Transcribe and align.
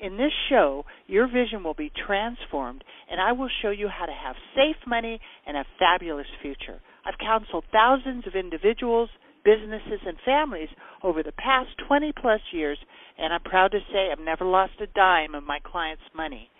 In 0.00 0.16
this 0.16 0.32
show, 0.48 0.84
your 1.06 1.26
vision 1.26 1.64
will 1.64 1.74
be 1.74 1.90
transformed, 2.06 2.84
and 3.10 3.20
I 3.20 3.32
will 3.32 3.48
show 3.62 3.70
you 3.70 3.88
how 3.88 4.06
to 4.06 4.12
have 4.12 4.36
safe 4.54 4.76
money 4.86 5.20
and 5.46 5.56
a 5.56 5.64
fabulous 5.78 6.26
future. 6.40 6.80
I've 7.04 7.18
counseled 7.18 7.64
thousands 7.72 8.26
of 8.26 8.34
individuals, 8.34 9.10
businesses, 9.44 10.00
and 10.06 10.16
families 10.24 10.68
over 11.02 11.22
the 11.22 11.32
past 11.32 11.70
20 11.86 12.12
plus 12.20 12.40
years, 12.52 12.78
and 13.18 13.32
I'm 13.32 13.42
proud 13.42 13.72
to 13.72 13.80
say 13.92 14.10
I've 14.12 14.24
never 14.24 14.44
lost 14.44 14.80
a 14.80 14.86
dime 14.86 15.34
of 15.34 15.42
my 15.42 15.58
clients' 15.64 16.02
money. 16.14 16.50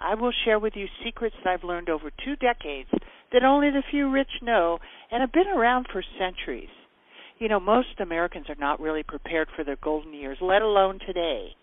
I 0.00 0.14
will 0.14 0.32
share 0.44 0.58
with 0.58 0.74
you 0.76 0.86
secrets 1.04 1.36
that 1.44 1.50
I've 1.50 1.64
learned 1.64 1.88
over 1.88 2.10
two 2.24 2.36
decades 2.36 2.90
that 3.32 3.44
only 3.44 3.70
the 3.70 3.82
few 3.90 4.10
rich 4.10 4.42
know 4.42 4.78
and 5.10 5.20
have 5.20 5.32
been 5.32 5.48
around 5.48 5.86
for 5.92 6.02
centuries 6.18 6.70
you 7.38 7.48
know, 7.48 7.60
most 7.60 8.00
Americans 8.00 8.46
are 8.48 8.56
not 8.58 8.80
really 8.80 9.02
prepared 9.02 9.48
for 9.54 9.64
their 9.64 9.76
golden 9.76 10.12
years, 10.12 10.38
let 10.40 10.62
alone 10.62 10.98
today. 11.06 11.54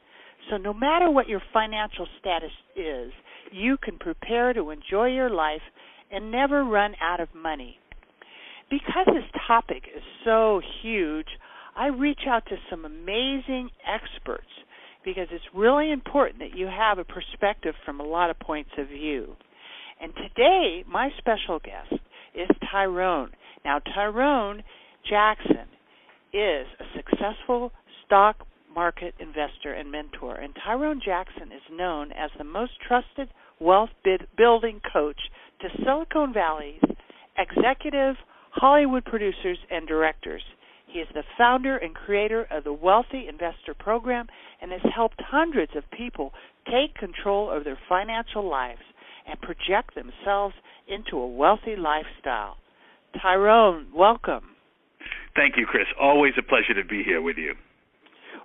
So, 0.49 0.57
no 0.57 0.73
matter 0.73 1.09
what 1.09 1.27
your 1.27 1.41
financial 1.53 2.07
status 2.19 2.51
is, 2.75 3.11
you 3.51 3.77
can 3.81 3.97
prepare 3.97 4.53
to 4.53 4.69
enjoy 4.69 5.07
your 5.07 5.29
life 5.29 5.61
and 6.11 6.31
never 6.31 6.63
run 6.63 6.93
out 7.01 7.19
of 7.19 7.29
money. 7.33 7.77
Because 8.69 9.05
this 9.07 9.41
topic 9.47 9.83
is 9.95 10.03
so 10.23 10.61
huge, 10.81 11.27
I 11.75 11.87
reach 11.87 12.21
out 12.27 12.45
to 12.47 12.55
some 12.69 12.85
amazing 12.85 13.69
experts 13.85 14.47
because 15.03 15.27
it's 15.31 15.43
really 15.53 15.91
important 15.91 16.39
that 16.39 16.57
you 16.57 16.67
have 16.67 16.97
a 16.97 17.03
perspective 17.03 17.75
from 17.85 17.99
a 17.99 18.03
lot 18.03 18.29
of 18.29 18.39
points 18.39 18.71
of 18.77 18.87
view. 18.87 19.35
And 20.01 20.13
today, 20.15 20.83
my 20.87 21.09
special 21.17 21.59
guest 21.59 22.01
is 22.33 22.49
Tyrone. 22.71 23.31
Now, 23.63 23.79
Tyrone 23.79 24.63
Jackson 25.07 25.67
is 26.33 26.67
a 26.79 26.85
successful 26.95 27.71
stock 28.05 28.45
market 28.75 29.15
investor 29.19 29.73
and 29.73 29.89
mentor, 29.89 30.35
and 30.35 30.53
Tyrone 30.63 31.01
Jackson 31.03 31.51
is 31.51 31.61
known 31.71 32.11
as 32.11 32.29
the 32.37 32.43
most 32.43 32.73
trusted 32.85 33.29
wealth 33.59 33.89
building 34.37 34.81
coach 34.91 35.19
to 35.61 35.69
Silicon 35.83 36.33
Valley's 36.33 36.81
executive 37.37 38.15
Hollywood 38.51 39.05
producers 39.05 39.57
and 39.71 39.87
directors. 39.87 40.43
He 40.87 40.99
is 40.99 41.07
the 41.13 41.23
founder 41.37 41.77
and 41.77 41.95
creator 41.95 42.47
of 42.51 42.63
the 42.63 42.73
Wealthy 42.73 43.27
Investor 43.27 43.73
Program 43.77 44.27
and 44.61 44.71
has 44.71 44.81
helped 44.93 45.21
hundreds 45.25 45.71
of 45.75 45.83
people 45.91 46.31
take 46.65 46.95
control 46.95 47.49
of 47.49 47.63
their 47.63 47.79
financial 47.89 48.47
lives 48.49 48.81
and 49.27 49.39
project 49.41 49.95
themselves 49.95 50.55
into 50.87 51.17
a 51.17 51.27
wealthy 51.27 51.75
lifestyle. 51.75 52.57
Tyrone, 53.21 53.87
welcome. 53.93 54.55
Thank 55.35 55.55
you, 55.57 55.65
Chris. 55.65 55.85
Always 55.99 56.33
a 56.37 56.43
pleasure 56.43 56.73
to 56.81 56.87
be 56.87 57.03
here 57.03 57.21
with 57.21 57.37
you. 57.37 57.55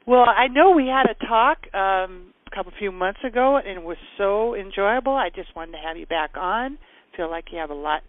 Well, 0.06 0.24
I 0.24 0.48
know 0.48 0.70
we 0.70 0.86
had 0.86 1.06
a 1.10 1.26
talk 1.26 1.58
um, 1.74 2.32
a 2.50 2.54
couple 2.54 2.72
few 2.78 2.90
months 2.90 3.20
ago, 3.24 3.58
and 3.58 3.78
it 3.78 3.82
was 3.82 3.98
so 4.18 4.54
enjoyable. 4.54 5.14
I 5.14 5.28
just 5.34 5.54
wanted 5.54 5.72
to 5.72 5.78
have 5.78 5.96
you 5.96 6.06
back 6.06 6.32
on. 6.36 6.78
Feel 7.16 7.30
like 7.30 7.46
you 7.52 7.58
have 7.58 7.70
a 7.70 7.74
lot 7.74 8.02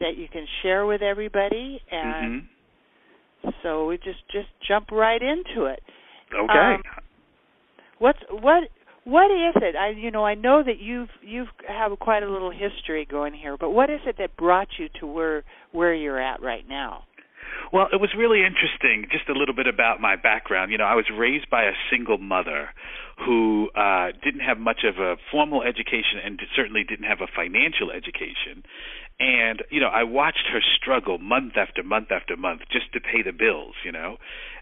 that 0.00 0.16
you 0.16 0.26
can 0.28 0.46
share 0.62 0.86
with 0.86 1.02
everybody, 1.02 1.80
and 1.90 2.42
mm-hmm. 3.44 3.48
so 3.62 3.86
we 3.86 3.96
just 3.96 4.20
just 4.30 4.48
jump 4.66 4.90
right 4.90 5.20
into 5.22 5.66
it. 5.66 5.82
Okay. 6.34 6.74
Um, 6.74 6.82
what's 7.98 8.18
what 8.30 8.64
what 9.04 9.30
is 9.30 9.54
it? 9.56 9.76
I 9.76 9.90
you 9.90 10.10
know 10.10 10.24
I 10.24 10.34
know 10.34 10.62
that 10.64 10.78
you've 10.78 11.08
you've 11.22 11.48
have 11.68 11.98
quite 11.98 12.22
a 12.22 12.30
little 12.30 12.50
history 12.50 13.06
going 13.10 13.34
here, 13.34 13.56
but 13.58 13.70
what 13.70 13.90
is 13.90 14.00
it 14.06 14.16
that 14.18 14.36
brought 14.36 14.68
you 14.78 14.88
to 15.00 15.06
where 15.06 15.44
where 15.72 15.94
you're 15.94 16.20
at 16.20 16.42
right 16.42 16.68
now? 16.68 17.04
Well, 17.74 17.88
it 17.92 18.00
was 18.00 18.14
really 18.16 18.46
interesting. 18.46 19.10
Just 19.10 19.28
a 19.28 19.32
little 19.32 19.52
bit 19.52 19.66
about 19.66 20.00
my 20.00 20.14
background. 20.14 20.70
You 20.70 20.78
know, 20.78 20.84
I 20.84 20.94
was 20.94 21.06
raised 21.10 21.50
by 21.50 21.64
a 21.64 21.74
single 21.90 22.18
mother 22.18 22.68
who 23.18 23.68
uh, 23.74 24.14
didn't 24.22 24.46
have 24.46 24.58
much 24.58 24.86
of 24.86 25.02
a 25.02 25.16
formal 25.32 25.64
education 25.64 26.22
and 26.24 26.38
certainly 26.54 26.84
didn't 26.84 27.06
have 27.06 27.18
a 27.20 27.26
financial 27.26 27.90
education. 27.90 28.62
And 29.18 29.64
you 29.72 29.80
know, 29.80 29.90
I 29.90 30.04
watched 30.04 30.46
her 30.52 30.60
struggle 30.62 31.18
month 31.18 31.54
after 31.56 31.82
month 31.82 32.12
after 32.12 32.36
month 32.36 32.60
just 32.70 32.92
to 32.92 33.00
pay 33.00 33.26
the 33.26 33.32
bills. 33.32 33.74
You 33.84 33.90
know, 33.90 34.18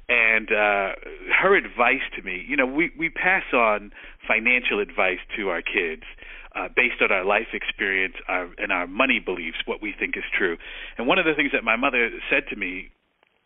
and 0.08 0.48
uh, 0.48 0.96
her 1.36 1.54
advice 1.54 2.08
to 2.16 2.22
me, 2.22 2.42
you 2.48 2.56
know, 2.56 2.64
we 2.64 2.92
we 2.98 3.10
pass 3.10 3.44
on 3.52 3.92
financial 4.26 4.80
advice 4.80 5.20
to 5.36 5.50
our 5.50 5.60
kids 5.60 6.08
uh, 6.56 6.68
based 6.74 7.02
on 7.02 7.12
our 7.12 7.26
life 7.26 7.52
experience 7.52 8.14
our, 8.28 8.48
and 8.56 8.72
our 8.72 8.86
money 8.86 9.20
beliefs, 9.20 9.58
what 9.66 9.82
we 9.82 9.92
think 9.92 10.16
is 10.16 10.24
true. 10.36 10.56
And 10.96 11.06
one 11.06 11.18
of 11.18 11.26
the 11.26 11.34
things 11.34 11.52
that 11.52 11.62
my 11.62 11.76
mother 11.76 12.08
said 12.30 12.44
to 12.48 12.56
me 12.56 12.88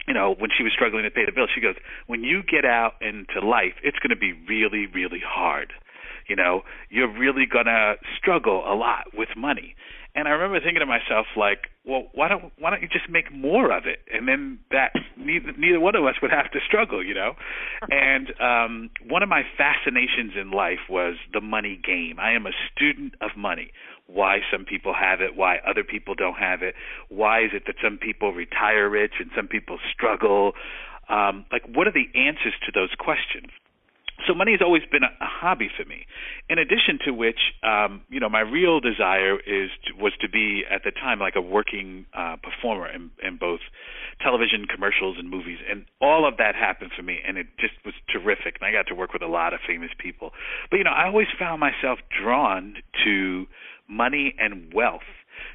you 0.06 0.14
know, 0.14 0.34
when 0.38 0.50
she 0.56 0.62
was 0.62 0.72
struggling 0.72 1.04
to 1.04 1.10
pay 1.10 1.24
the 1.26 1.32
bill, 1.32 1.46
she 1.52 1.60
goes, 1.60 1.76
"When 2.06 2.22
you 2.22 2.42
get 2.42 2.64
out 2.64 2.94
into 3.00 3.44
life, 3.46 3.74
it's 3.82 3.98
going 3.98 4.10
to 4.10 4.16
be 4.16 4.32
really, 4.32 4.86
really 4.86 5.20
hard. 5.24 5.72
You 6.28 6.36
know, 6.36 6.62
you're 6.90 7.12
really 7.12 7.46
going 7.46 7.66
to 7.66 7.96
struggle 8.16 8.64
a 8.66 8.74
lot 8.74 9.14
with 9.14 9.30
money." 9.36 9.74
And 10.16 10.26
I 10.26 10.30
remember 10.30 10.58
thinking 10.60 10.80
to 10.80 10.86
myself, 10.86 11.26
like, 11.36 11.68
well, 11.84 12.08
why 12.14 12.28
don't 12.28 12.50
why 12.58 12.70
don't 12.70 12.80
you 12.80 12.88
just 12.88 13.10
make 13.10 13.30
more 13.30 13.70
of 13.70 13.84
it, 13.84 14.00
and 14.10 14.26
then 14.26 14.58
that 14.70 14.92
neither 15.16 15.52
neither 15.58 15.78
one 15.78 15.94
of 15.94 16.04
us 16.06 16.14
would 16.22 16.30
have 16.30 16.50
to 16.52 16.58
struggle, 16.66 17.04
you 17.04 17.12
know. 17.12 17.34
and 17.90 18.32
um, 18.40 18.90
one 19.06 19.22
of 19.22 19.28
my 19.28 19.42
fascinations 19.58 20.32
in 20.40 20.50
life 20.50 20.88
was 20.88 21.16
the 21.34 21.42
money 21.42 21.78
game. 21.84 22.18
I 22.18 22.32
am 22.32 22.46
a 22.46 22.52
student 22.72 23.14
of 23.20 23.36
money. 23.36 23.72
Why 24.06 24.38
some 24.52 24.64
people 24.64 24.94
have 24.94 25.20
it, 25.20 25.36
why 25.36 25.58
other 25.68 25.84
people 25.84 26.14
don't 26.14 26.38
have 26.38 26.62
it. 26.62 26.74
Why 27.08 27.44
is 27.44 27.50
it 27.52 27.64
that 27.66 27.76
some 27.82 27.98
people 27.98 28.32
retire 28.32 28.88
rich 28.88 29.14
and 29.18 29.30
some 29.34 29.48
people 29.48 29.78
struggle? 29.92 30.52
Um, 31.08 31.44
like, 31.50 31.62
what 31.66 31.86
are 31.86 31.92
the 31.92 32.06
answers 32.18 32.54
to 32.66 32.72
those 32.72 32.90
questions? 32.98 33.50
so 34.24 34.34
money 34.34 34.52
has 34.52 34.62
always 34.62 34.82
been 34.90 35.02
a, 35.02 35.12
hobby 35.20 35.68
for 35.76 35.84
me. 35.84 36.06
In 36.48 36.58
addition 36.58 36.98
to 37.04 37.12
which, 37.12 37.52
um, 37.62 38.02
you 38.08 38.20
know, 38.20 38.28
my 38.28 38.40
real 38.40 38.80
desire 38.80 39.36
is 39.36 39.70
to, 39.84 40.02
was 40.02 40.12
to 40.22 40.28
be 40.28 40.64
at 40.70 40.82
the 40.84 40.90
time 40.90 41.18
like 41.18 41.36
a 41.36 41.40
working 41.40 42.06
uh, 42.14 42.36
performer 42.42 42.88
in, 42.88 43.10
in 43.22 43.36
both 43.36 43.60
television 44.22 44.64
commercials 44.64 45.16
and 45.18 45.28
movies, 45.28 45.58
and 45.68 45.84
all 46.00 46.26
of 46.26 46.38
that 46.38 46.54
happened 46.54 46.90
for 46.96 47.02
me, 47.02 47.18
and 47.26 47.36
it 47.36 47.46
just 47.60 47.74
was 47.84 47.92
terrific. 48.10 48.56
And 48.60 48.66
I 48.66 48.72
got 48.72 48.86
to 48.88 48.94
work 48.94 49.12
with 49.12 49.22
a 49.22 49.28
lot 49.28 49.52
of 49.52 49.60
famous 49.66 49.90
people. 49.98 50.30
But 50.70 50.78
you 50.78 50.84
know, 50.84 50.96
I 50.96 51.06
always 51.06 51.28
found 51.38 51.60
myself 51.60 51.98
drawn 52.08 52.76
to 53.04 53.46
money 53.88 54.34
and 54.38 54.72
wealth 54.74 55.06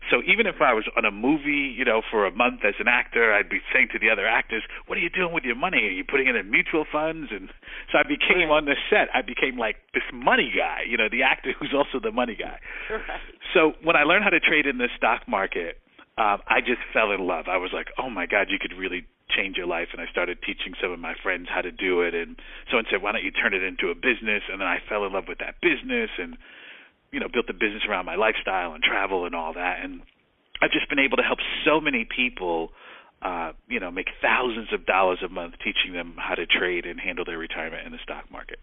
so 0.09 0.22
even 0.25 0.47
if 0.47 0.59
I 0.62 0.74
was 0.74 0.86
on 0.97 1.06
a 1.06 1.12
movie, 1.12 1.72
you 1.72 1.86
know, 1.86 2.02
for 2.02 2.25
a 2.25 2.31
month 2.31 2.66
as 2.66 2.75
an 2.80 2.88
actor, 2.88 3.34
I'd 3.34 3.50
be 3.50 3.62
saying 3.74 3.90
to 3.94 4.00
the 4.00 4.09
other 4.09 4.28
actors, 4.28 4.64
"What 4.88 4.97
are 4.97 5.02
you 5.02 5.09
doing 5.09 5.34
with 5.34 5.44
your 5.44 5.56
money? 5.56 5.88
Are 5.88 5.96
you 5.96 6.03
putting 6.03 6.28
it 6.28 6.36
in 6.36 6.50
mutual 6.50 6.86
funds?" 6.86 7.31
And 7.31 7.50
so 7.92 7.97
I 8.00 8.03
became 8.03 8.52
on 8.52 8.66
the 8.66 8.75
set. 8.90 9.09
I 9.14 9.22
became 9.22 9.58
like 9.58 9.78
this 9.94 10.03
money 10.12 10.52
guy, 10.56 10.84
you 10.88 10.97
know, 10.97 11.09
the 11.09 11.24
actor 11.24 11.53
who's 11.59 11.74
also 11.74 12.00
the 12.00 12.12
money 12.12 12.36
guy. 12.36 12.59
Right. 12.90 13.22
So 13.53 13.74
when 13.84 13.96
I 13.96 14.03
learned 14.03 14.24
how 14.24 14.31
to 14.31 14.40
trade 14.40 14.66
in 14.66 14.78
the 14.78 14.90
stock 14.98 15.28
market, 15.28 15.80
um, 16.18 16.42
I 16.48 16.62
just 16.62 16.81
fell 16.94 17.12
in 17.12 17.25
love. 17.25 17.48
I 17.48 17.58
was 17.58 17.72
like, 17.74 17.88
"Oh 17.98 18.09
my 18.09 18.25
God, 18.25 18.50
you 18.50 18.59
could 18.59 18.74
really 18.74 19.06
change 19.30 19.56
your 19.56 19.68
life." 19.68 19.90
And 19.94 20.02
I 20.02 20.08
started 20.08 20.42
teaching 20.42 20.74
some 20.81 20.92
of 20.92 21.00
my 21.00 21.13
friends 21.24 21.48
how 21.48 21.62
to 21.62 21.72
do 21.72 22.02
it. 22.02 22.13
And 22.13 22.36
someone 22.69 22.86
said, 22.90 23.02
"Why 23.02 23.13
don't 23.13 23.24
you 23.24 23.31
turn 23.31 23.53
it 23.53 23.63
into 23.63 23.90
a 23.90 23.96
business?" 23.96 24.44
And 24.50 24.60
then 24.60 24.68
I 24.68 24.80
fell 24.80 25.06
in 25.06 25.13
love 25.13 25.27
with 25.27 25.39
that 25.39 25.62
business 25.62 26.10
and 26.18 26.38
you 27.12 27.19
know 27.19 27.28
built 27.31 27.50
a 27.50 27.54
business 27.54 27.84
around 27.88 28.06
my 28.06 28.16
lifestyle 28.16 28.74
and 28.74 28.84
travel 28.84 29.25
and 29.25 29.36
all 29.36 29.54
that 29.54 29.80
and 29.84 30.02
I've 30.62 30.72
just 30.72 30.90
been 30.90 31.00
able 31.00 31.18
to 31.18 31.24
help 31.24 31.40
so 31.66 31.80
many 31.80 32.06
people 32.06 32.69
uh 33.22 33.52
you 33.68 33.80
know 33.80 33.92
make 33.92 34.08
thousands 34.22 34.74
of 34.74 34.86
dollars 34.86 35.19
a 35.25 35.30
month 35.30 35.56
teaching 35.63 35.94
them 35.94 36.16
how 36.18 36.36
to 36.36 36.46
trade 36.46 36.86
and 36.86 37.00
handle 37.00 37.25
their 37.25 37.38
retirement 37.38 37.86
in 37.86 37.92
the 37.92 38.00
stock 38.04 38.31
market. 38.31 38.60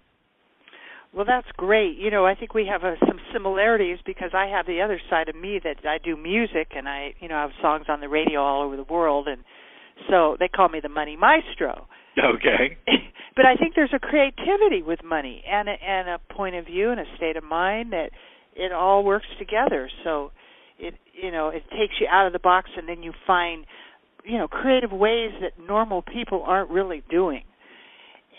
Well, 1.15 1.25
that's 1.25 1.49
great. 1.56 1.97
You 1.97 2.11
know, 2.11 2.27
I 2.27 2.35
think 2.35 2.53
we 2.53 2.67
have 2.67 2.85
uh, 2.85 2.97
some 3.00 3.19
similarities 3.33 3.99
because 4.05 4.33
I 4.35 4.47
have 4.47 4.67
the 4.67 4.83
other 4.83 5.00
side 5.09 5.31
of 5.31 5.37
me 5.37 5.59
that 5.65 5.79
I 5.89 5.97
do 5.97 6.17
music 6.17 6.73
and 6.77 6.87
I, 6.87 7.15
you 7.21 7.29
know, 7.29 7.37
have 7.37 7.50
songs 7.62 7.87
on 7.89 8.00
the 8.00 8.09
radio 8.09 8.41
all 8.41 8.62
over 8.62 8.77
the 8.77 8.85
world 8.85 9.27
and 9.27 9.43
so 10.11 10.37
they 10.39 10.49
call 10.49 10.69
me 10.69 10.81
the 10.81 10.89
money 10.89 11.17
maestro. 11.17 11.89
Okay. 12.19 12.77
but 13.37 13.47
I 13.47 13.56
think 13.56 13.75
there's 13.75 13.95
a 13.95 13.99
creativity 13.99 14.83
with 14.83 15.03
money 15.05 15.43
and 15.49 15.69
a, 15.69 15.73
and 15.73 16.09
a 16.09 16.35
point 16.35 16.56
of 16.56 16.67
view 16.67 16.91
and 16.91 17.00
a 17.00 17.05
state 17.17 17.37
of 17.37 17.45
mind 17.45 17.93
that 17.93 18.11
it 18.58 18.72
all 18.72 19.05
works 19.05 19.26
together. 19.38 19.88
So 20.05 20.32
it 20.78 20.94
you 21.14 21.31
know 21.31 21.49
it 21.49 21.62
takes 21.70 21.94
you 22.00 22.06
out 22.10 22.26
of 22.26 22.32
the 22.32 22.38
box, 22.38 22.70
and 22.76 22.88
then 22.88 23.02
you 23.02 23.12
find 23.26 23.64
you 24.25 24.37
know 24.37 24.49
creative 24.49 24.93
ways 24.93 25.31
that 25.40 25.52
normal 25.64 26.02
people 26.02 26.43
aren't 26.44 26.70
really 26.70 27.02
doing. 27.08 27.43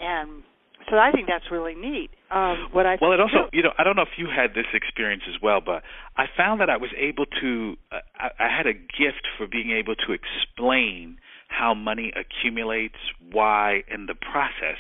And 0.02 0.44
so 0.90 0.98
I 0.98 1.12
think 1.12 1.28
that's 1.28 1.46
really 1.52 1.76
neat. 1.76 2.10
Um, 2.32 2.70
what 2.72 2.86
I 2.86 2.98
well, 3.02 3.12
it 3.12 3.20
also 3.20 3.50
you 3.54 3.64
know 3.64 3.72
I 3.78 3.84
don't 3.84 3.96
know 3.96 4.04
if 4.04 4.18
you 4.18 4.28
had 4.28 4.52
this 4.52 4.68
experience 4.74 5.24
as 5.28 5.42
well, 5.42 5.62
but 5.66 5.84
I 6.18 6.26
found 6.38 6.62
that 6.62 6.70
I 6.70 6.78
was 6.78 6.92
able 6.98 7.26
to 7.42 7.76
uh, 7.92 8.00
I, 8.16 8.46
I 8.46 8.56
had 8.56 8.68
a 8.68 8.74
gift 8.74 9.26
for 9.38 9.48
being 9.48 9.72
able 9.72 9.96
to 9.96 10.14
explain 10.14 11.18
how 11.48 11.74
money 11.74 12.14
accumulates, 12.14 13.00
why, 13.32 13.84
and 13.90 14.08
the 14.08 14.14
process 14.14 14.78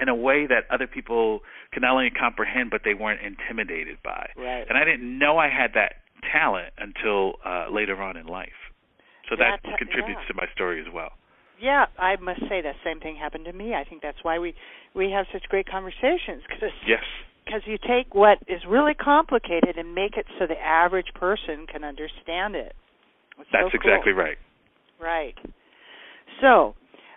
in 0.00 0.08
a 0.08 0.14
way 0.14 0.46
that 0.46 0.64
other 0.70 0.86
people 0.86 1.40
can 1.72 1.82
not 1.82 1.92
only 1.92 2.10
comprehend 2.10 2.70
but 2.70 2.82
they 2.84 2.94
weren't 2.94 3.20
intimidated 3.20 3.98
by. 4.02 4.30
Right. 4.36 4.64
And 4.68 4.78
I 4.78 4.84
didn't 4.84 5.18
know 5.18 5.38
I 5.38 5.48
had 5.48 5.72
that 5.74 6.02
talent 6.32 6.72
until 6.78 7.34
uh, 7.44 7.66
later 7.70 8.00
on 8.02 8.16
in 8.16 8.26
life. 8.26 8.48
So 9.28 9.36
that, 9.36 9.60
that 9.62 9.78
contributes 9.78 10.20
yeah. 10.22 10.28
to 10.28 10.34
my 10.34 10.46
story 10.54 10.80
as 10.80 10.92
well. 10.92 11.10
Yeah, 11.60 11.86
I 11.98 12.16
must 12.16 12.40
say 12.48 12.62
the 12.62 12.72
same 12.84 13.00
thing 13.00 13.16
happened 13.16 13.44
to 13.44 13.52
me. 13.52 13.74
I 13.74 13.84
think 13.84 14.02
that's 14.02 14.18
why 14.22 14.38
we 14.38 14.54
we 14.94 15.10
have 15.12 15.26
such 15.30 15.44
great 15.50 15.68
conversations 15.68 16.42
because 16.48 16.72
yes, 16.88 17.04
because 17.44 17.60
you 17.66 17.76
take 17.76 18.14
what 18.14 18.38
is 18.48 18.62
really 18.66 18.94
complicated 18.94 19.76
and 19.76 19.94
make 19.94 20.16
it 20.16 20.24
so 20.38 20.46
the 20.46 20.58
average 20.58 21.12
person 21.14 21.66
can 21.70 21.84
understand 21.84 22.56
it. 22.56 22.74
It's 23.38 23.48
that's 23.52 23.70
so 23.72 23.76
exactly 23.76 24.12
right. 24.12 24.38
Right. 25.00 25.34
So, 26.40 26.74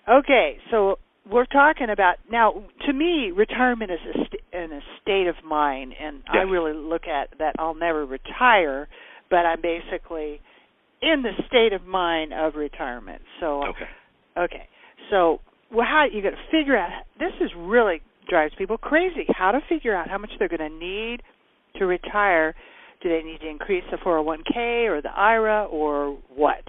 okay, 0.10 0.58
so 0.72 0.98
we're 1.30 1.46
talking 1.46 1.90
about 1.90 2.18
now. 2.30 2.64
To 2.86 2.94
me, 2.94 3.32
retirement 3.32 3.92
is 3.92 4.00
a 4.10 4.14
st- 4.26 4.42
in 4.52 4.72
a 4.74 4.82
state 5.02 5.28
of 5.28 5.36
mind, 5.44 5.94
and 6.00 6.18
yes. 6.18 6.36
I 6.36 6.38
really 6.40 6.74
look 6.74 7.08
at 7.08 7.30
that. 7.40 7.56
I'll 7.60 7.76
never 7.76 8.06
retire, 8.06 8.88
but 9.30 9.46
I'm 9.46 9.62
basically 9.62 10.42
in 11.02 11.24
the 11.24 11.32
state 11.48 11.74
of 11.74 11.86
mind 11.86 12.34
of 12.34 12.56
retirement. 12.56 13.22
So, 13.40 13.64
okay, 13.68 13.90
okay. 14.38 14.68
So, 15.10 15.40
well, 15.72 15.86
how 15.86 16.06
you 16.12 16.22
got 16.22 16.32
to 16.32 16.52
figure 16.52 16.78
out? 16.78 17.04
This 17.20 17.34
is 17.42 17.52
really 17.58 18.02
drives 18.30 18.54
people 18.58 18.78
crazy. 18.78 19.26
How 19.30 19.52
to 19.52 19.60
figure 19.68 19.96
out 19.96 20.10
how 20.10 20.18
much 20.18 20.32
they're 20.40 20.48
going 20.48 20.60
to 20.60 20.78
need 20.78 21.22
to 21.78 21.86
retire? 21.86 22.56
Do 23.02 23.10
they 23.10 23.22
need 23.22 23.42
to 23.42 23.50
increase 23.50 23.84
the 23.92 23.98
401k 23.98 24.88
or 24.88 25.02
the 25.02 25.10
IRA 25.10 25.66
or 25.66 26.18
what? 26.34 26.64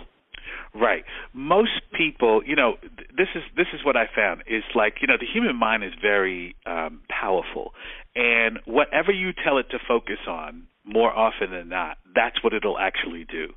Right. 0.74 1.04
Most 1.32 1.82
people, 1.96 2.42
you 2.44 2.56
know, 2.56 2.74
this 3.16 3.28
is 3.34 3.42
this 3.56 3.66
is 3.72 3.84
what 3.84 3.96
I 3.96 4.06
found 4.14 4.42
is 4.46 4.64
like, 4.74 4.96
you 5.00 5.06
know, 5.06 5.16
the 5.18 5.26
human 5.26 5.56
mind 5.56 5.84
is 5.84 5.92
very 6.00 6.56
um 6.66 7.00
powerful 7.08 7.72
and 8.16 8.60
whatever 8.64 9.10
you 9.10 9.32
tell 9.32 9.58
it 9.58 9.66
to 9.70 9.78
focus 9.86 10.18
on, 10.28 10.64
more 10.84 11.10
often 11.10 11.50
than 11.50 11.68
not, 11.68 11.96
that's 12.14 12.44
what 12.44 12.52
it'll 12.52 12.78
actually 12.78 13.24
do. 13.24 13.48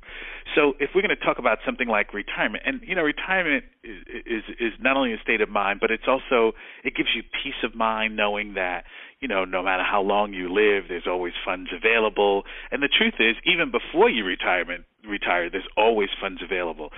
So 0.54 0.72
if 0.80 0.90
we're 0.94 1.02
going 1.02 1.16
to 1.16 1.24
talk 1.24 1.38
about 1.38 1.58
something 1.64 1.86
like 1.86 2.14
retirement, 2.14 2.64
and 2.66 2.80
you 2.82 2.94
know, 2.94 3.02
retirement 3.02 3.64
is, 3.84 4.00
is 4.24 4.42
is 4.58 4.72
not 4.80 4.96
only 4.96 5.12
a 5.12 5.20
state 5.22 5.40
of 5.40 5.48
mind, 5.48 5.78
but 5.80 5.90
it's 5.90 6.08
also 6.08 6.56
it 6.84 6.96
gives 6.96 7.10
you 7.14 7.22
peace 7.22 7.60
of 7.62 7.74
mind 7.74 8.16
knowing 8.16 8.54
that 8.54 8.84
you 9.20 9.28
know 9.28 9.44
no 9.44 9.62
matter 9.62 9.84
how 9.84 10.00
long 10.00 10.32
you 10.32 10.48
live, 10.48 10.84
there's 10.88 11.06
always 11.06 11.34
funds 11.44 11.68
available. 11.70 12.44
And 12.72 12.82
the 12.82 12.88
truth 12.88 13.20
is, 13.20 13.36
even 13.44 13.70
before 13.70 14.08
you 14.08 14.24
retirement 14.24 14.84
retire, 15.06 15.50
there's 15.50 15.68
always 15.76 16.08
funds 16.20 16.40
available. 16.42 16.90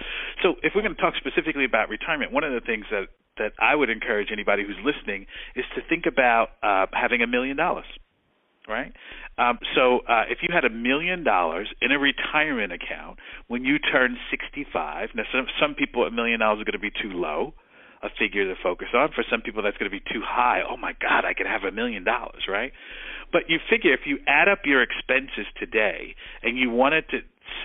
So 0.42 0.54
if 0.62 0.72
we're 0.74 0.82
going 0.82 0.94
to 0.94 1.00
talk 1.00 1.14
specifically 1.16 1.64
about 1.64 1.88
retirement, 1.88 2.32
one 2.32 2.44
of 2.44 2.52
the 2.52 2.64
things 2.64 2.86
that 2.90 3.08
that 3.38 3.52
I 3.58 3.74
would 3.74 3.90
encourage 3.90 4.28
anybody 4.32 4.62
who's 4.64 4.78
listening 4.84 5.26
is 5.56 5.64
to 5.74 5.82
think 5.88 6.06
about 6.06 6.50
uh, 6.62 6.86
having 6.92 7.22
a 7.22 7.26
million 7.26 7.56
dollars 7.56 7.86
right? 8.70 8.92
Um, 9.36 9.58
so 9.74 10.00
uh, 10.08 10.24
if 10.30 10.38
you 10.42 10.48
had 10.54 10.64
a 10.64 10.70
million 10.70 11.24
dollars 11.24 11.68
in 11.82 11.92
a 11.92 11.98
retirement 11.98 12.72
account 12.72 13.18
when 13.48 13.64
you 13.64 13.78
turn 13.78 14.16
65, 14.30 15.10
now 15.14 15.22
some, 15.32 15.46
some 15.60 15.74
people 15.74 16.04
a 16.04 16.10
million 16.10 16.40
dollars 16.40 16.60
is 16.60 16.64
going 16.64 16.78
to 16.78 16.78
be 16.78 16.90
too 16.90 17.16
low, 17.16 17.52
a 18.02 18.08
figure 18.18 18.44
to 18.44 18.54
focus 18.62 18.88
on. 18.94 19.10
For 19.14 19.24
some 19.30 19.42
people 19.42 19.62
that's 19.62 19.76
going 19.76 19.90
to 19.90 19.96
be 19.96 20.04
too 20.12 20.22
high. 20.24 20.60
Oh 20.68 20.76
my 20.76 20.92
God, 21.00 21.24
I 21.24 21.34
could 21.34 21.46
have 21.46 21.64
a 21.64 21.72
million 21.74 22.04
dollars, 22.04 22.44
right? 22.48 22.72
But 23.32 23.42
you 23.48 23.58
figure 23.68 23.92
if 23.92 24.00
you 24.06 24.18
add 24.26 24.48
up 24.48 24.60
your 24.64 24.82
expenses 24.82 25.46
today 25.58 26.14
and 26.42 26.58
you 26.58 26.70
wanted 26.70 27.04
to 27.10 27.18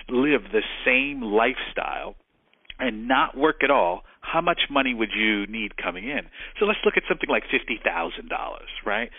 live 0.08 0.42
the 0.52 0.62
same 0.84 1.22
lifestyle 1.22 2.16
and 2.78 3.08
not 3.08 3.36
work 3.36 3.64
at 3.64 3.70
all, 3.70 4.02
how 4.20 4.40
much 4.40 4.60
money 4.70 4.92
would 4.92 5.10
you 5.16 5.46
need 5.46 5.76
coming 5.76 6.04
in? 6.08 6.22
So 6.58 6.66
let's 6.66 6.78
look 6.84 6.94
at 6.96 7.04
something 7.08 7.28
like 7.28 7.44
fifty 7.50 7.78
thousand 7.82 8.28
dollars, 8.28 8.68
right? 8.84 9.10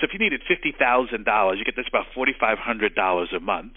So 0.00 0.06
if 0.06 0.12
you 0.12 0.18
needed 0.18 0.42
fifty 0.48 0.74
thousand 0.76 1.24
dollars, 1.24 1.58
you 1.58 1.64
get 1.64 1.76
this 1.76 1.88
about 1.88 2.06
forty 2.14 2.32
five 2.38 2.58
hundred 2.58 2.94
dollars 2.94 3.30
a 3.36 3.40
month, 3.40 3.74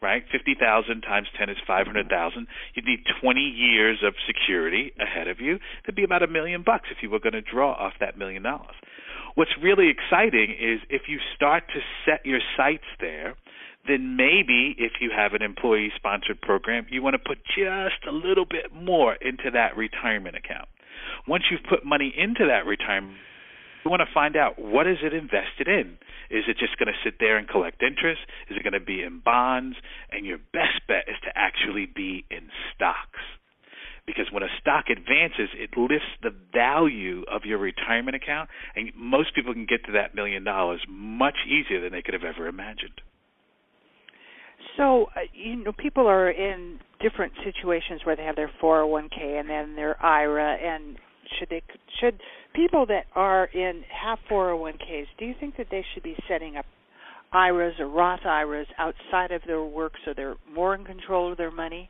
right? 0.00 0.22
Fifty 0.30 0.54
thousand 0.58 1.02
times 1.02 1.28
ten 1.38 1.48
is 1.48 1.56
five 1.66 1.86
hundred 1.86 2.08
thousand. 2.08 2.46
You'd 2.74 2.84
need 2.84 3.04
twenty 3.20 3.46
years 3.46 3.98
of 4.04 4.14
security 4.26 4.92
ahead 5.00 5.28
of 5.28 5.40
you. 5.40 5.58
That'd 5.82 5.96
be 5.96 6.04
about 6.04 6.22
a 6.22 6.28
million 6.28 6.62
bucks 6.62 6.88
if 6.90 6.98
you 7.02 7.10
were 7.10 7.20
going 7.20 7.34
to 7.34 7.42
draw 7.42 7.72
off 7.72 7.94
that 8.00 8.18
million 8.18 8.42
dollars. 8.42 8.74
What's 9.34 9.52
really 9.62 9.88
exciting 9.88 10.50
is 10.50 10.80
if 10.90 11.02
you 11.08 11.18
start 11.34 11.64
to 11.72 11.80
set 12.04 12.26
your 12.26 12.40
sights 12.56 12.84
there, 13.00 13.34
then 13.88 14.16
maybe 14.16 14.76
if 14.78 14.92
you 15.00 15.10
have 15.16 15.32
an 15.32 15.42
employee 15.42 15.90
sponsored 15.96 16.40
program, 16.40 16.86
you 16.90 17.02
want 17.02 17.14
to 17.14 17.18
put 17.18 17.38
just 17.46 18.06
a 18.06 18.12
little 18.12 18.44
bit 18.44 18.72
more 18.74 19.14
into 19.14 19.50
that 19.52 19.76
retirement 19.76 20.36
account. 20.36 20.68
Once 21.26 21.44
you've 21.50 21.64
put 21.68 21.84
money 21.84 22.12
into 22.16 22.46
that 22.46 22.66
retirement 22.66 23.16
you 23.84 23.90
want 23.90 24.00
to 24.00 24.14
find 24.14 24.36
out 24.36 24.58
what 24.58 24.86
is 24.86 24.98
it 25.02 25.12
invested 25.12 25.68
in. 25.68 25.98
Is 26.30 26.44
it 26.48 26.56
just 26.58 26.78
going 26.78 26.88
to 26.88 26.98
sit 27.04 27.14
there 27.20 27.36
and 27.36 27.48
collect 27.48 27.82
interest? 27.82 28.20
Is 28.48 28.56
it 28.56 28.62
going 28.62 28.78
to 28.78 28.80
be 28.80 29.02
in 29.02 29.20
bonds? 29.24 29.76
And 30.10 30.24
your 30.24 30.38
best 30.38 30.80
bet 30.88 31.04
is 31.08 31.16
to 31.24 31.30
actually 31.34 31.86
be 31.86 32.24
in 32.30 32.48
stocks. 32.74 33.20
Because 34.06 34.26
when 34.32 34.42
a 34.42 34.48
stock 34.60 34.86
advances, 34.90 35.48
it 35.54 35.70
lifts 35.76 36.10
the 36.22 36.34
value 36.52 37.22
of 37.30 37.42
your 37.44 37.58
retirement 37.58 38.16
account, 38.16 38.50
and 38.74 38.90
most 38.96 39.32
people 39.34 39.52
can 39.52 39.64
get 39.64 39.84
to 39.86 39.92
that 39.92 40.14
million 40.14 40.42
dollars 40.42 40.80
much 40.88 41.36
easier 41.46 41.80
than 41.80 41.92
they 41.92 42.02
could 42.02 42.14
have 42.14 42.24
ever 42.24 42.48
imagined. 42.48 43.00
So, 44.76 45.06
uh, 45.14 45.20
you 45.32 45.56
know, 45.56 45.72
people 45.72 46.08
are 46.08 46.30
in 46.30 46.80
different 47.00 47.32
situations 47.44 48.00
where 48.04 48.16
they 48.16 48.24
have 48.24 48.36
their 48.36 48.50
401k 48.62 49.38
and 49.40 49.48
then 49.48 49.76
their 49.76 50.02
IRA 50.04 50.54
and 50.54 50.96
should 51.38 51.48
they 51.50 51.62
should 52.00 52.20
people 52.54 52.86
that 52.86 53.06
are 53.14 53.46
in 53.46 53.82
have 54.02 54.18
401ks 54.30 55.06
do 55.18 55.24
you 55.24 55.34
think 55.38 55.56
that 55.56 55.66
they 55.70 55.84
should 55.92 56.02
be 56.02 56.16
setting 56.28 56.56
up 56.56 56.66
IRAs 57.32 57.74
or 57.78 57.88
Roth 57.88 58.26
IRAs 58.26 58.66
outside 58.78 59.32
of 59.32 59.42
their 59.46 59.64
work 59.64 59.92
so 60.04 60.12
they're 60.14 60.36
more 60.54 60.74
in 60.74 60.84
control 60.84 61.32
of 61.32 61.38
their 61.38 61.50
money? 61.50 61.88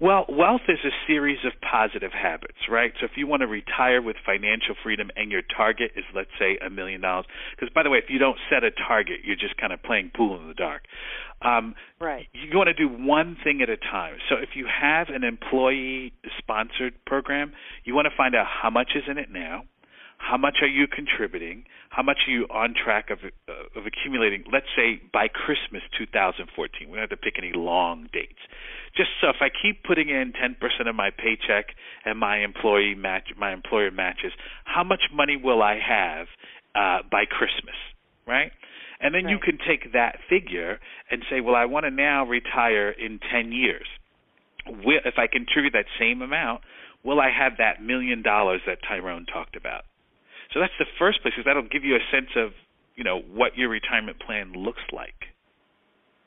Well, 0.00 0.26
wealth 0.28 0.62
is 0.68 0.78
a 0.84 0.90
series 1.06 1.38
of 1.44 1.52
positive 1.60 2.12
habits, 2.12 2.58
right? 2.68 2.92
So 3.00 3.06
if 3.06 3.12
you 3.16 3.26
want 3.26 3.40
to 3.40 3.46
retire 3.46 4.02
with 4.02 4.16
financial 4.24 4.74
freedom 4.82 5.10
and 5.16 5.30
your 5.30 5.42
target 5.56 5.92
is, 5.96 6.04
let's 6.14 6.30
say, 6.38 6.58
a 6.64 6.68
million 6.68 7.00
dollars, 7.00 7.26
because 7.54 7.72
by 7.72 7.82
the 7.82 7.90
way, 7.90 7.98
if 7.98 8.10
you 8.10 8.18
don't 8.18 8.36
set 8.50 8.64
a 8.64 8.70
target, 8.70 9.20
you're 9.24 9.36
just 9.36 9.56
kind 9.56 9.72
of 9.72 9.82
playing 9.82 10.10
pool 10.14 10.40
in 10.40 10.48
the 10.48 10.54
dark. 10.54 10.82
Um, 11.40 11.74
right. 12.00 12.26
You 12.32 12.56
want 12.56 12.68
to 12.68 12.74
do 12.74 12.88
one 12.88 13.36
thing 13.42 13.62
at 13.62 13.70
a 13.70 13.76
time. 13.76 14.16
So 14.28 14.36
if 14.36 14.50
you 14.54 14.66
have 14.66 15.08
an 15.08 15.24
employee 15.24 16.12
sponsored 16.38 16.94
program, 17.06 17.52
you 17.84 17.94
want 17.94 18.06
to 18.06 18.16
find 18.16 18.34
out 18.34 18.46
how 18.46 18.70
much 18.70 18.90
is 18.94 19.04
in 19.08 19.18
it 19.18 19.30
now 19.30 19.64
how 20.22 20.36
much 20.36 20.58
are 20.62 20.68
you 20.68 20.86
contributing? 20.86 21.64
How 21.90 22.02
much 22.02 22.18
are 22.28 22.30
you 22.30 22.46
on 22.48 22.74
track 22.78 23.10
of 23.10 23.18
uh, 23.24 23.78
of 23.78 23.86
accumulating? 23.86 24.44
Let's 24.52 24.70
say 24.76 25.02
by 25.12 25.26
Christmas 25.26 25.82
2014. 25.98 26.88
We 26.88 26.94
don't 26.94 27.02
have 27.02 27.10
to 27.10 27.16
pick 27.16 27.34
any 27.38 27.52
long 27.52 28.08
dates. 28.12 28.38
Just 28.96 29.10
so 29.20 29.30
if 29.30 29.36
I 29.40 29.48
keep 29.50 29.82
putting 29.82 30.10
in 30.10 30.32
10% 30.32 30.88
of 30.88 30.94
my 30.94 31.10
paycheck 31.10 31.74
and 32.04 32.18
my 32.18 32.38
employee 32.38 32.94
match, 32.94 33.30
my 33.36 33.52
employer 33.52 33.90
matches, 33.90 34.32
how 34.64 34.84
much 34.84 35.00
money 35.12 35.36
will 35.36 35.62
I 35.62 35.78
have 35.80 36.26
uh, 36.74 37.02
by 37.10 37.24
Christmas? 37.24 37.74
Right? 38.26 38.52
And 39.00 39.14
then 39.14 39.24
right. 39.24 39.32
you 39.32 39.38
can 39.38 39.58
take 39.58 39.92
that 39.92 40.18
figure 40.28 40.78
and 41.10 41.24
say, 41.28 41.40
well, 41.40 41.56
I 41.56 41.64
want 41.64 41.84
to 41.84 41.90
now 41.90 42.24
retire 42.24 42.90
in 42.90 43.18
10 43.32 43.50
years. 43.50 43.86
If 44.66 45.14
I 45.18 45.26
contribute 45.26 45.72
that 45.72 45.86
same 45.98 46.22
amount, 46.22 46.62
will 47.02 47.18
I 47.18 47.30
have 47.36 47.54
that 47.58 47.82
million 47.82 48.22
dollars 48.22 48.60
that 48.66 48.78
Tyrone 48.86 49.26
talked 49.26 49.56
about? 49.56 49.82
So 50.52 50.60
that's 50.60 50.76
the 50.78 50.86
first 50.98 51.22
place, 51.22 51.34
because 51.34 51.46
that'll 51.46 51.68
give 51.68 51.84
you 51.84 51.96
a 51.96 52.04
sense 52.12 52.30
of, 52.36 52.50
you 52.96 53.04
know, 53.04 53.20
what 53.20 53.56
your 53.56 53.68
retirement 53.68 54.20
plan 54.20 54.52
looks 54.52 54.82
like. 54.92 55.14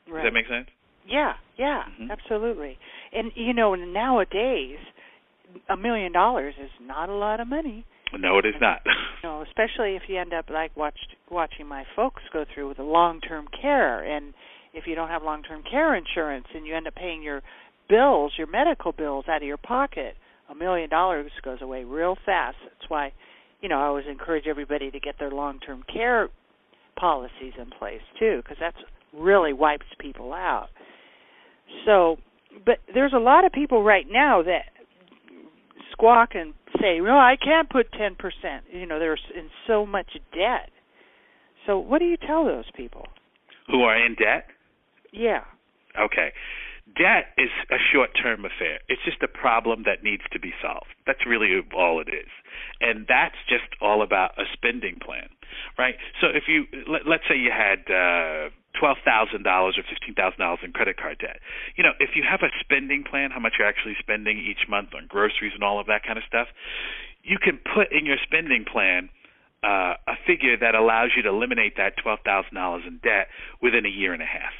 Right. 0.08 0.22
Does 0.22 0.30
that 0.30 0.34
make 0.34 0.48
sense? 0.48 0.68
Yeah, 1.08 1.34
yeah, 1.56 1.82
mm-hmm. 1.86 2.10
absolutely. 2.10 2.78
And 3.12 3.30
you 3.34 3.54
know, 3.54 3.74
nowadays, 3.74 4.78
a 5.68 5.76
million 5.76 6.12
dollars 6.12 6.54
is 6.60 6.70
not 6.82 7.08
a 7.08 7.14
lot 7.14 7.40
of 7.40 7.46
money. 7.46 7.84
No, 8.16 8.38
it 8.38 8.46
is 8.46 8.54
not. 8.60 8.80
you 9.22 9.28
know, 9.28 9.42
especially 9.42 9.96
if 9.96 10.02
you 10.08 10.18
end 10.18 10.32
up 10.32 10.50
like 10.50 10.76
watched 10.76 11.16
watching 11.30 11.66
my 11.66 11.84
folks 11.94 12.22
go 12.32 12.44
through 12.52 12.68
with 12.68 12.76
the 12.76 12.82
long-term 12.82 13.46
care, 13.60 14.02
and 14.04 14.34
if 14.74 14.84
you 14.86 14.94
don't 14.94 15.08
have 15.08 15.22
long-term 15.22 15.62
care 15.68 15.94
insurance, 15.94 16.46
and 16.54 16.66
you 16.66 16.74
end 16.76 16.86
up 16.86 16.94
paying 16.94 17.22
your 17.22 17.42
bills, 17.88 18.32
your 18.36 18.46
medical 18.48 18.92
bills 18.92 19.26
out 19.28 19.42
of 19.42 19.46
your 19.46 19.56
pocket, 19.56 20.14
a 20.50 20.54
million 20.54 20.90
dollars 20.90 21.30
goes 21.44 21.62
away 21.62 21.84
real 21.84 22.16
fast. 22.26 22.56
That's 22.64 22.90
why 22.90 23.12
you 23.66 23.70
know, 23.70 23.80
I 23.80 23.86
always 23.86 24.04
encourage 24.08 24.46
everybody 24.46 24.92
to 24.92 25.00
get 25.00 25.16
their 25.18 25.32
long-term 25.32 25.82
care 25.92 26.28
policies 26.94 27.52
in 27.60 27.68
place 27.76 28.00
too, 28.16 28.40
because 28.40 28.58
that's 28.60 28.76
really 29.12 29.52
wipes 29.52 29.86
people 29.98 30.32
out. 30.32 30.68
So, 31.84 32.18
but 32.64 32.78
there's 32.94 33.12
a 33.12 33.18
lot 33.18 33.44
of 33.44 33.50
people 33.50 33.82
right 33.82 34.06
now 34.08 34.40
that 34.44 34.66
squawk 35.90 36.36
and 36.36 36.54
say, 36.80 37.00
"No, 37.00 37.18
I 37.18 37.34
can't 37.34 37.68
put 37.68 37.90
10%." 37.90 38.62
You 38.70 38.86
know, 38.86 39.00
they're 39.00 39.18
in 39.34 39.50
so 39.66 39.84
much 39.84 40.16
debt. 40.32 40.70
So, 41.66 41.76
what 41.80 41.98
do 41.98 42.04
you 42.04 42.16
tell 42.16 42.44
those 42.44 42.70
people 42.76 43.08
who 43.66 43.82
are 43.82 43.96
in 43.96 44.14
debt? 44.14 44.46
Yeah. 45.10 45.42
Okay. 45.98 46.32
Debt 46.96 47.36
is 47.36 47.52
a 47.70 47.76
short-term 47.92 48.44
affair. 48.44 48.80
It's 48.88 49.02
just 49.04 49.22
a 49.22 49.28
problem 49.28 49.84
that 49.84 50.02
needs 50.02 50.22
to 50.32 50.40
be 50.40 50.52
solved. 50.62 50.88
That's 51.06 51.26
really 51.26 51.60
all 51.76 52.00
it 52.00 52.08
is. 52.08 52.32
And 52.80 53.04
that's 53.06 53.36
just 53.48 53.68
all 53.80 54.00
about 54.02 54.32
a 54.40 54.44
spending 54.52 54.96
plan, 55.04 55.28
right? 55.76 55.96
So 56.20 56.28
if 56.32 56.44
you 56.48 56.64
let, 56.88 57.06
let's 57.06 57.24
say 57.28 57.36
you 57.36 57.52
had 57.52 57.84
uh 57.92 58.48
twelve 58.80 58.96
thousand 59.04 59.44
dollars 59.44 59.76
or 59.76 59.84
fifteen 59.84 60.14
thousand 60.14 60.40
dollars 60.40 60.60
in 60.64 60.72
credit 60.72 60.96
card 60.96 61.18
debt. 61.18 61.40
You 61.76 61.84
know, 61.84 61.92
if 62.00 62.16
you 62.16 62.24
have 62.28 62.40
a 62.40 62.52
spending 62.60 63.04
plan, 63.04 63.30
how 63.30 63.40
much 63.40 63.54
you're 63.58 63.68
actually 63.68 63.96
spending 64.00 64.38
each 64.38 64.68
month 64.68 64.96
on 64.96 65.06
groceries 65.08 65.52
and 65.54 65.62
all 65.64 65.80
of 65.80 65.86
that 65.86 66.02
kind 66.04 66.16
of 66.16 66.24
stuff, 66.24 66.48
you 67.22 67.36
can 67.36 67.58
put 67.60 67.92
in 67.92 68.06
your 68.06 68.16
spending 68.24 68.64
plan 68.64 69.08
uh, 69.64 69.96
a 70.08 70.16
figure 70.26 70.56
that 70.56 70.74
allows 70.74 71.10
you 71.16 71.22
to 71.22 71.28
eliminate 71.28 71.76
that 71.76 71.96
twelve 72.00 72.20
thousand 72.24 72.54
dollars 72.54 72.84
in 72.86 72.98
debt 73.04 73.28
within 73.60 73.84
a 73.84 73.92
year 73.92 74.12
and 74.12 74.22
a 74.22 74.28
half. 74.28 74.52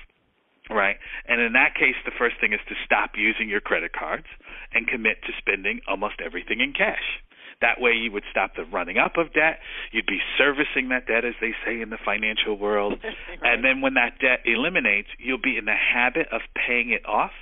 Right. 0.68 0.96
And 1.28 1.40
in 1.40 1.52
that 1.52 1.74
case, 1.74 1.94
the 2.04 2.12
first 2.18 2.36
thing 2.40 2.52
is 2.52 2.60
to 2.68 2.74
stop 2.84 3.12
using 3.16 3.48
your 3.48 3.60
credit 3.60 3.92
cards 3.92 4.26
and 4.74 4.86
commit 4.86 5.22
to 5.22 5.32
spending 5.38 5.80
almost 5.86 6.16
everything 6.24 6.60
in 6.60 6.72
cash. 6.72 7.22
That 7.60 7.80
way, 7.80 7.92
you 7.92 8.12
would 8.12 8.24
stop 8.30 8.54
the 8.54 8.64
running 8.64 8.98
up 8.98 9.16
of 9.16 9.32
debt. 9.32 9.60
You'd 9.90 10.06
be 10.06 10.20
servicing 10.36 10.90
that 10.90 11.06
debt, 11.06 11.24
as 11.24 11.34
they 11.40 11.54
say 11.64 11.80
in 11.80 11.88
the 11.88 11.98
financial 12.04 12.58
world. 12.58 13.00
right. 13.02 13.38
And 13.42 13.64
then 13.64 13.80
when 13.80 13.94
that 13.94 14.18
debt 14.20 14.40
eliminates, 14.44 15.08
you'll 15.18 15.40
be 15.40 15.56
in 15.56 15.64
the 15.64 15.74
habit 15.74 16.26
of 16.32 16.42
paying 16.54 16.90
it 16.90 17.06
off. 17.06 17.32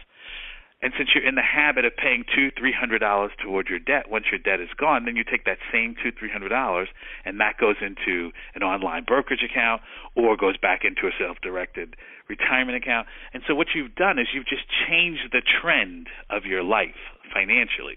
And 0.84 0.92
since 0.98 1.08
you're 1.14 1.26
in 1.26 1.34
the 1.34 1.40
habit 1.40 1.86
of 1.86 1.96
paying 1.96 2.24
two, 2.28 2.50
three 2.58 2.74
hundred 2.78 2.98
dollars 2.98 3.32
toward 3.42 3.68
your 3.68 3.78
debt, 3.78 4.10
once 4.10 4.26
your 4.30 4.38
debt 4.38 4.60
is 4.60 4.68
gone, 4.76 5.06
then 5.06 5.16
you 5.16 5.24
take 5.24 5.46
that 5.46 5.56
same 5.72 5.96
two, 5.96 6.12
three 6.12 6.28
hundred 6.28 6.50
dollars, 6.50 6.88
and 7.24 7.40
that 7.40 7.56
goes 7.56 7.76
into 7.80 8.32
an 8.54 8.62
online 8.62 9.02
brokerage 9.04 9.42
account 9.42 9.80
or 10.14 10.36
goes 10.36 10.58
back 10.58 10.84
into 10.84 11.06
a 11.08 11.12
self-directed 11.18 11.96
retirement 12.28 12.76
account. 12.76 13.08
And 13.32 13.42
so 13.48 13.54
what 13.54 13.68
you've 13.74 13.94
done 13.94 14.18
is 14.18 14.28
you've 14.34 14.46
just 14.46 14.68
changed 14.86 15.32
the 15.32 15.40
trend 15.40 16.08
of 16.28 16.44
your 16.44 16.62
life 16.62 17.00
financially 17.32 17.96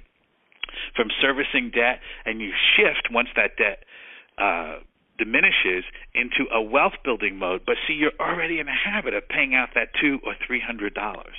from 0.96 1.10
servicing 1.22 1.72
debt, 1.75 2.00
and 2.25 2.39
you 2.39 2.51
shift 2.77 3.10
once 3.12 3.27
that 3.36 3.58
debt 3.58 3.84
uh, 4.38 4.79
diminishes 5.17 5.83
into 6.13 6.45
a 6.53 6.62
wealth 6.62 6.93
building 7.03 7.38
mode. 7.38 7.62
But 7.65 7.75
see, 7.88 7.93
you're 7.93 8.17
already 8.19 8.59
in 8.59 8.65
the 8.67 8.74
habit 8.74 9.13
of 9.13 9.27
paying 9.27 9.55
out 9.55 9.69
that 9.75 9.89
two 10.00 10.19
or 10.25 10.36
three 10.45 10.62
hundred 10.62 10.93
dollars. 10.93 11.36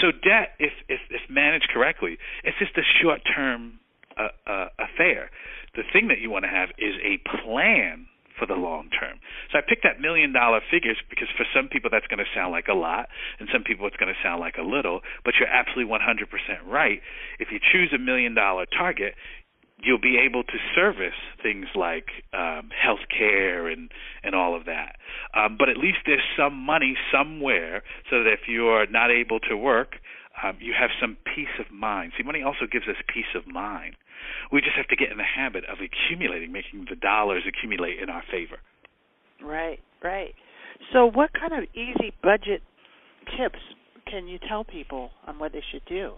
So 0.00 0.10
debt, 0.10 0.54
if, 0.58 0.72
if 0.88 1.00
if 1.10 1.22
managed 1.30 1.68
correctly, 1.72 2.18
it's 2.42 2.58
just 2.58 2.76
a 2.76 2.86
short 3.02 3.22
term 3.24 3.78
uh, 4.16 4.28
uh, 4.46 4.68
affair. 4.78 5.30
The 5.76 5.82
thing 5.92 6.08
that 6.08 6.18
you 6.18 6.30
want 6.30 6.44
to 6.44 6.50
have 6.50 6.70
is 6.78 6.94
a 7.02 7.18
plan 7.42 8.06
for 8.38 8.46
the 8.46 8.54
long 8.54 8.90
term. 8.90 9.18
So 9.50 9.58
I 9.58 9.62
picked 9.62 9.84
that 9.84 10.00
million 10.00 10.32
dollar 10.32 10.60
figures 10.70 10.98
because 11.08 11.28
for 11.36 11.46
some 11.54 11.68
people 11.68 11.90
that's 11.90 12.06
going 12.06 12.18
to 12.18 12.30
sound 12.34 12.52
like 12.52 12.66
a 12.68 12.74
lot, 12.74 13.08
and 13.38 13.48
some 13.52 13.62
people 13.62 13.86
it's 13.86 13.96
going 13.96 14.12
to 14.12 14.20
sound 14.22 14.40
like 14.40 14.56
a 14.58 14.66
little. 14.66 15.00
But 15.24 15.34
you're 15.38 15.48
absolutely 15.48 15.90
100% 15.90 16.26
right. 16.66 17.00
If 17.38 17.48
you 17.50 17.58
choose 17.58 17.92
a 17.94 17.98
million 17.98 18.34
dollar 18.34 18.66
target, 18.66 19.14
you'll 19.84 20.00
be 20.00 20.18
able 20.18 20.42
to 20.42 20.58
service 20.74 21.18
things 21.42 21.66
like 21.74 22.06
um, 22.32 22.70
health 22.70 23.06
care 23.10 23.68
and 23.68 23.90
and 24.22 24.34
all 24.34 24.56
of 24.56 24.64
that. 24.64 24.96
Um, 25.34 25.56
but 25.58 25.68
at 25.68 25.76
least 25.76 25.98
there's 26.06 26.24
some 26.36 26.54
money 26.54 26.96
somewhere, 27.12 27.82
so 28.10 28.22
that 28.24 28.32
if 28.32 28.48
you're 28.48 28.86
not 28.86 29.10
able 29.10 29.40
to 29.40 29.56
work, 29.56 29.96
um, 30.42 30.56
you 30.60 30.72
have 30.78 30.90
some 31.00 31.16
peace 31.24 31.52
of 31.58 31.72
mind. 31.72 32.12
See, 32.16 32.24
money 32.24 32.42
also 32.42 32.66
gives 32.70 32.88
us 32.88 32.96
peace 33.12 33.32
of 33.34 33.46
mind. 33.46 33.96
We 34.50 34.60
just 34.60 34.76
have 34.76 34.88
to 34.88 34.96
get 34.96 35.10
in 35.10 35.18
the 35.18 35.24
habit 35.24 35.64
of 35.64 35.78
accumulating, 35.78 36.50
making 36.52 36.86
the 36.88 36.96
dollars 36.96 37.42
accumulate 37.46 38.00
in 38.00 38.08
our 38.08 38.22
favor. 38.30 38.58
Right, 39.42 39.78
right. 40.02 40.34
So, 40.92 41.06
what 41.06 41.30
kind 41.32 41.52
of 41.52 41.68
easy 41.74 42.12
budget 42.22 42.62
tips 43.36 43.60
can 44.10 44.26
you 44.26 44.38
tell 44.48 44.64
people 44.64 45.10
on 45.26 45.38
what 45.38 45.52
they 45.52 45.62
should 45.72 45.84
do? 45.86 46.14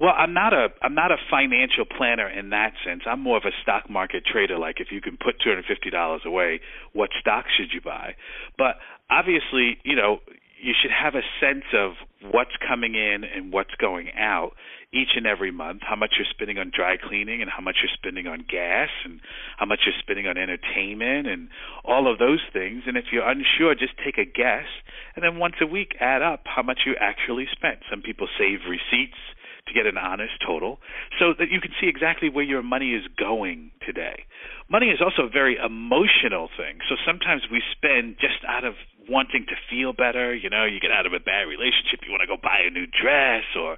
Well, 0.00 0.12
I'm 0.16 0.34
not 0.34 0.52
a 0.52 0.68
I'm 0.82 0.94
not 0.94 1.10
a 1.10 1.16
financial 1.30 1.84
planner 1.84 2.28
in 2.28 2.50
that 2.50 2.72
sense. 2.84 3.02
I'm 3.06 3.20
more 3.20 3.36
of 3.36 3.44
a 3.44 3.54
stock 3.62 3.88
market 3.88 4.24
trader. 4.30 4.58
Like 4.58 4.76
if 4.78 4.88
you 4.90 5.00
can 5.00 5.16
put 5.16 5.40
two 5.42 5.50
hundred 5.50 5.64
fifty 5.66 5.90
dollars 5.90 6.22
away, 6.26 6.60
what 6.92 7.10
stock 7.20 7.46
should 7.56 7.72
you 7.72 7.80
buy? 7.80 8.14
But 8.58 8.76
obviously, 9.08 9.78
you 9.84 9.96
know, 9.96 10.20
you 10.60 10.72
should 10.80 10.90
have 10.90 11.14
a 11.14 11.22
sense 11.40 11.64
of 11.74 11.92
what's 12.32 12.56
coming 12.66 12.94
in 12.94 13.24
and 13.24 13.52
what's 13.52 13.74
going 13.78 14.10
out 14.18 14.52
each 14.92 15.16
and 15.16 15.26
every 15.26 15.50
month, 15.50 15.82
how 15.82 15.96
much 15.96 16.14
you're 16.16 16.28
spending 16.30 16.58
on 16.58 16.70
dry 16.74 16.96
cleaning 16.96 17.42
and 17.42 17.50
how 17.50 17.62
much 17.62 17.76
you're 17.82 17.92
spending 17.92 18.26
on 18.26 18.44
gas 18.48 18.88
and 19.04 19.20
how 19.58 19.66
much 19.66 19.80
you're 19.84 19.98
spending 20.00 20.26
on 20.26 20.38
entertainment 20.38 21.26
and 21.26 21.48
all 21.84 22.10
of 22.10 22.18
those 22.18 22.40
things. 22.52 22.84
And 22.86 22.96
if 22.96 23.06
you're 23.12 23.28
unsure, 23.28 23.74
just 23.74 23.92
take 24.02 24.16
a 24.16 24.24
guess 24.24 24.68
and 25.14 25.24
then 25.24 25.38
once 25.38 25.56
a 25.60 25.66
week 25.66 25.96
add 26.00 26.22
up 26.22 26.44
how 26.44 26.62
much 26.62 26.80
you 26.86 26.94
actually 27.00 27.46
spent. 27.52 27.80
Some 27.90 28.00
people 28.00 28.28
save 28.38 28.60
receipts 28.68 29.18
to 29.66 29.72
get 29.74 29.86
an 29.86 29.98
honest 29.98 30.34
total 30.44 30.78
so 31.18 31.34
that 31.38 31.50
you 31.50 31.60
can 31.60 31.72
see 31.80 31.88
exactly 31.88 32.28
where 32.28 32.44
your 32.44 32.62
money 32.62 32.94
is 32.94 33.02
going 33.18 33.70
today. 33.84 34.24
Money 34.70 34.90
is 34.90 35.00
also 35.02 35.26
a 35.26 35.30
very 35.30 35.56
emotional 35.58 36.48
thing. 36.56 36.78
So 36.88 36.96
sometimes 37.06 37.42
we 37.50 37.62
spend 37.74 38.16
just 38.20 38.42
out 38.46 38.64
of 38.64 38.74
wanting 39.08 39.46
to 39.48 39.56
feel 39.70 39.92
better. 39.92 40.34
You 40.34 40.50
know, 40.50 40.64
you 40.64 40.80
get 40.80 40.90
out 40.90 41.06
of 41.06 41.12
a 41.12 41.20
bad 41.20 41.46
relationship, 41.50 42.06
you 42.06 42.10
want 42.10 42.22
to 42.22 42.30
go 42.30 42.38
buy 42.38 42.62
a 42.66 42.70
new 42.70 42.86
dress 42.86 43.44
or 43.58 43.76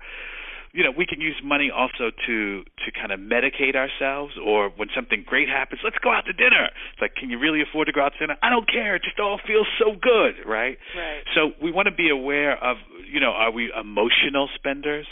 you 0.72 0.84
know, 0.84 0.92
we 0.92 1.06
can 1.06 1.20
use 1.20 1.40
money 1.42 1.70
also 1.74 2.12
to 2.26 2.62
to 2.62 2.88
kind 2.92 3.12
of 3.12 3.20
medicate 3.20 3.74
ourselves, 3.74 4.34
or 4.36 4.70
when 4.76 4.88
something 4.94 5.24
great 5.26 5.48
happens, 5.48 5.80
let's 5.82 5.96
go 5.98 6.12
out 6.12 6.26
to 6.26 6.32
dinner. 6.32 6.68
It's 6.92 7.00
like, 7.00 7.14
can 7.14 7.30
you 7.30 7.38
really 7.38 7.62
afford 7.62 7.86
to 7.86 7.92
go 7.92 8.02
out 8.02 8.12
to 8.12 8.18
dinner? 8.18 8.36
I 8.42 8.50
don't 8.50 8.68
care. 8.68 8.96
It 8.96 9.02
just 9.02 9.18
all 9.18 9.40
feels 9.46 9.66
so 9.78 9.96
good, 9.96 10.44
right? 10.46 10.76
Right. 10.96 11.24
So 11.34 11.52
we 11.62 11.72
want 11.72 11.88
to 11.88 11.94
be 11.94 12.10
aware 12.10 12.52
of, 12.62 12.76
you 13.10 13.20
know, 13.20 13.32
are 13.32 13.50
we 13.50 13.72
emotional 13.72 14.48
spenders? 14.54 15.06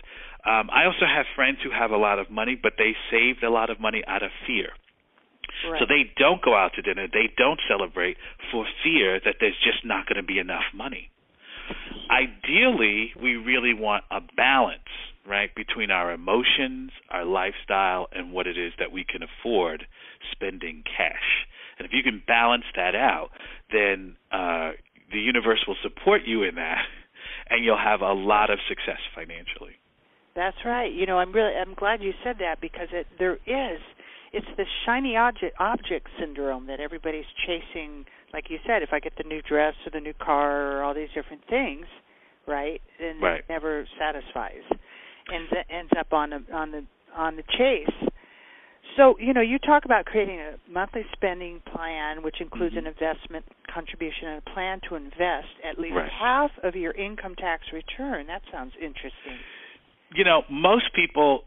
Um, 0.47 0.71
I 0.71 0.87
also 0.87 1.07
have 1.07 1.26
friends 1.35 1.59
who 1.62 1.71
have 1.71 1.91
a 1.91 1.97
lot 1.97 2.19
of 2.19 2.31
money, 2.31 2.59
but 2.61 2.75
they 2.79 2.95
saved 3.11 3.43
a 3.43 3.50
lot 3.50 3.69
of 3.69 3.81
money 3.81 4.03
out 4.07 4.23
of 4.23 4.31
fear. 4.47 4.71
Right. 5.69 5.81
So 5.81 5.87
they 5.88 6.12
don't 6.17 6.43
go 6.43 6.55
out 6.55 6.73
to 6.76 6.83
dinner, 6.83 7.09
they 7.12 7.33
don't 7.37 7.61
celebrate 7.69 8.17
for 8.53 8.65
fear 8.85 9.21
that 9.25 9.37
there's 9.41 9.59
just 9.65 9.85
not 9.85 10.07
going 10.07 10.17
to 10.17 10.23
be 10.23 10.38
enough 10.38 10.65
money. 10.75 11.11
Ideally, 12.11 13.12
we 13.21 13.35
really 13.35 13.75
want 13.75 14.05
a 14.11 14.21
balance, 14.37 14.87
right, 15.26 15.53
between 15.55 15.91
our 15.91 16.12
emotions, 16.12 16.93
our 17.11 17.25
lifestyle, 17.25 18.07
and 18.12 18.33
what 18.33 18.47
it 18.47 18.57
is 18.57 18.73
that 18.79 18.93
we 18.93 19.05
can 19.05 19.23
afford 19.23 19.87
spending 20.31 20.85
cash. 20.85 21.47
And 21.79 21.87
if 21.87 21.93
you 21.93 22.03
can 22.03 22.23
balance 22.26 22.65
that 22.76 22.95
out, 22.95 23.31
then 23.73 24.17
uh, 24.31 24.73
the 25.12 25.19
universe 25.19 25.65
will 25.67 25.76
support 25.83 26.23
you 26.25 26.45
in 26.45 26.55
that, 26.55 26.85
and 27.50 27.65
you'll 27.65 27.79
have 27.79 28.00
a 28.00 28.12
lot 28.12 28.50
of 28.50 28.59
success 28.69 29.00
financially. 29.15 29.75
That's 30.37 30.59
right. 30.66 30.93
You 30.93 31.07
know, 31.07 31.19
I'm 31.19 31.33
really 31.33 31.55
I'm 31.55 31.75
glad 31.75 32.02
you 32.02 32.12
said 32.23 32.37
that 32.40 32.61
because 32.61 32.88
it 32.93 33.07
there 33.19 33.37
is 33.47 33.81
it's 34.33 34.47
the 34.59 34.64
shiny 34.85 35.16
object 35.16 35.57
object 35.59 36.09
syndrome 36.21 36.66
that 36.66 36.78
everybody's 36.78 37.25
chasing. 37.47 38.05
Like 38.35 38.50
you 38.50 38.59
said, 38.66 38.83
if 38.83 38.90
I 38.93 39.00
get 39.00 39.14
the 39.16 39.25
new 39.25 39.40
dress 39.40 39.75
or 39.87 39.90
the 39.93 40.00
new 40.00 40.12
car 40.12 40.76
or 40.76 40.83
all 40.83 40.93
these 40.93 41.09
different 41.14 41.43
things, 41.49 41.87
right? 42.47 42.83
And 43.00 43.23
right. 43.23 43.38
it 43.38 43.47
never 43.49 43.87
satisfies, 43.99 44.62
and 45.28 45.49
ends 45.71 45.93
up 45.99 46.12
on 46.12 46.31
the 46.31 46.45
on 46.52 46.71
the 46.71 46.85
on 47.16 47.37
the 47.37 47.45
chase. 47.57 48.11
So 48.99 49.16
you 49.19 49.33
know, 49.33 49.40
you 49.40 49.59
talk 49.59 49.87
about 49.87 50.05
creating 50.05 50.38
a 50.38 50.57
monthly 50.71 51.07
spending 51.12 51.62
plan, 51.75 52.23
which 52.23 52.43
includes 52.43 52.75
mm-hmm. 52.75 52.87
an 52.87 52.93
investment 52.93 53.47
contribution 53.73 54.28
and 54.28 54.43
a 54.47 54.50
plan 54.50 54.81
to 54.90 54.97
invest 54.97 55.49
at 55.64 55.78
least 55.78 55.97
right. 55.97 56.11
half 56.12 56.50
of 56.62 56.76
your 56.76 56.93
income 56.93 57.37
tax 57.37 57.64
return. 57.73 58.26
That 58.26 58.43
sounds 58.52 58.73
interesting 58.78 59.40
you 60.15 60.25
know, 60.25 60.43
most 60.51 60.95
people, 60.95 61.45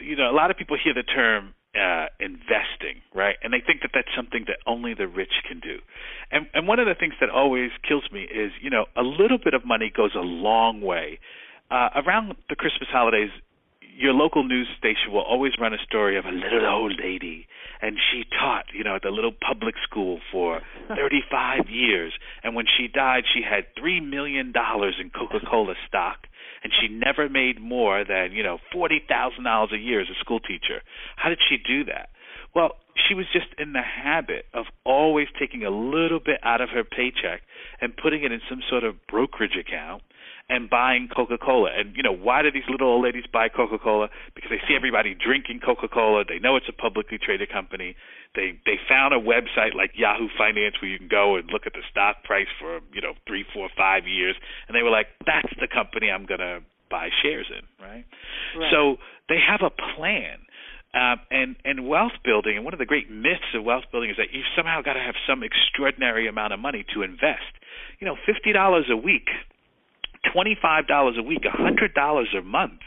you 0.00 0.16
know, 0.16 0.30
a 0.30 0.36
lot 0.36 0.50
of 0.50 0.56
people 0.56 0.76
hear 0.82 0.94
the 0.94 1.02
term 1.02 1.54
uh, 1.74 2.06
investing, 2.20 3.02
right? 3.14 3.36
And 3.42 3.52
they 3.52 3.62
think 3.64 3.82
that 3.82 3.90
that's 3.92 4.08
something 4.14 4.44
that 4.46 4.58
only 4.66 4.94
the 4.94 5.08
rich 5.08 5.42
can 5.48 5.60
do. 5.60 5.78
And 6.30 6.46
and 6.54 6.68
one 6.68 6.78
of 6.78 6.86
the 6.86 6.94
things 6.94 7.14
that 7.20 7.30
always 7.30 7.70
kills 7.86 8.04
me 8.12 8.22
is, 8.22 8.52
you 8.62 8.70
know, 8.70 8.86
a 8.96 9.02
little 9.02 9.38
bit 9.42 9.54
of 9.54 9.64
money 9.64 9.90
goes 9.94 10.14
a 10.14 10.20
long 10.24 10.80
way. 10.80 11.18
Uh, 11.70 11.88
around 11.96 12.36
the 12.48 12.54
Christmas 12.54 12.88
holidays, 12.92 13.30
your 13.96 14.12
local 14.12 14.44
news 14.44 14.68
station 14.78 15.12
will 15.12 15.22
always 15.22 15.52
run 15.60 15.72
a 15.72 15.78
story 15.86 16.18
of 16.18 16.24
a 16.24 16.30
little 16.30 16.66
old 16.66 16.92
lady 17.02 17.46
and 17.80 17.96
she 18.10 18.24
taught 18.24 18.66
you 18.72 18.82
know 18.82 18.96
at 18.96 19.02
the 19.02 19.10
little 19.10 19.32
public 19.32 19.74
school 19.88 20.20
for 20.32 20.60
35 20.88 21.70
years 21.70 22.12
and 22.42 22.54
when 22.54 22.66
she 22.66 22.88
died 22.88 23.24
she 23.32 23.40
had 23.42 23.64
3 23.78 24.00
million 24.00 24.52
dollars 24.52 24.96
in 25.00 25.10
Coca-Cola 25.10 25.74
stock 25.86 26.26
and 26.64 26.72
she 26.80 26.88
never 26.88 27.28
made 27.28 27.60
more 27.60 28.04
than 28.04 28.32
you 28.32 28.42
know 28.42 28.58
forty 28.72 29.00
thousand 29.06 29.44
dollars 29.44 29.70
a 29.72 29.78
year 29.78 30.00
as 30.00 30.08
a 30.08 30.18
school 30.18 30.40
teacher. 30.40 30.82
How 31.16 31.28
did 31.28 31.38
she 31.48 31.58
do 31.58 31.84
that? 31.84 32.08
Well, 32.54 32.76
she 33.08 33.14
was 33.14 33.26
just 33.32 33.46
in 33.58 33.72
the 33.72 33.82
habit 33.82 34.46
of 34.54 34.66
always 34.84 35.26
taking 35.38 35.64
a 35.64 35.70
little 35.70 36.20
bit 36.20 36.38
out 36.42 36.60
of 36.60 36.70
her 36.70 36.84
paycheck 36.84 37.42
and 37.80 37.96
putting 37.96 38.22
it 38.24 38.32
in 38.32 38.40
some 38.48 38.60
sort 38.68 38.84
of 38.84 38.94
brokerage 39.08 39.56
account 39.58 40.02
and 40.48 40.68
buying 40.68 41.08
Coca-Cola. 41.08 41.70
And 41.76 41.96
you 41.96 42.02
know, 42.02 42.12
why 42.12 42.42
do 42.42 42.52
these 42.52 42.68
little 42.68 42.88
old 42.88 43.04
ladies 43.04 43.24
buy 43.32 43.48
Coca-Cola? 43.48 44.08
Because 44.34 44.50
they 44.50 44.60
see 44.68 44.76
everybody 44.76 45.14
drinking 45.14 45.60
Coca-Cola. 45.64 46.24
They 46.28 46.38
know 46.38 46.56
it's 46.56 46.68
a 46.68 46.72
publicly 46.72 47.18
traded 47.18 47.50
company. 47.50 47.96
They 48.34 48.58
they 48.66 48.76
found 48.88 49.14
a 49.14 49.20
website 49.20 49.74
like 49.74 49.92
Yahoo 49.94 50.28
Finance 50.36 50.76
where 50.82 50.90
you 50.90 50.98
can 50.98 51.08
go 51.08 51.36
and 51.36 51.48
look 51.50 51.66
at 51.66 51.72
the 51.72 51.82
stock 51.90 52.24
price 52.24 52.50
for 52.60 52.80
you 52.92 53.00
know 53.00 53.14
three, 53.26 53.44
four, 53.54 53.68
five 53.76 54.06
years, 54.06 54.36
and 54.68 54.76
they 54.76 54.82
were 54.82 54.90
like, 54.90 55.06
"That's 55.24 55.52
the 55.60 55.68
company 55.68 56.10
I'm 56.10 56.26
gonna 56.26 56.60
buy 56.90 57.08
shares 57.22 57.48
in." 57.48 57.64
Right. 57.80 58.04
right. 58.56 58.70
So 58.70 58.96
they 59.28 59.38
have 59.40 59.62
a 59.62 59.70
plan. 59.70 60.44
Um, 60.94 61.18
and 61.28 61.56
and 61.64 61.88
wealth 61.88 62.14
building, 62.22 62.54
and 62.54 62.64
one 62.64 62.72
of 62.72 62.78
the 62.78 62.86
great 62.86 63.10
myths 63.10 63.50
of 63.52 63.64
wealth 63.64 63.82
building 63.90 64.10
is 64.10 64.16
that 64.16 64.30
you've 64.30 64.46
somehow 64.54 64.80
got 64.80 64.92
to 64.92 65.00
have 65.00 65.16
some 65.26 65.42
extraordinary 65.42 66.28
amount 66.28 66.52
of 66.52 66.60
money 66.60 66.84
to 66.94 67.02
invest. 67.02 67.50
You 67.98 68.06
know, 68.06 68.14
fifty 68.24 68.52
dollars 68.52 68.86
a 68.88 68.96
week 68.96 69.26
$25 70.34 71.18
a 71.18 71.22
week, 71.22 71.42
$100 71.42 72.38
a 72.38 72.42
month, 72.42 72.80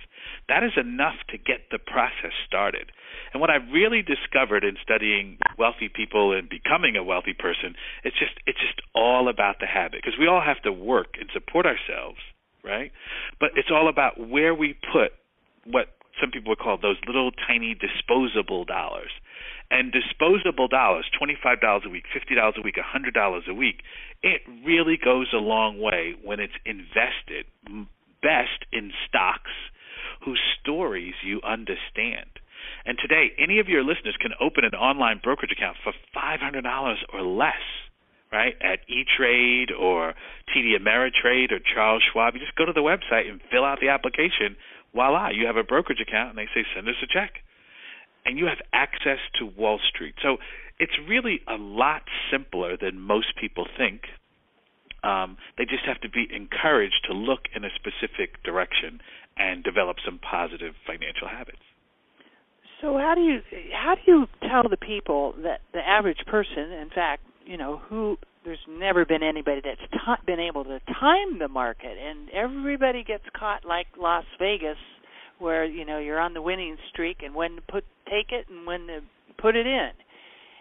that 0.48 0.63
is 0.63 0.72
enough 0.77 1.15
to 1.29 1.38
get 1.38 1.67
the 1.72 1.79
process 1.79 2.32
started. 2.48 2.91
And 3.34 3.41
what 3.41 3.50
I've 3.50 3.67
really 3.72 4.01
discovered 4.01 4.63
in 4.63 4.77
studying 4.82 5.38
wealthy 5.58 5.89
people 5.94 6.32
and 6.32 6.48
becoming 6.48 6.96
a 6.96 7.03
wealthy 7.03 7.34
person, 7.34 7.75
it's 8.03 8.17
just 8.17 8.34
it's 8.46 8.60
just 8.60 8.82
all 8.96 9.27
about 9.27 9.60
the 9.60 9.67
habit 9.67 10.00
because 10.03 10.17
we 10.17 10.27
all 10.27 10.41
have 10.41 10.62
to 10.63 10.72
work 10.72 11.15
and 11.20 11.29
support 11.34 11.65
ourselves, 11.65 12.20
right? 12.63 12.91
But 13.39 13.51
it's 13.56 13.70
all 13.72 13.89
about 13.89 14.29
where 14.29 14.56
we 14.56 14.77
put 14.94 15.12
what 15.65 15.98
some 16.22 16.32
people 16.32 16.50
would 16.50 16.60
call 16.60 16.77
those 16.82 16.98
little 17.06 17.32
tiny 17.48 17.75
disposable 17.75 18.65
dollars. 18.65 19.12
And 19.69 19.91
disposable 19.91 20.69
dollars, 20.69 21.05
$25 21.21 21.86
a 21.86 21.89
week, 21.89 22.05
$50 22.15 22.57
a 22.57 22.62
week, 22.62 22.75
$100 22.75 23.47
a 23.47 23.53
week, 23.53 23.81
it 24.24 24.41
really 24.65 24.97
goes 24.97 25.27
a 25.33 25.38
long 25.38 25.79
way 25.79 26.15
when 26.24 26.39
it's 26.39 26.53
invested 26.65 27.45
best 28.21 28.65
in 28.71 28.91
stocks 29.07 29.51
whose 30.24 30.39
stories 30.62 31.13
you 31.24 31.41
understand. 31.43 32.39
And 32.86 32.97
today, 32.97 33.31
any 33.38 33.59
of 33.59 33.67
your 33.67 33.83
listeners 33.83 34.15
can 34.19 34.31
open 34.39 34.63
an 34.63 34.74
online 34.74 35.19
brokerage 35.21 35.51
account 35.51 35.77
for 35.83 35.93
$500 36.15 36.95
or 37.13 37.21
less, 37.21 37.53
right? 38.31 38.55
At 38.62 38.79
E 38.88 39.03
Trade 39.05 39.71
or 39.71 40.15
TD 40.55 40.79
Ameritrade 40.79 41.51
or 41.51 41.59
Charles 41.59 42.03
Schwab. 42.12 42.33
You 42.33 42.39
just 42.39 42.55
go 42.55 42.65
to 42.65 42.74
the 42.74 42.81
website 42.81 43.29
and 43.29 43.41
fill 43.51 43.65
out 43.65 43.79
the 43.81 43.89
application. 43.89 44.55
Voila, 44.93 45.29
you 45.29 45.45
have 45.45 45.57
a 45.57 45.63
brokerage 45.63 46.01
account, 46.01 46.29
and 46.29 46.38
they 46.38 46.47
say, 46.55 46.65
send 46.74 46.88
us 46.88 46.95
a 47.03 47.07
check 47.07 47.43
and 48.27 48.38
you 48.38 48.46
have 48.46 48.60
access 48.74 49.19
to 49.39 49.46
Wall 49.46 49.79
Street. 49.89 50.13
So 50.22 50.38
it's 50.77 50.91
really 51.07 51.39
a 51.48 51.55
lot 51.55 52.03
simpler 52.29 52.75
than 52.79 53.00
most 53.00 53.27
people 53.39 53.65
think. 53.77 54.01
Um, 55.01 55.38
they 55.57 55.63
just 55.63 55.86
have 55.86 56.01
to 56.01 56.10
be 56.10 56.27
encouraged 56.36 57.07
to 57.10 57.13
look 57.13 57.48
in 57.55 57.63
a 57.63 57.69
specific 57.74 58.43
direction 58.43 59.00
and 59.38 59.63
develop 59.63 59.98
some 60.03 60.19
positive 60.19 60.74
financial 60.86 61.27
habits. 61.27 61.63
So 62.81 62.98
how 62.98 63.13
do 63.15 63.22
you 63.22 63.39
how 63.74 63.96
do 63.96 64.01
you 64.05 64.27
tell 64.41 64.69
the 64.69 64.77
people 64.77 65.34
that 65.43 65.62
the 65.74 65.79
average 65.79 66.19
person, 66.27 66.72
in 66.72 66.89
fact, 66.93 67.24
you 67.46 67.57
know, 67.57 67.77
who 67.89 68.17
there's 68.43 68.60
never 68.69 69.05
been 69.05 69.24
anybody 69.24 69.62
that's 69.63 69.81
t- 69.91 70.25
been 70.25 70.39
able 70.39 70.63
to 70.65 70.79
time 71.00 71.39
the 71.39 71.48
market, 71.48 71.98
and 71.98 72.29
everybody 72.29 73.03
gets 73.03 73.24
caught 73.36 73.65
like 73.65 73.88
Las 73.98 74.25
Vegas 74.38 74.77
where 75.39 75.65
you 75.65 75.86
know 75.86 76.00
you're 76.00 76.19
on 76.19 76.34
the 76.34 76.41
winning 76.41 76.77
streak 76.89 77.17
and 77.24 77.34
when 77.34 77.60
put 77.69 77.84
take 78.09 78.31
it 78.31 78.47
and 78.49 78.65
when 78.65 78.87
to 78.87 78.99
put 79.39 79.55
it 79.55 79.67
in. 79.67 79.91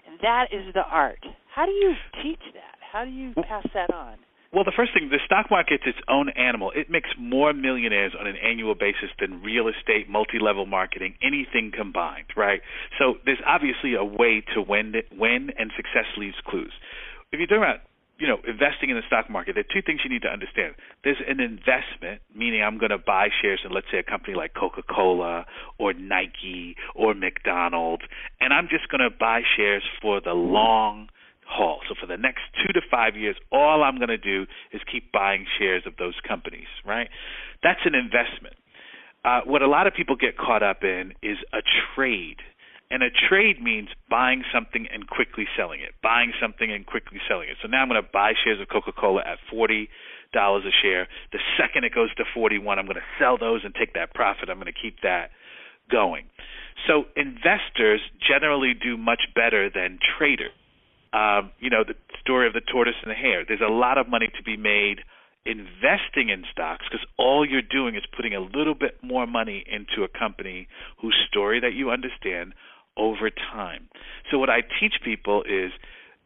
And 0.06 0.18
that 0.22 0.46
is 0.52 0.72
the 0.74 0.82
art. 0.82 1.24
How 1.54 1.66
do 1.66 1.72
you 1.72 1.94
teach 2.22 2.42
that? 2.54 2.76
How 2.92 3.04
do 3.04 3.10
you 3.10 3.32
pass 3.48 3.66
that 3.74 3.92
on? 3.92 4.18
Well, 4.52 4.64
the 4.64 4.72
first 4.74 4.94
thing, 4.94 5.10
the 5.10 5.18
stock 5.26 5.50
market's 5.50 5.82
its 5.84 5.98
own 6.08 6.30
animal. 6.30 6.70
It 6.74 6.88
makes 6.88 7.10
more 7.18 7.52
millionaires 7.52 8.14
on 8.18 8.26
an 8.26 8.36
annual 8.36 8.74
basis 8.74 9.10
than 9.20 9.42
real 9.42 9.68
estate, 9.68 10.08
multi-level 10.08 10.66
marketing, 10.66 11.14
anything 11.22 11.72
combined, 11.76 12.26
right? 12.36 12.60
So 12.98 13.14
there's 13.26 13.42
obviously 13.44 13.94
a 13.94 14.04
way 14.04 14.42
to 14.54 14.62
win, 14.62 14.94
win 15.12 15.50
and 15.58 15.72
success 15.76 16.06
leaves 16.16 16.36
clues. 16.46 16.72
If 17.32 17.38
you're 17.40 17.48
talking 17.48 17.64
about 17.64 17.80
you 18.18 18.26
know, 18.26 18.38
investing 18.46 18.88
in 18.88 18.96
the 18.96 19.02
stock 19.06 19.28
market, 19.28 19.54
there 19.54 19.64
are 19.64 19.72
two 19.72 19.84
things 19.84 20.00
you 20.02 20.10
need 20.10 20.22
to 20.22 20.28
understand. 20.28 20.74
There's 21.04 21.20
an 21.28 21.40
investment, 21.40 22.22
meaning 22.34 22.62
I'm 22.62 22.78
going 22.78 22.90
to 22.90 22.98
buy 22.98 23.28
shares 23.42 23.60
in, 23.64 23.72
let's 23.72 23.88
say, 23.92 23.98
a 23.98 24.02
company 24.02 24.34
like 24.34 24.54
Coca 24.54 24.82
Cola 24.82 25.44
or 25.78 25.92
Nike 25.92 26.76
or 26.94 27.14
McDonald's, 27.14 28.04
and 28.40 28.52
I'm 28.52 28.68
just 28.70 28.88
going 28.88 29.04
to 29.04 29.10
buy 29.10 29.42
shares 29.56 29.82
for 30.00 30.20
the 30.20 30.32
long 30.32 31.08
haul. 31.46 31.80
So 31.88 31.94
for 32.00 32.06
the 32.06 32.16
next 32.16 32.40
two 32.56 32.72
to 32.72 32.80
five 32.90 33.16
years, 33.16 33.36
all 33.52 33.84
I'm 33.84 33.96
going 33.96 34.08
to 34.08 34.18
do 34.18 34.46
is 34.72 34.80
keep 34.90 35.12
buying 35.12 35.46
shares 35.58 35.82
of 35.86 35.96
those 35.98 36.14
companies, 36.26 36.68
right? 36.84 37.08
That's 37.62 37.80
an 37.84 37.94
investment. 37.94 38.56
Uh, 39.24 39.40
what 39.44 39.60
a 39.60 39.68
lot 39.68 39.86
of 39.86 39.94
people 39.94 40.16
get 40.16 40.38
caught 40.38 40.62
up 40.62 40.84
in 40.84 41.12
is 41.22 41.36
a 41.52 41.58
trade 41.94 42.38
and 42.90 43.02
a 43.02 43.10
trade 43.10 43.60
means 43.60 43.88
buying 44.08 44.44
something 44.54 44.86
and 44.92 45.08
quickly 45.08 45.46
selling 45.56 45.80
it, 45.80 45.94
buying 46.02 46.32
something 46.40 46.70
and 46.70 46.86
quickly 46.86 47.18
selling 47.28 47.48
it. 47.48 47.56
So 47.62 47.68
now 47.68 47.82
I'm 47.82 47.88
going 47.88 48.02
to 48.02 48.08
buy 48.12 48.32
shares 48.44 48.60
of 48.60 48.68
Coca-Cola 48.68 49.22
at 49.26 49.38
forty 49.50 49.88
dollars 50.32 50.64
a 50.66 50.74
share. 50.82 51.08
The 51.32 51.38
second 51.58 51.84
it 51.84 51.94
goes 51.94 52.14
to 52.16 52.24
forty-one, 52.34 52.78
I'm 52.78 52.86
going 52.86 52.96
to 52.96 53.10
sell 53.18 53.38
those 53.38 53.62
and 53.64 53.74
take 53.74 53.94
that 53.94 54.14
profit. 54.14 54.48
I'm 54.48 54.58
going 54.58 54.72
to 54.72 54.80
keep 54.80 55.00
that 55.02 55.30
going. 55.90 56.26
So 56.86 57.04
investors 57.16 58.00
generally 58.20 58.74
do 58.74 58.96
much 58.96 59.22
better 59.34 59.70
than 59.70 59.98
traders. 60.18 60.52
Um, 61.12 61.50
you 61.58 61.70
know 61.70 61.82
the 61.86 61.94
story 62.20 62.46
of 62.46 62.52
the 62.52 62.60
tortoise 62.60 62.98
and 63.02 63.10
the 63.10 63.14
hare. 63.14 63.44
There's 63.46 63.64
a 63.66 63.72
lot 63.72 63.98
of 63.98 64.08
money 64.08 64.28
to 64.36 64.42
be 64.42 64.56
made 64.56 65.00
investing 65.46 66.28
in 66.28 66.42
stocks 66.50 66.84
because 66.90 67.06
all 67.16 67.46
you're 67.46 67.62
doing 67.62 67.94
is 67.94 68.02
putting 68.14 68.34
a 68.34 68.40
little 68.40 68.74
bit 68.74 68.98
more 69.02 69.26
money 69.26 69.64
into 69.66 70.02
a 70.02 70.08
company 70.08 70.66
whose 71.00 71.16
story 71.30 71.60
that 71.60 71.72
you 71.72 71.90
understand 71.90 72.52
over 72.96 73.30
time. 73.30 73.88
So 74.30 74.38
what 74.38 74.50
I 74.50 74.60
teach 74.60 74.94
people 75.04 75.42
is 75.42 75.72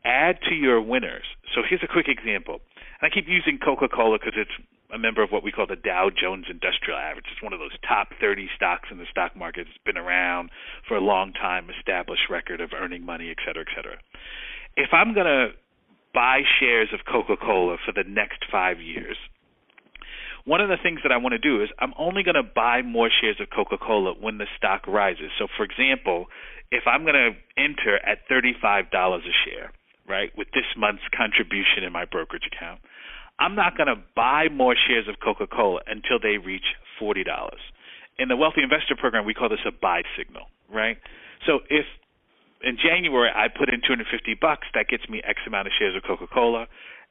add 0.04 0.38
to 0.48 0.54
your 0.54 0.80
winners. 0.80 1.24
So 1.54 1.62
here's 1.68 1.82
a 1.82 1.90
quick 1.90 2.06
example. 2.08 2.60
And 3.00 3.10
I 3.10 3.14
keep 3.14 3.26
using 3.28 3.58
Coca-Cola 3.58 4.18
because 4.18 4.34
it's 4.36 4.50
a 4.92 4.98
member 4.98 5.22
of 5.22 5.30
what 5.30 5.44
we 5.44 5.52
call 5.52 5.66
the 5.66 5.76
Dow 5.76 6.10
Jones 6.10 6.46
Industrial 6.50 6.98
Average. 6.98 7.26
It's 7.32 7.42
one 7.42 7.52
of 7.52 7.58
those 7.58 7.76
top 7.86 8.08
30 8.20 8.48
stocks 8.56 8.88
in 8.90 8.98
the 8.98 9.06
stock 9.10 9.36
market. 9.36 9.66
It's 9.68 9.84
been 9.84 9.98
around 9.98 10.50
for 10.88 10.96
a 10.96 11.00
long 11.00 11.32
time, 11.32 11.68
established 11.70 12.30
record 12.30 12.60
of 12.60 12.70
earning 12.74 13.04
money, 13.04 13.30
et 13.30 13.38
cetera, 13.46 13.64
et 13.68 13.72
cetera. 13.74 13.98
If 14.76 14.90
I'm 14.92 15.14
going 15.14 15.26
to 15.26 15.48
buy 16.12 16.40
shares 16.58 16.88
of 16.92 17.00
Coca-Cola 17.06 17.76
for 17.84 17.92
the 17.92 18.08
next 18.08 18.44
five 18.50 18.80
years, 18.80 19.16
one 20.44 20.60
of 20.60 20.68
the 20.68 20.78
things 20.82 21.00
that 21.02 21.12
I 21.12 21.18
want 21.18 21.32
to 21.32 21.38
do 21.38 21.62
is 21.62 21.68
I'm 21.78 21.92
only 21.98 22.22
going 22.22 22.34
to 22.34 22.42
buy 22.42 22.82
more 22.82 23.10
shares 23.20 23.36
of 23.40 23.48
Coca-Cola 23.54 24.14
when 24.18 24.38
the 24.38 24.46
stock 24.56 24.86
rises. 24.86 25.30
So, 25.38 25.46
for 25.56 25.64
example, 25.64 26.26
if 26.70 26.86
I'm 26.86 27.02
going 27.02 27.14
to 27.14 27.30
enter 27.56 27.96
at 28.06 28.28
$35 28.30 28.86
a 28.92 29.20
share, 29.44 29.72
right, 30.08 30.30
with 30.36 30.48
this 30.54 30.66
month's 30.76 31.02
contribution 31.16 31.82
in 31.84 31.92
my 31.92 32.04
brokerage 32.04 32.46
account, 32.46 32.80
I'm 33.38 33.54
not 33.54 33.76
going 33.76 33.88
to 33.88 33.96
buy 34.14 34.48
more 34.52 34.76
shares 34.76 35.08
of 35.08 35.16
Coca-Cola 35.22 35.80
until 35.86 36.18
they 36.20 36.38
reach 36.38 36.76
$40. 37.00 37.24
In 38.18 38.28
the 38.28 38.36
Wealthy 38.36 38.62
Investor 38.62 38.94
Program, 38.98 39.24
we 39.24 39.34
call 39.34 39.48
this 39.48 39.64
a 39.66 39.72
buy 39.72 40.02
signal, 40.16 40.44
right? 40.72 40.98
So 41.46 41.60
if 41.70 41.86
in 42.62 42.76
January 42.76 43.30
I 43.34 43.48
put 43.48 43.72
in 43.72 43.80
250 43.80 44.36
bucks, 44.40 44.68
that 44.74 44.88
gets 44.88 45.08
me 45.08 45.22
X 45.24 45.40
amount 45.46 45.66
of 45.66 45.72
shares 45.78 45.96
of 45.96 46.02
Coca-Cola. 46.02 46.66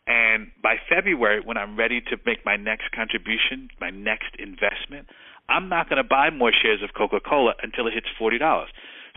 And 0.06 0.52
by 0.62 0.76
February, 0.88 1.42
when 1.44 1.58
I'm 1.58 1.78
ready 1.78 2.02
to 2.02 2.18
make 2.26 2.46
my 2.46 2.56
next 2.56 2.92
contribution, 2.92 3.70
my 3.82 3.90
next 3.90 4.38
investment, 4.38 5.08
I'm 5.50 5.68
not 5.68 5.90
going 5.90 5.98
to 5.98 6.08
buy 6.08 6.30
more 6.30 6.52
shares 6.54 6.82
of 6.84 6.94
Coca 6.96 7.20
Cola 7.20 7.54
until 7.62 7.88
it 7.88 7.94
hits 7.94 8.08
$40. 8.22 8.40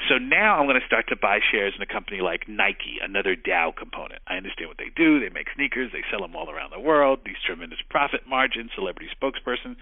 So 0.08 0.18
now 0.18 0.58
I'm 0.58 0.66
going 0.66 0.80
to 0.80 0.86
start 0.86 1.06
to 1.08 1.16
buy 1.16 1.38
shares 1.38 1.74
in 1.76 1.82
a 1.82 1.86
company 1.86 2.20
like 2.20 2.48
Nike, 2.48 2.98
another 3.02 3.36
Dow 3.36 3.72
component. 3.76 4.20
I 4.26 4.36
understand 4.36 4.68
what 4.68 4.78
they 4.78 4.90
do. 4.94 5.20
They 5.20 5.30
make 5.30 5.46
sneakers, 5.54 5.92
they 5.92 6.02
sell 6.10 6.20
them 6.20 6.34
all 6.34 6.50
around 6.50 6.72
the 6.74 6.80
world, 6.80 7.20
these 7.24 7.38
tremendous 7.46 7.78
profit 7.88 8.26
margins, 8.26 8.70
celebrity 8.74 9.08
spokesperson. 9.14 9.76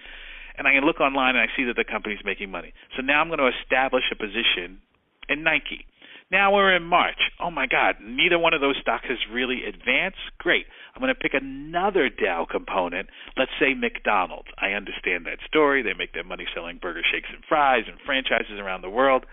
And 0.58 0.68
I 0.68 0.72
can 0.72 0.84
look 0.84 1.00
online 1.00 1.36
and 1.36 1.48
I 1.48 1.56
see 1.56 1.64
that 1.64 1.76
the 1.76 1.88
company's 1.88 2.20
making 2.24 2.50
money. 2.50 2.74
So 2.96 3.02
now 3.02 3.20
I'm 3.20 3.28
going 3.28 3.40
to 3.40 3.48
establish 3.48 4.04
a 4.12 4.16
position 4.16 4.84
in 5.28 5.42
Nike. 5.42 5.86
Now 6.30 6.54
we're 6.54 6.76
in 6.76 6.84
March. 6.84 7.18
Oh 7.40 7.50
my 7.50 7.66
God, 7.66 7.96
neither 8.00 8.38
one 8.38 8.54
of 8.54 8.60
those 8.60 8.76
stocks 8.80 9.06
has 9.08 9.18
really 9.32 9.64
advanced. 9.66 10.22
Great. 10.38 10.66
I'm 10.94 11.00
going 11.02 11.12
to 11.12 11.18
pick 11.18 11.34
another 11.34 12.08
Dow 12.08 12.46
component. 12.48 13.08
Let's 13.36 13.50
say 13.58 13.74
McDonald's. 13.74 14.48
I 14.56 14.78
understand 14.78 15.26
that 15.26 15.42
story. 15.46 15.82
They 15.82 15.94
make 15.98 16.12
their 16.12 16.22
money 16.22 16.46
selling 16.54 16.78
burger 16.80 17.02
shakes 17.02 17.28
and 17.34 17.42
fries 17.48 17.84
and 17.88 17.98
franchises 18.06 18.60
around 18.60 18.82
the 18.82 18.90
world. 18.90 19.26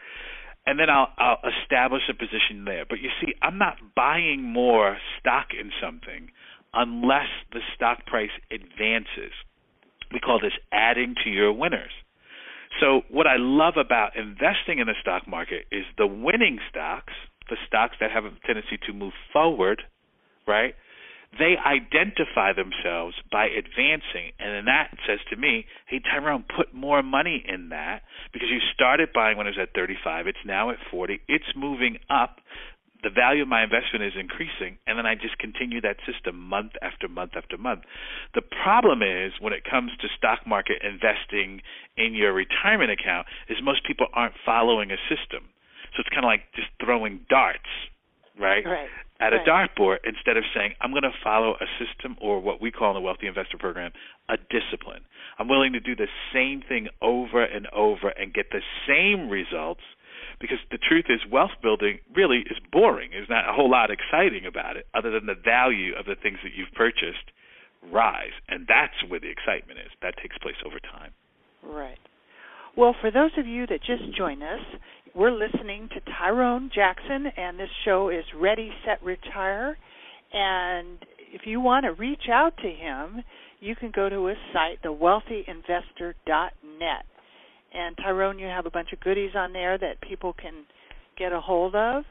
And 0.68 0.78
then 0.78 0.90
I'll, 0.90 1.08
I'll 1.18 1.40
establish 1.64 2.04
a 2.10 2.14
position 2.14 2.66
there. 2.66 2.86
But 2.88 3.00
you 3.00 3.10
see, 3.22 3.34
I'm 3.42 3.58
not 3.58 3.78
buying 3.96 4.44
more 4.44 4.98
stock 5.18 5.48
in 5.60 5.72
something 5.82 6.30
unless 6.74 7.30
the 7.54 7.62
stock 7.74 8.06
price 8.06 8.36
advances. 8.52 9.32
We 10.12 10.20
call 10.20 10.40
this 10.42 10.52
adding 10.74 11.16
to 11.24 11.30
your 11.30 11.54
winners. 11.54 11.92
So 12.82 13.02
what 13.10 13.28
I 13.28 13.38
love 13.38 13.76
about 13.78 14.18
investing 14.18 14.80
in 14.80 14.88
the 14.88 14.94
stock 15.02 15.26
market 15.26 15.66
is 15.72 15.86
the 15.98 16.06
winning 16.06 16.60
stocks, 16.70 17.14
the 17.50 17.56
stocks 17.66 17.96
that 18.02 18.12
have 18.12 18.26
a 18.26 18.32
tendency 18.46 18.78
to 18.88 18.94
move 18.94 19.14
forward, 19.32 19.84
right? 20.46 20.76
They 21.40 21.56
identify 21.58 22.54
themselves 22.54 23.16
by 23.32 23.46
advancing. 23.46 24.34
And 24.40 24.54
then 24.54 24.66
that 24.66 24.92
says 25.08 25.20
to 25.30 25.36
me, 25.36 25.66
hey, 25.88 26.00
Tyrone, 26.00 26.44
put 26.44 26.74
more 26.74 27.04
money 27.04 27.44
in 27.48 27.70
that 27.70 28.02
because 28.34 28.50
you 28.50 28.60
started 28.74 29.10
buying 29.14 29.38
when 29.38 29.48
it 29.48 29.56
was 29.58 29.68
at 29.70 29.74
35. 29.74 30.28
It's 30.28 30.46
now 30.46 30.70
at 30.70 30.78
40. 30.92 31.22
It's 31.28 31.52
moving 31.56 31.98
up. 32.10 32.38
The 33.04 33.10
value 33.14 33.44
of 33.44 33.48
my 33.48 33.64
investment 33.64 34.04
is 34.04 34.14
increasing. 34.20 34.78
And 34.88 34.98
then 34.98 35.06
I 35.06 35.14
just 35.14 35.38
continue 35.38 35.82
that 35.82 35.98
system 36.06 36.40
month 36.40 36.74
after 36.82 37.08
month 37.08 37.34
after 37.36 37.58
month. 37.58 37.82
The 38.34 38.42
problem 38.42 39.02
is 39.02 39.34
when 39.40 39.54
it 39.54 39.64
comes 39.64 39.92
to 40.02 40.08
stock 40.18 40.48
market 40.48 40.82
investing 40.82 41.62
in 41.96 42.16
your 42.16 42.34
retirement 42.34 42.90
account 42.92 43.28
is 43.50 43.58
most 43.62 43.86
people 43.86 44.08
aren't 44.14 44.34
following 44.46 44.92
a 44.92 44.98
system. 45.08 45.46
So 45.94 46.02
it's 46.02 46.10
kind 46.10 46.26
of 46.26 46.30
like 46.30 46.50
just 46.56 46.68
throwing 46.84 47.22
darts, 47.30 47.70
right? 48.38 48.66
Right 48.66 48.90
at 49.20 49.34
right. 49.34 49.42
a 49.42 49.50
dartboard 49.50 49.98
instead 50.04 50.38
of 50.38 50.44
saying, 50.56 50.74
I'm 50.82 50.92
going 50.92 51.04
to 51.04 51.16
follow 51.24 51.56
a 51.56 51.68
system 51.84 52.18
or 52.22 52.40
what 52.40 52.62
we 52.62 52.72
call 52.72 52.92
in 52.92 52.96
the 52.96 53.02
Wealthy 53.02 53.28
Investor 53.28 53.58
Program 53.58 53.92
a 54.30 54.38
discipline. 54.38 55.02
I'm 55.40 55.48
willing 55.48 55.74
to 55.74 55.80
do 55.80 55.96
the 55.96 56.08
same 56.34 56.62
thing 56.68 56.90
over 57.02 57.44
and 57.44 57.68
over 57.68 58.10
and 58.10 58.34
get 58.34 58.48
the 58.52 58.62
same 58.88 59.30
results 59.30 59.82
because 60.40 60.60
the 60.70 60.78
truth 60.78 61.06
is, 61.10 61.20
wealth 61.32 61.58
building 61.64 62.00
really 62.16 62.46
is 62.50 62.58
boring. 62.72 63.12
There's 63.12 63.30
not 63.30 63.50
a 63.50 63.54
whole 63.54 63.70
lot 63.70 63.90
exciting 63.90 64.46
about 64.46 64.78
it 64.78 64.86
other 64.94 65.12
than 65.12 65.26
the 65.26 65.36
value 65.36 65.96
of 65.98 66.06
the 66.06 66.16
things 66.16 66.38
that 66.44 66.54
you've 66.56 66.72
purchased 66.74 67.34
rise. 67.92 68.34
And 68.48 68.68
that's 68.68 68.94
where 69.08 69.20
the 69.20 69.30
excitement 69.30 69.80
is. 69.80 69.92
That 70.02 70.16
takes 70.22 70.38
place 70.38 70.58
over 70.66 70.80
time. 70.80 71.12
Right. 71.64 71.98
Well, 72.76 72.96
for 73.02 73.10
those 73.10 73.32
of 73.38 73.48
you 73.48 73.66
that 73.68 73.80
just 73.82 74.16
joined 74.16 74.44
us, 74.44 74.62
we're 75.18 75.32
listening 75.32 75.90
to 75.96 76.02
Tyrone 76.20 76.70
Jackson, 76.74 77.26
and 77.36 77.60
this 77.60 77.70
show 77.86 78.10
is 78.10 78.24
Ready, 78.40 78.72
Set, 78.86 79.04
Retire. 79.04 79.76
And 80.32 81.00
if 81.34 81.42
you 81.46 81.60
want 81.60 81.86
to 81.86 81.94
reach 81.94 82.30
out 82.32 82.56
to 82.58 82.70
him, 82.70 83.24
you 83.60 83.76
can 83.76 83.92
go 83.96 84.10
to 84.10 84.28
his 84.28 84.38
site, 84.54 84.80
thewealthyinvestor.net. 84.84 87.06
And 87.74 87.98
Tyrone, 87.98 88.38
you 88.38 88.46
have 88.46 88.68
a 88.68 88.70
bunch 88.70 88.94
of 88.94 89.00
goodies 89.00 89.32
on 89.36 89.54
there 89.54 89.80
that 89.80 90.00
people 90.02 90.34
can 90.34 90.66
get 91.18 91.34
a 91.34 91.42
hold 91.42 91.74
of. 91.74 92.04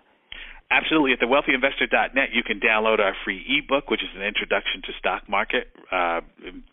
Absolutely. 0.71 1.13
At 1.13 1.21
thewealthyinvestor.net, 1.21 2.31
you 2.33 2.43
can 2.43 2.59
download 2.59 2.99
our 2.99 3.15
free 3.25 3.45
ebook, 3.47 3.89
which 3.89 4.03
is 4.03 4.09
an 4.17 4.23
introduction 4.23 4.83
to 4.83 4.93
stock 4.99 5.29
market 5.29 5.69
uh, 5.93 6.21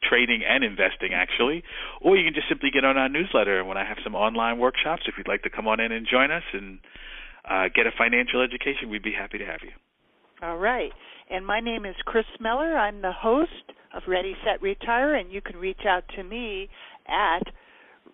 trading 0.02 0.42
and 0.48 0.64
investing, 0.64 1.14
actually. 1.14 1.64
Or 2.02 2.18
you 2.18 2.26
can 2.26 2.34
just 2.34 2.50
simply 2.50 2.72
get 2.74 2.84
on 2.84 2.98
our 2.98 3.08
newsletter. 3.08 3.60
And 3.60 3.68
when 3.68 3.78
I 3.78 3.86
have 3.86 3.98
some 4.04 4.16
online 4.16 4.58
workshops, 4.58 5.04
if 5.08 5.14
you'd 5.18 5.28
like 5.28 5.44
to 5.44 5.50
come 5.50 5.68
on 5.68 5.80
in 5.80 5.92
and 5.92 6.08
join 6.10 6.32
us 6.32 6.44
and 6.54 6.80
uh, 7.48 7.66
get 7.74 7.86
a 7.86 7.92
financial 7.96 8.42
education, 8.42 8.90
we'd 8.90 9.04
be 9.04 9.14
happy 9.14 9.38
to 9.38 9.46
have 9.46 9.60
you. 9.62 9.72
All 10.42 10.58
right. 10.58 10.92
And 11.30 11.46
my 11.46 11.60
name 11.60 11.86
is 11.86 11.96
Chris 12.06 12.26
Miller. 12.40 12.76
I'm 12.76 13.02
the 13.02 13.14
host 13.14 13.52
of 13.94 14.04
Ready, 14.08 14.36
Set, 14.44 14.62
Retire, 14.62 15.16
and 15.16 15.32
you 15.32 15.42
can 15.42 15.56
reach 15.58 15.86
out 15.88 16.04
to 16.16 16.24
me 16.24 16.68
at 17.08 17.44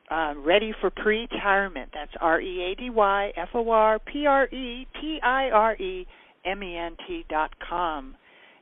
uh, 0.10 0.34
ready 0.38 0.74
for 0.80 0.90
pre-retirement. 0.90 1.90
That's 1.94 2.12
R 2.20 2.42
E 2.42 2.72
A 2.72 2.76
D 2.76 2.90
Y 2.90 3.32
F 3.36 3.50
O 3.54 3.70
R 3.70 4.00
P 4.00 4.26
R 4.26 4.46
E 4.48 4.88
T 5.00 5.20
I 5.24 5.50
R 5.50 5.76
E 5.76 6.08
M 6.46 6.64
E 6.64 6.78
N 6.78 6.96
T 7.08 7.26
dot 7.30 7.52
com, 7.70 8.16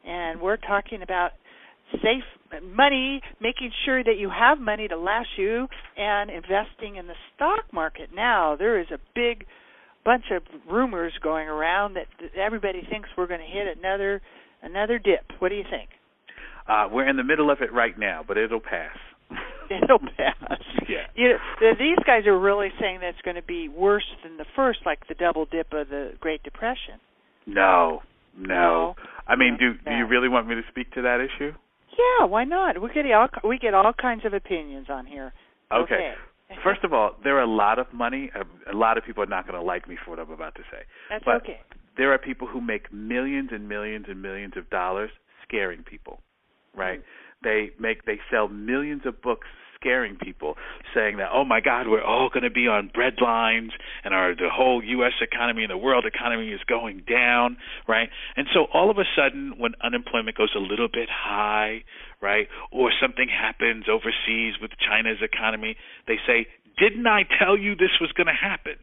and 0.06 0.42
we're 0.42 0.58
talking 0.58 1.02
about 1.02 1.32
safe 2.04 2.24
money, 2.64 3.22
making 3.42 3.72
sure 3.86 4.04
that 4.04 4.18
you 4.18 4.30
have 4.30 4.60
money 4.60 4.88
to 4.88 4.98
last 4.98 5.30
you, 5.38 5.68
and 5.96 6.30
investing 6.30 6.96
in 6.98 7.08
the 7.08 7.14
stock 7.36 7.66
market. 7.72 8.10
Now 8.14 8.56
there 8.58 8.80
is 8.80 8.88
a 8.92 9.00
big 9.16 9.46
bunch 10.04 10.26
of 10.32 10.42
rumors 10.70 11.14
going 11.22 11.48
around 11.48 11.96
that 11.96 12.08
everybody 12.38 12.82
thinks 12.90 13.10
we're 13.18 13.28
going 13.28 13.42
to 13.42 13.46
hit 13.46 13.78
another 13.78 14.22
another 14.64 15.00
dip. 15.00 15.26
What 15.40 15.50
do 15.50 15.56
you 15.56 15.66
think? 15.70 15.90
Uh, 16.68 16.88
we're 16.92 17.08
in 17.08 17.16
the 17.16 17.24
middle 17.24 17.50
of 17.50 17.62
it 17.62 17.72
right 17.72 17.98
now, 17.98 18.24
but 18.28 18.38
it'll 18.38 18.60
pass. 18.60 18.98
it'll 19.84 20.00
pass. 20.00 20.36
Yeah. 20.88 21.08
You 21.16 21.30
know, 21.30 21.74
these 21.80 21.98
guys 22.06 22.26
are 22.28 22.38
really 22.38 22.70
saying 22.80 23.00
that 23.02 23.10
it's 23.10 23.22
going 23.24 23.36
to 23.36 23.42
be 23.42 23.68
worse 23.68 24.06
than 24.24 24.38
the 24.38 24.46
first, 24.56 24.80
like 24.86 25.08
the 25.08 25.16
double 25.16 25.46
dip 25.46 25.74
of 25.74 25.90
the 25.90 26.14
Great 26.20 26.44
Depression. 26.44 27.00
No, 27.46 28.02
no. 28.38 28.48
no 28.48 28.96
I 29.28 29.36
mean, 29.36 29.58
do 29.60 29.74
do 29.86 29.96
you 29.96 30.06
really 30.06 30.30
want 30.30 30.48
me 30.48 30.56
to 30.56 30.62
speak 30.70 30.92
to 30.94 31.02
that 31.04 31.20
issue? 31.20 31.52
Yeah, 31.98 32.26
why 32.26 32.44
not? 32.44 32.82
We 32.82 32.90
get 32.94 33.10
all 33.12 33.28
we 33.44 33.58
get 33.58 33.74
all 33.74 33.94
kinds 33.94 34.26
of 34.26 34.34
opinions 34.34 34.88
on 34.90 35.06
here. 35.06 35.34
Okay. 35.72 35.96
okay. 35.96 36.14
First 36.64 36.84
of 36.84 36.94
all, 36.94 37.12
there 37.24 37.38
are 37.38 37.44
a 37.44 37.50
lot 37.50 37.78
of 37.78 37.88
money. 37.92 38.32
A, 38.72 38.76
lot 38.76 38.98
of 38.98 39.04
people 39.04 39.22
are 39.22 39.28
not 39.28 39.46
going 39.46 39.60
to 39.60 39.66
like 39.66 39.90
me 39.90 39.98
for 40.04 40.12
what 40.12 40.20
I'm 40.20 40.32
about 40.32 40.56
to 40.56 40.62
say. 40.72 40.84
That's 41.10 41.26
but 41.26 41.36
okay. 41.38 41.60
There 41.98 42.14
are 42.14 42.18
people 42.18 42.48
who 42.48 42.62
make 42.62 42.94
millions 42.94 43.50
and 43.52 43.68
millions 43.68 44.06
and 44.08 44.22
millions 44.22 44.54
of 44.56 44.70
dollars 44.70 45.10
scaring 45.44 45.84
people, 45.84 46.22
right? 46.76 47.00
Mm-hmm 47.00 47.27
they 47.44 47.72
make 47.80 48.06
they 48.06 48.20
sell 48.32 48.48
millions 48.48 49.04
of 49.06 49.22
books 49.22 49.48
scaring 49.80 50.18
people, 50.18 50.56
saying 50.94 51.18
that 51.18 51.30
oh 51.34 51.46
my 51.46 51.60
God, 51.62 51.88
we're 51.88 52.04
all 52.04 52.30
going 52.30 52.44
to 52.44 52.52
be 52.52 52.68
on 52.68 52.90
bread 52.94 53.16
lines, 53.22 53.72
and 54.04 54.14
our 54.14 54.36
the 54.36 54.50
whole 54.52 54.84
U.S. 54.84 55.14
economy 55.22 55.64
and 55.64 55.72
the 55.72 55.78
world 55.78 56.06
economy 56.06 56.50
is 56.50 56.62
going 56.68 57.04
down, 57.10 57.58
right? 57.88 58.10
And 58.36 58.48
so 58.54 58.66
all 58.74 58.90
of 58.90 58.98
a 58.98 59.06
sudden, 59.16 59.54
when 59.58 59.74
unemployment 59.84 60.38
goes 60.38 60.54
a 60.56 60.60
little 60.60 60.90
bit 60.92 61.10
high, 61.12 61.84
right, 62.22 62.48
or 62.72 62.92
something 63.02 63.28
happens 63.30 63.86
overseas 63.90 64.56
with 64.62 64.72
China's 64.80 65.22
economy, 65.22 65.78
they 66.08 66.18
say, 66.26 66.48
"Didn't 66.78 67.08
I 67.08 67.24
tell 67.40 67.58
you 67.58 67.76
this 67.76 68.00
was 68.02 68.12
going 68.12 68.28
to 68.28 68.34
happen?" 68.34 68.76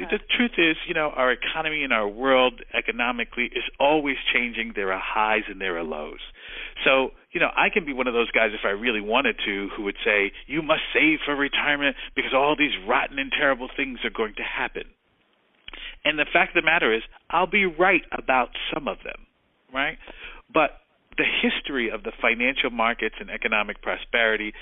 Uh-huh. 0.00 0.06
The 0.10 0.18
truth 0.36 0.58
is, 0.58 0.76
you 0.86 0.94
know, 0.94 1.10
our 1.10 1.32
economy 1.32 1.82
and 1.82 1.92
our 1.92 2.06
world 2.06 2.62
economically 2.76 3.46
is 3.46 3.64
always 3.80 4.16
changing. 4.32 4.72
There 4.74 4.92
are 4.92 5.02
highs 5.02 5.42
and 5.48 5.60
there 5.60 5.76
are 5.76 5.82
lows. 5.82 6.20
So, 6.84 7.10
you 7.32 7.40
know, 7.40 7.50
I 7.56 7.68
can 7.72 7.84
be 7.84 7.92
one 7.92 8.06
of 8.06 8.14
those 8.14 8.30
guys 8.30 8.50
if 8.54 8.64
I 8.64 8.70
really 8.70 9.00
wanted 9.00 9.36
to 9.44 9.68
who 9.76 9.82
would 9.84 9.96
say, 10.04 10.32
you 10.46 10.62
must 10.62 10.82
save 10.94 11.18
for 11.24 11.34
retirement 11.34 11.96
because 12.14 12.32
all 12.34 12.54
these 12.56 12.76
rotten 12.86 13.18
and 13.18 13.32
terrible 13.32 13.68
things 13.76 13.98
are 14.04 14.10
going 14.10 14.34
to 14.36 14.42
happen. 14.42 14.84
And 16.04 16.18
the 16.18 16.26
fact 16.32 16.56
of 16.56 16.62
the 16.62 16.66
matter 16.66 16.94
is, 16.94 17.02
I'll 17.30 17.50
be 17.50 17.66
right 17.66 18.02
about 18.16 18.50
some 18.72 18.88
of 18.88 18.98
them, 19.04 19.26
right? 19.74 19.98
But 20.52 20.70
the 21.16 21.24
history 21.42 21.90
of 21.90 22.04
the 22.04 22.12
financial 22.22 22.70
markets 22.70 23.16
and 23.20 23.28
economic 23.28 23.82
prosperity 23.82 24.52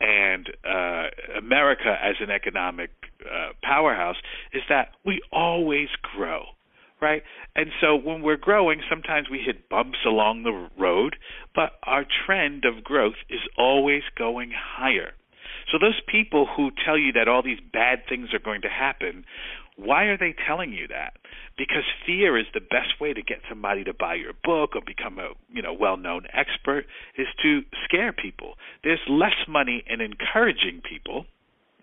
and 0.00 0.48
uh, 0.64 1.38
America 1.38 1.94
as 2.02 2.16
an 2.20 2.30
economic 2.30 2.90
uh, 3.22 3.52
powerhouse 3.62 4.16
is 4.52 4.62
that 4.68 4.88
we 5.04 5.20
always 5.32 5.88
grow, 6.14 6.44
right? 7.00 7.22
And 7.54 7.66
so 7.80 7.96
when 7.96 8.22
we're 8.22 8.36
growing, 8.36 8.80
sometimes 8.88 9.28
we 9.30 9.38
hit 9.44 9.68
bumps 9.68 9.98
along 10.06 10.42
the 10.42 10.68
road, 10.80 11.16
but 11.54 11.72
our 11.82 12.04
trend 12.26 12.64
of 12.64 12.84
growth 12.84 13.16
is 13.28 13.40
always 13.58 14.02
going 14.16 14.52
higher. 14.54 15.12
So 15.70 15.78
those 15.80 16.00
people 16.06 16.46
who 16.56 16.70
tell 16.84 16.96
you 16.96 17.12
that 17.12 17.28
all 17.28 17.42
these 17.42 17.60
bad 17.72 18.00
things 18.08 18.28
are 18.32 18.38
going 18.38 18.62
to 18.62 18.68
happen, 18.68 19.24
why 19.76 20.04
are 20.04 20.16
they 20.16 20.34
telling 20.46 20.72
you 20.72 20.86
that? 20.88 21.14
Because 21.58 21.84
fear 22.06 22.38
is 22.38 22.46
the 22.54 22.60
best 22.60 23.00
way 23.00 23.12
to 23.12 23.22
get 23.22 23.38
somebody 23.48 23.84
to 23.84 23.92
buy 23.92 24.14
your 24.14 24.32
book 24.44 24.74
or 24.74 24.80
become 24.86 25.18
a 25.18 25.30
you 25.52 25.62
know 25.62 25.72
well-known 25.72 26.26
expert 26.32 26.86
is 27.18 27.26
to 27.42 27.62
scare 27.84 28.12
people. 28.12 28.54
There's 28.84 29.00
less 29.08 29.36
money 29.48 29.82
in 29.86 30.00
encouraging 30.00 30.82
people 30.88 31.26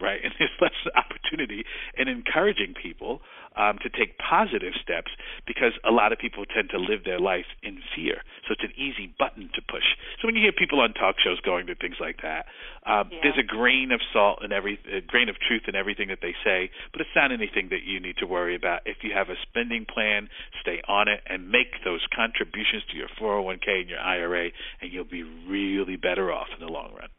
right? 0.02 0.19
And 0.23 0.34
there's 0.38 0.52
less 0.60 0.76
opportunity 0.95 1.63
in 1.97 2.08
encouraging 2.08 2.73
people 2.82 3.21
um, 3.56 3.78
to 3.84 3.89
take 3.89 4.18
positive 4.18 4.74
steps 4.82 5.12
because 5.46 5.74
a 5.84 5.92
lot 5.92 6.12
of 6.12 6.20
people 6.20 6.46
tend 6.46 6.70
to 6.72 6.80
live 6.80 7.04
their 7.06 7.20
life 7.20 7.48
in 7.62 7.80
fear. 7.96 8.22
So 8.48 8.54
it's 8.54 8.63
an 8.63 8.74
easy 8.76 9.13
button 9.18 9.50
to 9.56 9.62
push. 9.62 9.86
So 10.22 10.28
when 10.28 10.36
you 10.36 10.42
hear 10.42 10.52
people 10.52 10.82
on 10.82 10.94
talk 10.94 11.16
shows 11.24 11.39
going 11.42 11.68
to 11.68 11.76
things 11.76 11.98
like 12.00 12.22
that, 12.24 12.46
um, 12.86 13.10
yeah. 13.12 13.20
there's 13.24 13.39
a 13.39 13.48
grain 13.48 13.92
of 13.92 14.02
salt 14.12 14.39
and 14.42 14.52
every 14.52 14.80
a 14.92 15.02
grain 15.02 15.30
of 15.30 15.36
truth 15.39 15.63
in 15.68 15.76
everything 15.76 16.10
that 16.10 16.20
they 16.22 16.36
say, 16.44 16.70
but 16.92 17.02
it's 17.02 17.16
not 17.16 17.32
anything 17.32 17.70
that 17.70 17.84
you 17.86 18.00
need 18.00 18.18
to 18.18 18.26
worry 18.26 18.56
about. 18.56 18.82
If 18.86 18.98
you 19.04 19.12
have 19.16 19.30
a 19.30 19.38
spending 19.42 19.86
plan, 19.86 20.30
stay 20.62 20.82
on 20.88 21.08
it 21.08 21.22
and 21.28 21.50
make 21.50 21.84
those 21.86 22.02
contributions 22.16 22.84
to 22.92 22.98
your 22.98 23.08
401k 23.20 23.82
and 23.82 23.89
your 23.89 24.00
IRA, 24.00 24.50
and 24.82 24.92
you'll 24.92 25.06
be 25.06 25.24
really 25.24 25.96
better 25.96 26.32
off 26.32 26.48
in 26.54 26.66
the 26.66 26.72
long 26.72 26.92
run. 26.94 27.10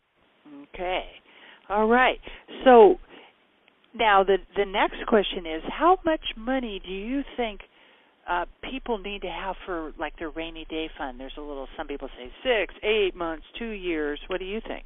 Okay. 0.74 1.04
All 1.68 1.86
right. 1.86 2.18
So 2.64 2.98
now 3.94 4.24
the 4.24 4.38
the 4.56 4.64
next 4.64 5.06
question 5.06 5.46
is 5.46 5.62
how 5.68 5.98
much 6.04 6.20
money 6.36 6.80
do 6.84 6.92
you 6.92 7.22
think 7.36 7.60
uh 8.28 8.44
people 8.70 8.98
need 8.98 9.22
to 9.22 9.28
have 9.28 9.56
for 9.66 9.92
like 9.98 10.18
their 10.18 10.30
rainy 10.30 10.66
day 10.68 10.90
fund? 10.98 11.20
There's 11.20 11.36
a 11.36 11.42
little 11.42 11.68
some 11.76 11.86
people 11.86 12.08
say 12.16 12.30
6, 12.42 12.74
8 12.82 13.14
months, 13.14 13.44
2 13.58 13.66
years. 13.66 14.18
What 14.28 14.40
do 14.40 14.46
you 14.46 14.60
think? 14.66 14.84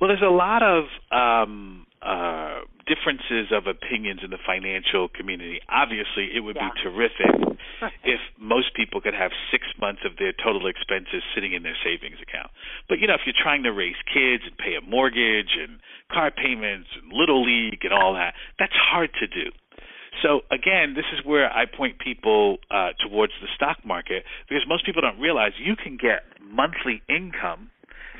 Well, 0.00 0.08
there's 0.08 0.22
a 0.22 0.32
lot 0.32 0.62
of 0.62 0.84
um 1.10 1.86
uh 2.02 2.60
differences 2.86 3.48
of 3.52 3.66
opinions 3.66 4.20
in 4.22 4.30
the 4.30 4.40
financial 4.40 5.08
community. 5.08 5.60
Obviously, 5.68 6.28
it 6.34 6.40
would 6.40 6.56
yeah. 6.56 6.68
be 6.68 6.80
terrific 6.84 7.58
if 8.04 8.20
most 8.38 8.74
people 8.74 9.00
could 9.00 9.14
have 9.14 9.32
6 9.50 9.64
months 9.80 10.02
of 10.04 10.16
their 10.16 10.32
total 10.32 10.66
expenses 10.66 11.24
sitting 11.34 11.52
in 11.52 11.62
their 11.62 11.76
savings 11.82 12.20
account. 12.20 12.50
But 12.88 12.98
you 13.00 13.06
know, 13.06 13.14
if 13.14 13.24
you're 13.26 13.36
trying 13.36 13.64
to 13.64 13.72
raise 13.72 13.96
kids 14.12 14.44
and 14.46 14.56
pay 14.56 14.76
a 14.76 14.84
mortgage 14.84 15.56
and 15.56 15.80
car 16.12 16.30
payments 16.30 16.88
and 16.94 17.12
little 17.12 17.42
league 17.44 17.82
and 17.82 17.92
all 17.92 18.14
that, 18.14 18.34
that's 18.58 18.76
hard 18.76 19.10
to 19.20 19.26
do. 19.26 19.50
So 20.22 20.40
again, 20.50 20.94
this 20.94 21.06
is 21.12 21.24
where 21.24 21.50
I 21.50 21.66
point 21.66 21.98
people 21.98 22.58
uh, 22.70 22.90
towards 23.02 23.32
the 23.40 23.48
stock 23.56 23.78
market 23.84 24.24
because 24.48 24.64
most 24.68 24.86
people 24.86 25.02
don't 25.02 25.18
realize 25.18 25.52
you 25.58 25.76
can 25.76 25.96
get 25.96 26.22
monthly 26.40 27.02
income 27.08 27.70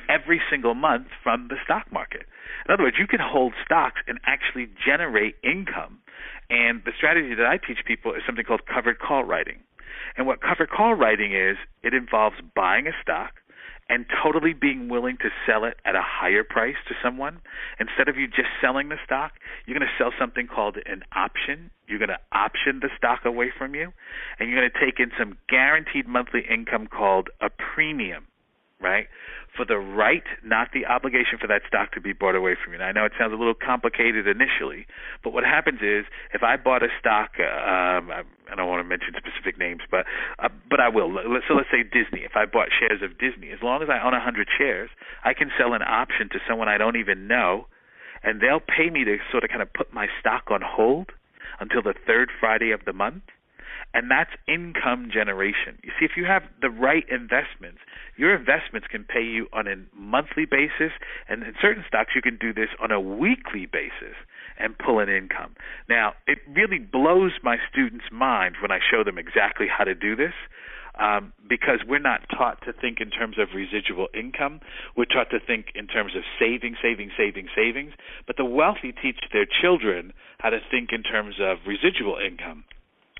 every 0.08 0.40
single 0.50 0.74
month 0.74 1.06
from 1.22 1.48
the 1.48 1.56
stock 1.64 1.90
market. 1.92 2.26
In 2.66 2.72
other 2.72 2.84
words, 2.84 2.96
you 2.98 3.06
can 3.06 3.20
hold 3.20 3.52
stocks 3.64 4.00
and 4.06 4.18
actually 4.24 4.68
generate 4.84 5.36
income. 5.42 5.98
And 6.50 6.82
the 6.84 6.92
strategy 6.96 7.34
that 7.34 7.46
I 7.46 7.58
teach 7.58 7.84
people 7.86 8.14
is 8.14 8.22
something 8.26 8.44
called 8.44 8.66
covered 8.66 8.98
call 8.98 9.24
writing. 9.24 9.60
And 10.16 10.26
what 10.26 10.40
covered 10.40 10.70
call 10.70 10.94
writing 10.94 11.34
is, 11.34 11.56
it 11.82 11.94
involves 11.94 12.36
buying 12.54 12.86
a 12.86 12.92
stock 13.02 13.34
and 13.88 14.06
totally 14.22 14.54
being 14.54 14.88
willing 14.88 15.18
to 15.18 15.28
sell 15.46 15.64
it 15.64 15.76
at 15.84 15.94
a 15.94 16.00
higher 16.02 16.42
price 16.42 16.76
to 16.88 16.94
someone. 17.02 17.40
Instead 17.78 18.08
of 18.08 18.16
you 18.16 18.26
just 18.26 18.48
selling 18.60 18.88
the 18.88 18.96
stock, 19.04 19.32
you're 19.66 19.78
going 19.78 19.86
to 19.86 20.02
sell 20.02 20.10
something 20.18 20.46
called 20.46 20.78
an 20.86 21.02
option. 21.14 21.70
You're 21.86 21.98
going 21.98 22.08
to 22.08 22.20
option 22.32 22.80
the 22.80 22.88
stock 22.96 23.26
away 23.26 23.52
from 23.56 23.74
you, 23.74 23.92
and 24.38 24.48
you're 24.48 24.58
going 24.58 24.70
to 24.70 24.80
take 24.80 25.00
in 25.00 25.10
some 25.18 25.36
guaranteed 25.50 26.08
monthly 26.08 26.44
income 26.48 26.86
called 26.86 27.28
a 27.42 27.50
premium 27.50 28.26
right? 28.84 29.06
For 29.56 29.64
the 29.64 29.78
right, 29.78 30.24
not 30.42 30.74
the 30.74 30.84
obligation 30.86 31.38
for 31.40 31.46
that 31.46 31.62
stock 31.68 31.92
to 31.92 32.00
be 32.00 32.12
bought 32.12 32.34
away 32.34 32.56
from 32.58 32.72
you. 32.72 32.80
Now, 32.80 32.86
I 32.86 32.92
know 32.92 33.04
it 33.04 33.12
sounds 33.16 33.32
a 33.32 33.36
little 33.36 33.54
complicated 33.54 34.26
initially, 34.26 34.86
but 35.22 35.32
what 35.32 35.44
happens 35.44 35.78
is 35.80 36.06
if 36.34 36.42
I 36.42 36.56
bought 36.56 36.82
a 36.82 36.88
stock, 36.98 37.38
uh, 37.38 37.46
um, 37.46 38.10
I 38.10 38.54
don't 38.56 38.66
want 38.66 38.82
to 38.82 38.88
mention 38.88 39.14
specific 39.14 39.56
names, 39.56 39.82
but 39.88 40.06
uh, 40.42 40.48
but 40.68 40.80
I 40.80 40.88
will. 40.88 41.14
So 41.46 41.54
let's 41.54 41.70
say 41.70 41.84
Disney. 41.84 42.26
If 42.26 42.34
I 42.34 42.46
bought 42.46 42.68
shares 42.74 42.98
of 43.02 43.16
Disney, 43.18 43.50
as 43.50 43.62
long 43.62 43.80
as 43.80 43.88
I 43.88 44.02
own 44.04 44.10
100 44.10 44.48
shares, 44.58 44.90
I 45.22 45.34
can 45.34 45.50
sell 45.56 45.72
an 45.72 45.82
option 45.82 46.28
to 46.30 46.38
someone 46.48 46.68
I 46.68 46.78
don't 46.78 46.96
even 46.96 47.28
know, 47.28 47.66
and 48.24 48.40
they'll 48.40 48.58
pay 48.58 48.90
me 48.90 49.04
to 49.04 49.18
sort 49.30 49.44
of 49.44 49.50
kind 49.50 49.62
of 49.62 49.72
put 49.72 49.94
my 49.94 50.08
stock 50.18 50.50
on 50.50 50.62
hold 50.66 51.12
until 51.60 51.82
the 51.82 51.94
third 52.06 52.30
Friday 52.40 52.72
of 52.72 52.84
the 52.84 52.92
month 52.92 53.22
and 53.94 54.10
that's 54.10 54.30
income 54.48 55.08
generation. 55.12 55.78
You 55.82 55.92
see, 55.98 56.04
if 56.04 56.12
you 56.16 56.24
have 56.26 56.42
the 56.60 56.68
right 56.68 57.04
investments, 57.08 57.78
your 58.16 58.34
investments 58.34 58.88
can 58.90 59.04
pay 59.04 59.22
you 59.22 59.46
on 59.52 59.68
a 59.68 59.76
monthly 59.96 60.44
basis, 60.44 60.92
and 61.28 61.44
in 61.44 61.54
certain 61.62 61.84
stocks, 61.86 62.10
you 62.14 62.20
can 62.20 62.36
do 62.36 62.52
this 62.52 62.68
on 62.82 62.90
a 62.90 63.00
weekly 63.00 63.66
basis 63.66 64.18
and 64.58 64.76
pull 64.76 64.98
an 64.98 65.08
income. 65.08 65.54
Now, 65.88 66.14
it 66.26 66.38
really 66.48 66.78
blows 66.78 67.32
my 67.42 67.56
students' 67.70 68.06
mind 68.12 68.56
when 68.60 68.72
I 68.72 68.78
show 68.78 69.04
them 69.04 69.16
exactly 69.16 69.66
how 69.70 69.84
to 69.84 69.94
do 69.94 70.14
this. 70.16 70.34
Um, 70.96 71.32
because 71.48 71.80
we're 71.84 71.98
not 71.98 72.20
taught 72.30 72.62
to 72.66 72.72
think 72.72 73.00
in 73.00 73.10
terms 73.10 73.34
of 73.36 73.48
residual 73.52 74.06
income. 74.14 74.60
We're 74.96 75.10
taught 75.10 75.28
to 75.30 75.40
think 75.44 75.72
in 75.74 75.88
terms 75.88 76.14
of 76.14 76.22
saving, 76.38 76.76
saving, 76.80 77.10
saving, 77.18 77.48
savings. 77.50 77.94
But 78.28 78.36
the 78.36 78.44
wealthy 78.44 78.92
teach 78.92 79.18
their 79.32 79.44
children 79.44 80.12
how 80.38 80.50
to 80.50 80.60
think 80.70 80.90
in 80.92 81.02
terms 81.02 81.34
of 81.42 81.66
residual 81.66 82.16
income. 82.24 82.62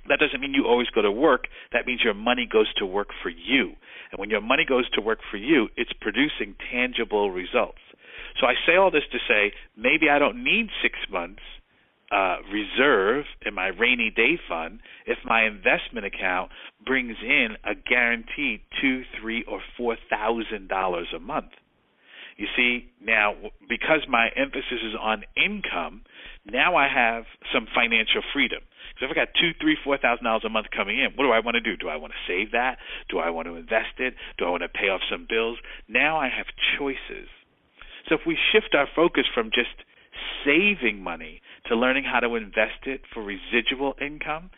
That 0.08 0.18
doesn't 0.20 0.40
mean 0.40 0.54
you 0.54 0.66
always 0.66 0.88
go 0.88 1.02
to 1.02 1.10
work. 1.10 1.44
That 1.72 1.86
means 1.86 2.00
your 2.04 2.14
money 2.14 2.48
goes 2.50 2.72
to 2.74 2.86
work 2.86 3.08
for 3.22 3.30
you. 3.30 3.72
And 4.12 4.18
when 4.18 4.30
your 4.30 4.40
money 4.40 4.64
goes 4.68 4.88
to 4.90 5.00
work 5.00 5.20
for 5.30 5.36
you, 5.36 5.68
it's 5.76 5.92
producing 6.00 6.54
tangible 6.70 7.30
results. 7.30 7.78
So 8.40 8.46
I 8.46 8.54
say 8.66 8.76
all 8.76 8.90
this 8.90 9.04
to 9.12 9.18
say 9.28 9.52
maybe 9.76 10.10
I 10.10 10.18
don't 10.18 10.42
need 10.42 10.68
six 10.82 10.98
months 11.10 11.42
uh, 12.12 12.36
reserve 12.52 13.24
in 13.44 13.54
my 13.54 13.68
rainy 13.68 14.12
day 14.14 14.38
fund 14.48 14.80
if 15.06 15.18
my 15.24 15.44
investment 15.44 16.06
account 16.06 16.50
brings 16.84 17.16
in 17.22 17.56
a 17.64 17.74
guaranteed 17.74 18.60
two, 18.80 19.02
three, 19.20 19.44
or 19.44 19.60
four 19.76 19.96
thousand 20.10 20.68
dollars 20.68 21.08
a 21.14 21.18
month. 21.18 21.50
You 22.36 22.46
see, 22.56 22.90
now 23.00 23.34
because 23.68 24.06
my 24.08 24.28
emphasis 24.36 24.82
is 24.82 24.94
on 25.00 25.24
income, 25.36 26.02
now 26.44 26.76
I 26.76 26.88
have 26.88 27.24
some 27.52 27.66
financial 27.74 28.22
freedom. 28.32 28.60
So 28.98 29.06
if 29.06 29.10
I 29.10 29.14
got 29.14 29.28
two, 29.34 29.50
three, 29.60 29.76
four 29.82 29.98
thousand 29.98 30.24
dollars 30.24 30.42
a 30.46 30.48
month 30.48 30.66
coming 30.74 30.98
in, 30.98 31.10
what 31.16 31.24
do 31.24 31.30
I 31.30 31.40
want 31.40 31.56
to 31.56 31.60
do? 31.60 31.76
Do 31.76 31.88
I 31.88 31.96
want 31.96 32.12
to 32.12 32.22
save 32.30 32.52
that? 32.52 32.78
Do 33.10 33.18
I 33.18 33.30
want 33.30 33.48
to 33.48 33.56
invest 33.56 33.98
it? 33.98 34.14
Do 34.38 34.44
I 34.44 34.50
want 34.50 34.62
to 34.62 34.68
pay 34.68 34.88
off 34.88 35.00
some 35.10 35.26
bills? 35.28 35.58
Now 35.88 36.18
I 36.18 36.28
have 36.28 36.46
choices. 36.78 37.28
So 38.08 38.14
if 38.14 38.20
we 38.26 38.38
shift 38.52 38.74
our 38.74 38.86
focus 38.94 39.24
from 39.34 39.50
just 39.54 39.74
saving 40.44 41.02
money 41.02 41.40
to 41.66 41.74
learning 41.74 42.04
how 42.04 42.20
to 42.20 42.34
invest 42.36 42.86
it 42.86 43.00
for 43.12 43.22
residual 43.22 43.94
income, 44.00 44.50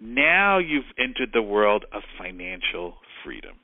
now 0.00 0.58
you've 0.58 0.90
entered 0.98 1.30
the 1.32 1.42
world 1.42 1.84
of 1.92 2.02
financial 2.18 2.94
freedom. 3.24 3.56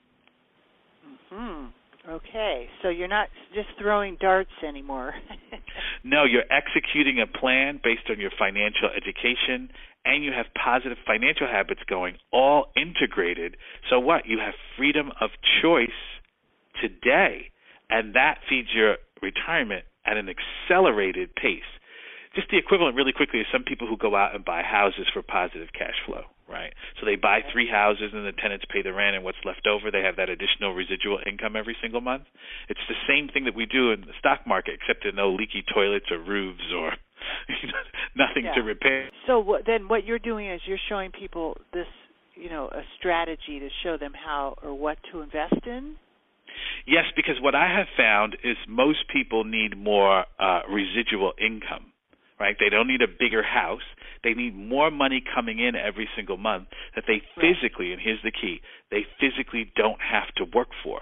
Hmm. 1.30 1.66
Okay, 2.06 2.68
so 2.82 2.90
you're 2.90 3.08
not 3.08 3.28
just 3.54 3.68
throwing 3.80 4.18
darts 4.20 4.50
anymore. 4.66 5.14
no, 6.04 6.24
you're 6.24 6.44
executing 6.50 7.18
a 7.20 7.26
plan 7.26 7.80
based 7.82 8.10
on 8.10 8.20
your 8.20 8.30
financial 8.38 8.90
education 8.94 9.70
and 10.04 10.24
you 10.24 10.32
have 10.32 10.46
positive 10.54 10.98
financial 11.06 11.46
habits 11.46 11.80
going, 11.88 12.16
all 12.32 12.72
integrated. 12.76 13.56
So 13.90 13.98
what? 13.98 14.26
You 14.26 14.38
have 14.38 14.54
freedom 14.76 15.10
of 15.20 15.30
choice 15.62 15.88
today, 16.80 17.50
and 17.90 18.14
that 18.14 18.38
feeds 18.48 18.68
your 18.74 18.96
retirement 19.22 19.84
at 20.06 20.16
an 20.16 20.28
accelerated 20.28 21.34
pace. 21.34 21.62
Just 22.34 22.50
the 22.50 22.58
equivalent, 22.58 22.96
really 22.96 23.12
quickly, 23.12 23.40
is 23.40 23.46
some 23.52 23.62
people 23.62 23.86
who 23.86 23.96
go 23.96 24.16
out 24.16 24.34
and 24.34 24.44
buy 24.44 24.62
houses 24.62 25.06
for 25.12 25.22
positive 25.22 25.68
cash 25.72 25.94
flow 26.04 26.24
right? 26.48 26.72
So 27.00 27.06
they 27.06 27.16
buy 27.16 27.40
three 27.52 27.68
houses 27.68 28.12
and 28.12 28.26
the 28.26 28.32
tenants 28.32 28.64
pay 28.68 28.82
the 28.82 28.92
rent, 28.92 29.16
and 29.16 29.24
what's 29.24 29.40
left 29.44 29.66
over, 29.66 29.90
they 29.90 30.02
have 30.02 30.16
that 30.16 30.28
additional 30.28 30.74
residual 30.74 31.20
income 31.26 31.56
every 31.56 31.76
single 31.80 32.00
month. 32.00 32.24
It's 32.68 32.84
the 32.88 33.00
same 33.08 33.28
thing 33.28 33.44
that 33.44 33.54
we 33.54 33.66
do 33.66 33.92
in 33.92 34.02
the 34.02 34.16
stock 34.18 34.46
market, 34.46 34.74
except 34.80 35.02
there 35.02 35.12
no 35.12 35.30
leaky 35.30 35.64
toilets 35.72 36.10
or 36.10 36.18
roofs 36.18 36.68
or 36.76 36.92
nothing 38.16 38.44
yeah. 38.44 38.54
to 38.54 38.60
repair. 38.62 39.08
So 39.26 39.38
what, 39.38 39.62
then 39.66 39.88
what 39.88 40.04
you're 40.04 40.18
doing 40.18 40.50
is 40.50 40.60
you're 40.66 40.78
showing 40.88 41.10
people 41.10 41.56
this, 41.72 41.86
you 42.34 42.50
know, 42.50 42.68
a 42.72 42.82
strategy 42.98 43.60
to 43.60 43.68
show 43.82 43.96
them 43.96 44.12
how 44.14 44.56
or 44.62 44.74
what 44.74 44.98
to 45.12 45.20
invest 45.20 45.66
in. 45.66 45.96
Yes, 46.86 47.04
because 47.16 47.36
what 47.40 47.54
I 47.54 47.68
have 47.68 47.86
found 47.96 48.36
is 48.44 48.56
most 48.68 49.08
people 49.12 49.44
need 49.44 49.76
more 49.76 50.24
uh, 50.38 50.60
residual 50.70 51.32
income 51.40 51.92
right? 52.38 52.56
They 52.58 52.68
don't 52.68 52.88
need 52.88 53.02
a 53.02 53.08
bigger 53.08 53.42
house. 53.42 53.86
They 54.22 54.34
need 54.34 54.56
more 54.56 54.90
money 54.90 55.22
coming 55.34 55.58
in 55.58 55.74
every 55.76 56.08
single 56.16 56.36
month 56.36 56.68
that 56.94 57.04
they 57.06 57.22
physically, 57.36 57.92
and 57.92 58.00
here's 58.02 58.22
the 58.22 58.32
key, 58.32 58.60
they 58.90 59.06
physically 59.20 59.72
don't 59.76 60.00
have 60.00 60.34
to 60.36 60.44
work 60.56 60.68
for. 60.82 61.00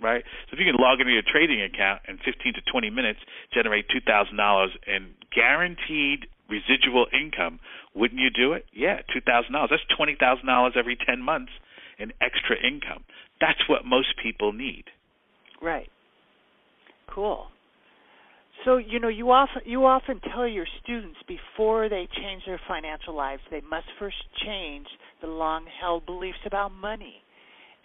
Right? 0.00 0.22
So 0.46 0.54
if 0.54 0.60
you 0.60 0.66
can 0.70 0.80
log 0.80 1.00
into 1.00 1.12
your 1.12 1.26
trading 1.26 1.60
account 1.60 2.02
in 2.06 2.18
15 2.18 2.54
to 2.54 2.62
20 2.70 2.90
minutes, 2.90 3.18
generate 3.52 3.86
$2,000 3.90 4.68
in 4.86 5.14
guaranteed 5.34 6.26
residual 6.48 7.06
income, 7.12 7.58
wouldn't 7.94 8.20
you 8.20 8.30
do 8.30 8.52
it? 8.52 8.64
Yeah, 8.72 9.00
$2,000. 9.14 9.50
That's 9.68 9.82
$20,000 9.98 10.76
every 10.76 10.96
10 10.96 11.20
months 11.20 11.52
in 11.98 12.12
extra 12.20 12.56
income. 12.56 13.04
That's 13.40 13.58
what 13.68 13.84
most 13.84 14.14
people 14.22 14.52
need. 14.52 14.84
Right. 15.60 15.88
Cool. 17.12 17.46
So 18.64 18.76
you 18.76 18.98
know 18.98 19.08
you 19.08 19.30
often 19.30 19.62
you 19.64 19.84
often 19.84 20.20
tell 20.34 20.46
your 20.46 20.66
students 20.82 21.18
before 21.28 21.88
they 21.88 22.08
change 22.16 22.42
their 22.44 22.60
financial 22.66 23.14
lives 23.14 23.40
they 23.50 23.60
must 23.60 23.86
first 23.98 24.16
change 24.44 24.86
the 25.20 25.28
long-held 25.28 26.04
beliefs 26.06 26.38
about 26.44 26.72
money 26.72 27.22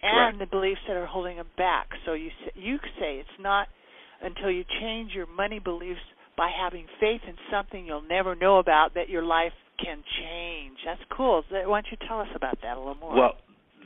and 0.04 0.36
Correct. 0.36 0.38
the 0.38 0.56
beliefs 0.56 0.80
that 0.86 0.96
are 0.96 1.06
holding 1.06 1.38
them 1.38 1.48
back. 1.56 1.88
So 2.04 2.12
you 2.12 2.30
you 2.54 2.76
say 3.00 3.16
it's 3.16 3.40
not 3.40 3.68
until 4.22 4.50
you 4.50 4.64
change 4.80 5.12
your 5.12 5.26
money 5.26 5.58
beliefs 5.58 6.00
by 6.36 6.50
having 6.50 6.86
faith 7.00 7.22
in 7.26 7.34
something 7.50 7.86
you'll 7.86 8.02
never 8.02 8.34
know 8.34 8.58
about 8.58 8.94
that 8.94 9.08
your 9.08 9.22
life 9.22 9.52
can 9.82 10.02
change. 10.20 10.76
That's 10.84 11.00
cool. 11.16 11.42
Why 11.50 11.62
don't 11.62 11.86
you 11.90 11.96
tell 12.06 12.20
us 12.20 12.28
about 12.34 12.58
that 12.62 12.76
a 12.76 12.78
little 12.78 12.96
more? 12.96 13.16
Well, 13.16 13.32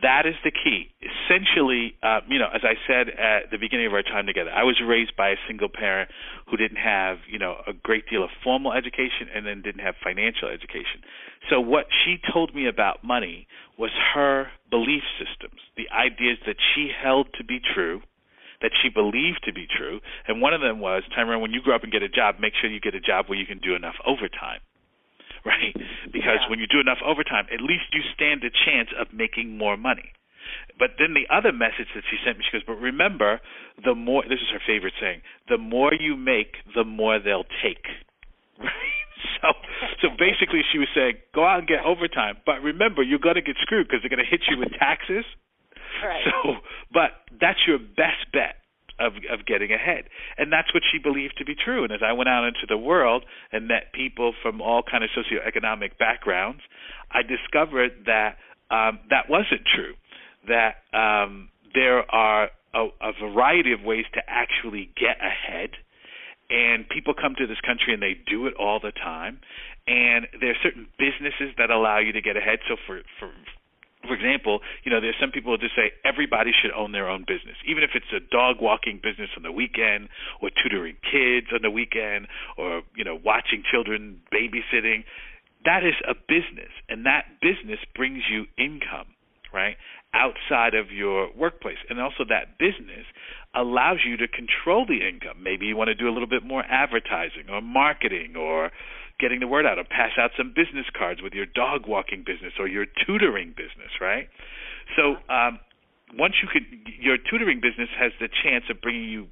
that 0.03 0.27
is 0.27 0.35
the 0.45 0.51
key. 0.51 0.91
Essentially, 1.03 1.95
uh, 2.03 2.21
you 2.29 2.39
know, 2.39 2.49
as 2.55 2.63
I 2.63 2.75
said 2.87 3.09
at 3.09 3.51
the 3.51 3.59
beginning 3.59 3.87
of 3.87 3.95
our 3.95 4.03
time 4.03 4.27
together, 4.27 4.51
I 4.51 4.63
was 4.63 4.81
raised 4.85 5.17
by 5.17 5.31
a 5.31 5.37
single 5.47 5.69
parent 5.69 6.11
who 6.51 6.57
didn't 6.57 6.79
have, 6.79 7.19
you 7.31 7.39
know, 7.39 7.57
a 7.67 7.73
great 7.73 8.05
deal 8.09 8.23
of 8.23 8.31
formal 8.43 8.73
education 8.73 9.27
and 9.35 9.47
then 9.47 9.63
didn't 9.63 9.83
have 9.83 9.95
financial 10.03 10.49
education. 10.49 11.03
So 11.51 11.61
what 11.61 11.87
she 12.05 12.19
told 12.33 12.55
me 12.55 12.69
about 12.69 13.03
money 13.03 13.47
was 13.79 13.91
her 14.15 14.49
belief 14.71 15.03
systems, 15.19 15.61
the 15.77 15.89
ideas 15.91 16.39
that 16.47 16.57
she 16.75 16.91
held 16.91 17.29
to 17.39 17.45
be 17.45 17.59
true, 17.59 18.01
that 18.61 18.73
she 18.83 18.89
believed 18.89 19.43
to 19.45 19.53
be 19.53 19.67
true, 19.71 20.01
and 20.27 20.43
one 20.43 20.53
of 20.53 20.61
them 20.61 20.81
was, 20.81 21.05
Tyrone, 21.15 21.41
when 21.41 21.53
you 21.53 21.63
grow 21.63 21.77
up 21.77 21.85
and 21.85 21.93
get 21.93 22.03
a 22.03 22.09
job, 22.09 22.37
make 22.41 22.55
sure 22.61 22.69
you 22.69 22.81
get 22.81 22.95
a 22.95 23.01
job 23.01 23.27
where 23.29 23.39
you 23.39 23.47
can 23.47 23.59
do 23.59 23.77
enough 23.77 23.95
overtime 24.05 24.59
right? 25.49 25.73
Because 26.13 26.45
yeah. 26.45 26.51
when 26.53 26.61
you 26.61 26.69
do 26.69 26.81
enough 26.81 27.01
overtime, 27.01 27.49
at 27.49 27.65
least 27.65 27.89
you 27.97 28.05
stand 28.13 28.45
a 28.45 28.53
chance 28.53 28.93
of 28.93 29.09
making 29.17 29.57
more 29.57 29.77
money. 29.77 30.13
But 30.79 31.01
then 31.01 31.17
the 31.17 31.27
other 31.33 31.53
message 31.53 31.89
that 31.97 32.05
she 32.09 32.17
sent 32.25 32.39
me, 32.39 32.45
she 32.45 32.53
goes, 32.53 32.65
but 32.69 32.77
remember, 32.77 33.41
the 33.85 33.95
more, 33.95 34.23
this 34.23 34.41
is 34.41 34.49
her 34.53 34.63
favorite 34.65 34.95
saying, 35.01 35.21
the 35.49 35.59
more 35.59 35.93
you 35.93 36.17
make, 36.17 36.61
the 36.75 36.85
more 36.85 37.19
they'll 37.19 37.49
take. 37.65 37.89
Right? 38.59 38.99
So, 39.39 39.55
so 40.03 40.07
basically 40.19 40.63
she 40.73 40.79
was 40.79 40.89
saying, 40.95 41.15
go 41.33 41.47
out 41.47 41.61
and 41.61 41.69
get 41.69 41.87
overtime, 41.87 42.39
but 42.45 42.59
remember, 42.59 43.03
you're 43.03 43.23
going 43.23 43.39
to 43.39 43.43
get 43.43 43.55
screwed 43.63 43.87
because 43.87 44.03
they're 44.03 44.11
going 44.11 44.25
to 44.25 44.29
hit 44.29 44.43
you 44.51 44.59
with 44.59 44.75
taxes. 44.79 45.23
Right. 46.03 46.23
So, 46.27 46.59
but 46.93 47.23
that's 47.39 47.59
your 47.67 47.79
best 47.79 48.27
bet 48.33 48.58
of 48.99 49.15
of 49.31 49.47
getting 49.47 49.73
ahead. 49.73 50.05
And 50.37 50.53
that's 50.53 50.73
what 50.75 50.83
she 50.91 50.99
believed 50.99 51.35
to 51.39 51.45
be 51.45 51.55
true. 51.55 51.85
And 51.85 51.93
as 51.93 52.01
I 52.05 52.13
went 52.13 52.29
out 52.29 52.45
into 52.45 52.67
the 52.69 52.79
world 52.79 53.25
and 53.53 53.69
met 53.69 53.93
people 53.93 54.35
from 54.43 54.61
all 54.61 54.83
kind 54.83 55.05
of 55.05 55.11
socioeconomic 55.11 55.99
backgrounds, 55.99 56.61
I 57.11 57.23
discovered 57.23 58.07
that 58.07 58.37
um, 58.71 59.01
that 59.11 59.29
wasn't 59.29 59.63
true. 59.75 59.95
That 60.47 60.83
um, 60.97 61.49
there 61.75 62.09
are 62.11 62.51
a, 62.75 63.13
variety 63.21 63.73
of 63.73 63.83
ways 63.83 64.05
to 64.15 64.21
actually 64.27 64.91
get 64.97 65.17
ahead. 65.21 65.71
And 66.51 66.89
people 66.89 67.13
come 67.13 67.35
to 67.37 67.47
this 67.47 67.61
country 67.61 67.93
and 67.93 68.03
they 68.03 68.17
do 68.29 68.47
it 68.47 68.55
all 68.55 68.81
the 68.81 68.93
time. 68.93 69.41
And 69.87 70.27
there 70.41 70.51
are 70.51 70.61
certain 70.63 70.87
businesses 70.99 71.55
that 71.59 71.71
allow 71.71 71.99
you 71.99 72.13
to 72.13 72.21
get 72.21 72.37
ahead. 72.37 72.61
So 72.69 72.77
for 72.87 73.01
for 73.19 73.31
for 74.09 74.15
example, 74.15 74.61
you 74.85 74.91
know, 74.91 75.01
there's 75.01 75.19
some 75.21 75.31
people 75.31 75.53
who 75.53 75.59
just 75.59 75.77
say 75.77 75.93
everybody 76.05 76.51
should 76.51 76.73
own 76.73 76.93
their 76.93 77.09
own 77.09 77.23
business, 77.23 77.57
even 77.69 77.83
if 77.85 77.91
it's 77.95 78.11
a 78.17 78.21
dog 78.21 78.57
walking 78.61 79.01
business 79.03 79.31
on 79.37 79.43
the 79.43 79.53
weekend, 79.53 80.09
or 80.41 80.51
tutoring 80.51 80.97
kids 81.05 81.49
on 81.53 81.61
the 81.63 81.71
weekend, 81.71 82.27
or 82.57 82.83
you 82.97 83.05
know, 83.05 83.19
watching 83.23 83.63
children 83.63 84.21
babysitting. 84.33 85.05
That 85.65 85.85
is 85.85 85.95
a 86.09 86.15
business, 86.15 86.73
and 86.89 87.05
that 87.07 87.27
business 87.43 87.79
brings 87.95 88.23
you 88.31 88.47
income, 88.57 89.13
right, 89.53 89.77
outside 90.15 90.75
of 90.75 90.91
your 90.91 91.29
workplace, 91.37 91.79
and 91.91 92.01
also 92.01 92.25
that 92.29 92.59
business 92.59 93.05
allows 93.55 93.99
you 94.07 94.17
to 94.17 94.29
control 94.29 94.87
the 94.87 95.07
income. 95.07 95.43
Maybe 95.43 95.67
you 95.67 95.77
want 95.77 95.89
to 95.89 95.95
do 95.95 96.09
a 96.09 96.13
little 96.13 96.29
bit 96.29 96.45
more 96.45 96.65
advertising 96.65 97.51
or 97.51 97.61
marketing 97.61 98.37
or 98.37 98.71
getting 99.19 99.41
the 99.41 99.47
word 99.47 99.67
out 99.67 99.79
or 99.79 99.85
pass 99.85 100.13
out 100.19 100.31
some 100.37 100.55
business 100.55 100.87
cards 100.97 101.23
with 101.23 101.33
your 101.33 101.47
dog 101.47 101.87
walking 101.87 102.25
business 102.25 102.53
or 102.59 102.69
your 102.69 102.87
tutoring 103.07 103.51
business, 103.51 103.91
right? 104.01 104.29
So 104.97 105.17
um, 105.33 105.59
once 106.15 106.35
you 106.43 106.49
could, 106.49 106.65
your 107.01 107.17
tutoring 107.19 107.61
business 107.61 107.89
has 107.99 108.13
the 108.21 108.29
chance 108.29 108.65
of 108.71 108.81
bringing 108.81 109.09
you 109.09 109.27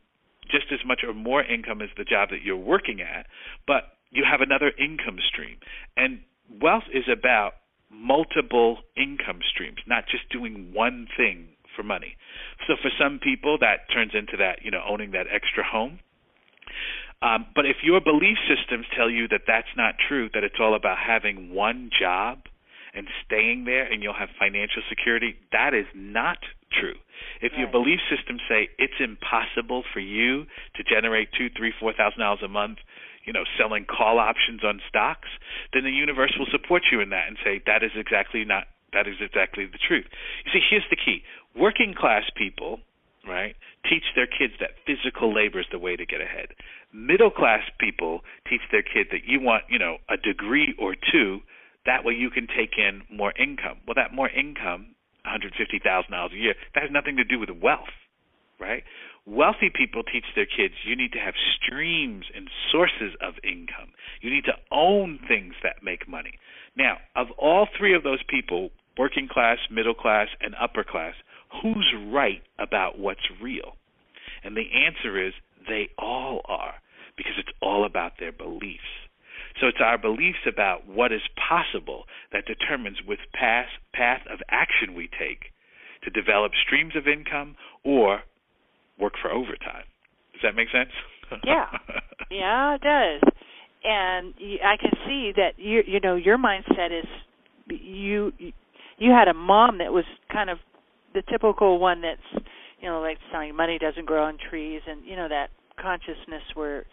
just 0.51 0.67
as 0.73 0.81
much 0.87 1.01
or 1.07 1.15
more 1.15 1.43
income 1.43 1.83
as 1.83 1.89
the 1.97 2.05
job 2.05 2.31
that 2.31 2.43
you're 2.43 2.57
working 2.57 3.01
at, 3.01 3.27
but 3.67 3.99
you 4.11 4.25
have 4.29 4.41
another 4.41 4.73
income 4.79 5.19
stream. 5.27 5.59
And 5.97 6.21
wealth 6.63 6.85
is 6.93 7.05
about 7.11 7.55
multiple 7.91 8.79
income 8.97 9.41
streams, 9.43 9.79
not 9.87 10.05
just 10.11 10.29
doing 10.31 10.73
one 10.73 11.09
thing 11.17 11.49
for 11.75 11.83
money. 11.83 12.17
So 12.67 12.75
for 12.81 12.91
some 12.99 13.19
people, 13.19 13.59
that 13.61 13.91
turns 13.93 14.13
into 14.15 14.37
that, 14.39 14.65
you 14.65 14.71
know, 14.71 14.83
owning 14.87 15.13
that 15.13 15.27
extra 15.33 15.65
home. 15.65 15.99
Um, 17.23 17.47
but 17.55 17.65
if 17.65 17.77
your 17.83 18.01
belief 18.01 18.37
systems 18.45 18.87
tell 18.95 19.09
you 19.09 19.27
that 19.29 19.43
that's 19.47 19.73
not 19.77 19.95
true, 20.09 20.29
that 20.35 20.45
it's 20.45 20.61
all 20.61 20.75
about 20.75 20.99
having 20.99 21.55
one 21.55 21.91
job 21.91 22.45
and 22.95 23.07
staying 23.25 23.65
there 23.65 23.85
and 23.85 24.03
you'll 24.03 24.19
have 24.19 24.29
financial 24.39 24.83
security, 24.89 25.37
that 25.53 25.73
is 25.73 25.87
not 25.95 26.39
true. 26.73 26.97
If 27.41 27.53
right. 27.53 27.61
your 27.61 27.71
belief 27.71 28.01
systems 28.09 28.41
say 28.49 28.69
it's 28.79 29.01
impossible 29.01 29.85
for 29.93 30.01
you 30.01 30.45
to 30.77 30.83
generate 30.85 31.29
two, 31.37 31.49
three, 31.57 31.73
four 31.79 31.93
thousand 31.93 32.21
dollars 32.21 32.41
a 32.45 32.49
month, 32.49 32.79
you 33.25 33.33
know, 33.33 33.45
selling 33.59 33.85
call 33.85 34.19
options 34.19 34.63
on 34.65 34.81
stocks, 34.89 35.29
then 35.73 35.85
the 35.85 35.91
universe 35.91 36.35
will 36.39 36.49
support 36.51 36.83
you 36.93 37.01
in 37.01 37.11
that 37.11 37.29
and 37.29 37.37
say 37.45 37.61
that 37.67 37.83
is 37.83 37.93
exactly 37.97 38.45
not 38.45 38.65
that 38.93 39.07
is 39.09 39.17
exactly 39.21 39.67
the 39.67 39.79
truth. 39.79 40.07
You 40.45 40.53
see, 40.53 40.61
here's 40.69 40.87
the 40.91 40.97
key: 40.97 41.23
working 41.57 41.95
class 41.97 42.25
people 42.37 42.81
right, 43.27 43.57
teach 43.89 44.05
their 44.15 44.27
kids 44.27 44.55
that 44.61 44.79
physical 44.87 45.33
labor 45.35 45.61
is 45.61 45.67
the 45.71 45.79
way 45.79 45.97
to 45.97 46.07
get 46.07 46.21
ahead. 46.21 46.49
Middle 46.93 47.31
class 47.31 47.61
people 47.79 48.21
teach 48.49 48.63
their 48.71 48.83
kid 48.83 49.09
that 49.11 49.25
you 49.27 49.41
want, 49.41 49.65
you 49.69 49.79
know, 49.79 49.99
a 50.09 50.17
degree 50.17 50.75
or 50.79 50.95
two. 50.95 51.41
That 51.85 52.05
way 52.05 52.15
you 52.15 52.31
can 52.31 52.47
take 52.47 52.79
in 52.79 53.03
more 53.11 53.33
income. 53.39 53.79
Well, 53.87 53.95
that 53.95 54.15
more 54.15 54.29
income, 54.29 54.95
$150,000 55.27 56.33
a 56.33 56.37
year, 56.37 56.55
that 56.75 56.83
has 56.83 56.91
nothing 56.91 57.17
to 57.17 57.25
do 57.25 57.39
with 57.39 57.51
wealth, 57.51 57.95
right? 58.61 58.83
Wealthy 59.27 59.71
people 59.75 60.03
teach 60.03 60.27
their 60.35 60.47
kids 60.47 60.75
you 60.85 60.95
need 60.95 61.13
to 61.13 61.19
have 61.19 61.35
streams 61.35 62.27
and 62.35 62.49
sources 62.71 63.15
of 63.21 63.35
income. 63.43 63.91
You 64.21 64.31
need 64.31 64.45
to 64.45 64.55
own 64.71 65.19
things 65.27 65.55
that 65.63 65.83
make 65.83 66.09
money. 66.09 66.39
Now, 66.77 66.99
of 67.17 67.29
all 67.39 67.67
three 67.77 67.95
of 67.95 68.03
those 68.03 68.23
people, 68.29 68.71
working 68.97 69.29
class, 69.29 69.59
middle 69.71 69.95
class, 69.95 70.29
and 70.41 70.55
upper 70.61 70.85
class, 70.85 71.15
who's 71.63 71.95
right 72.13 72.43
about 72.59 72.99
what's 72.99 73.29
real? 73.43 73.77
And 74.45 74.57
the 74.57 74.67
answer 74.87 75.25
is 75.25 75.33
they 75.69 75.89
all 75.99 76.43
are, 76.47 76.75
because 77.17 77.35
it's 77.39 77.57
all 77.61 77.85
about 77.85 78.13
their 78.19 78.33
beliefs. 78.33 79.09
So 79.61 79.67
it's 79.69 79.81
our 79.81 79.99
beliefs 79.99 80.45
about 80.47 80.87
what 80.87 81.13
is 81.13 81.23
possible 81.49 82.05
that 82.33 82.45
determines 82.47 82.99
which 83.07 83.21
path, 83.33 83.69
path 83.95 84.21
of 84.31 84.41
action 84.51 84.95
we 84.95 85.09
take 85.09 85.53
to 86.05 86.11
develop 86.11 86.53
streams 86.65 86.95
of 86.95 87.09
income 87.09 87.57
or 87.83 88.21
work 88.99 89.15
for 89.21 89.31
overtime. 89.31 89.85
Does 90.33 90.43
that 90.43 90.55
make 90.55 90.69
sense? 90.71 90.91
yeah, 91.45 91.67
yeah, 92.31 92.75
it 92.75 92.81
does. 92.83 93.33
And 93.85 94.35
I 94.65 94.77
can 94.77 94.91
see 95.07 95.33
that 95.37 95.53
you 95.59 95.83
you 95.87 96.01
know 96.01 96.17
your 96.17 96.39
mindset 96.39 96.99
is 96.99 97.07
you 97.69 98.33
you 98.99 99.13
had 99.13 99.29
a 99.29 99.35
mom 99.35 99.79
that 99.79 99.93
was 99.93 100.05
kind 100.33 100.51
of 100.51 100.59
the 101.17 101.23
typical 101.33 101.79
one 101.79 102.03
that's 102.03 102.45
you 102.81 102.89
know 102.89 103.01
like 103.01 103.19
saying 103.33 103.57
money 103.57 103.79
doesn't 103.79 104.05
grow 104.05 104.25
on 104.25 104.37
trees 104.51 104.83
and 104.87 105.05
you 105.05 105.17
know 105.17 105.29
that 105.29 105.49
consciousness 105.81 106.43
where 106.55 106.85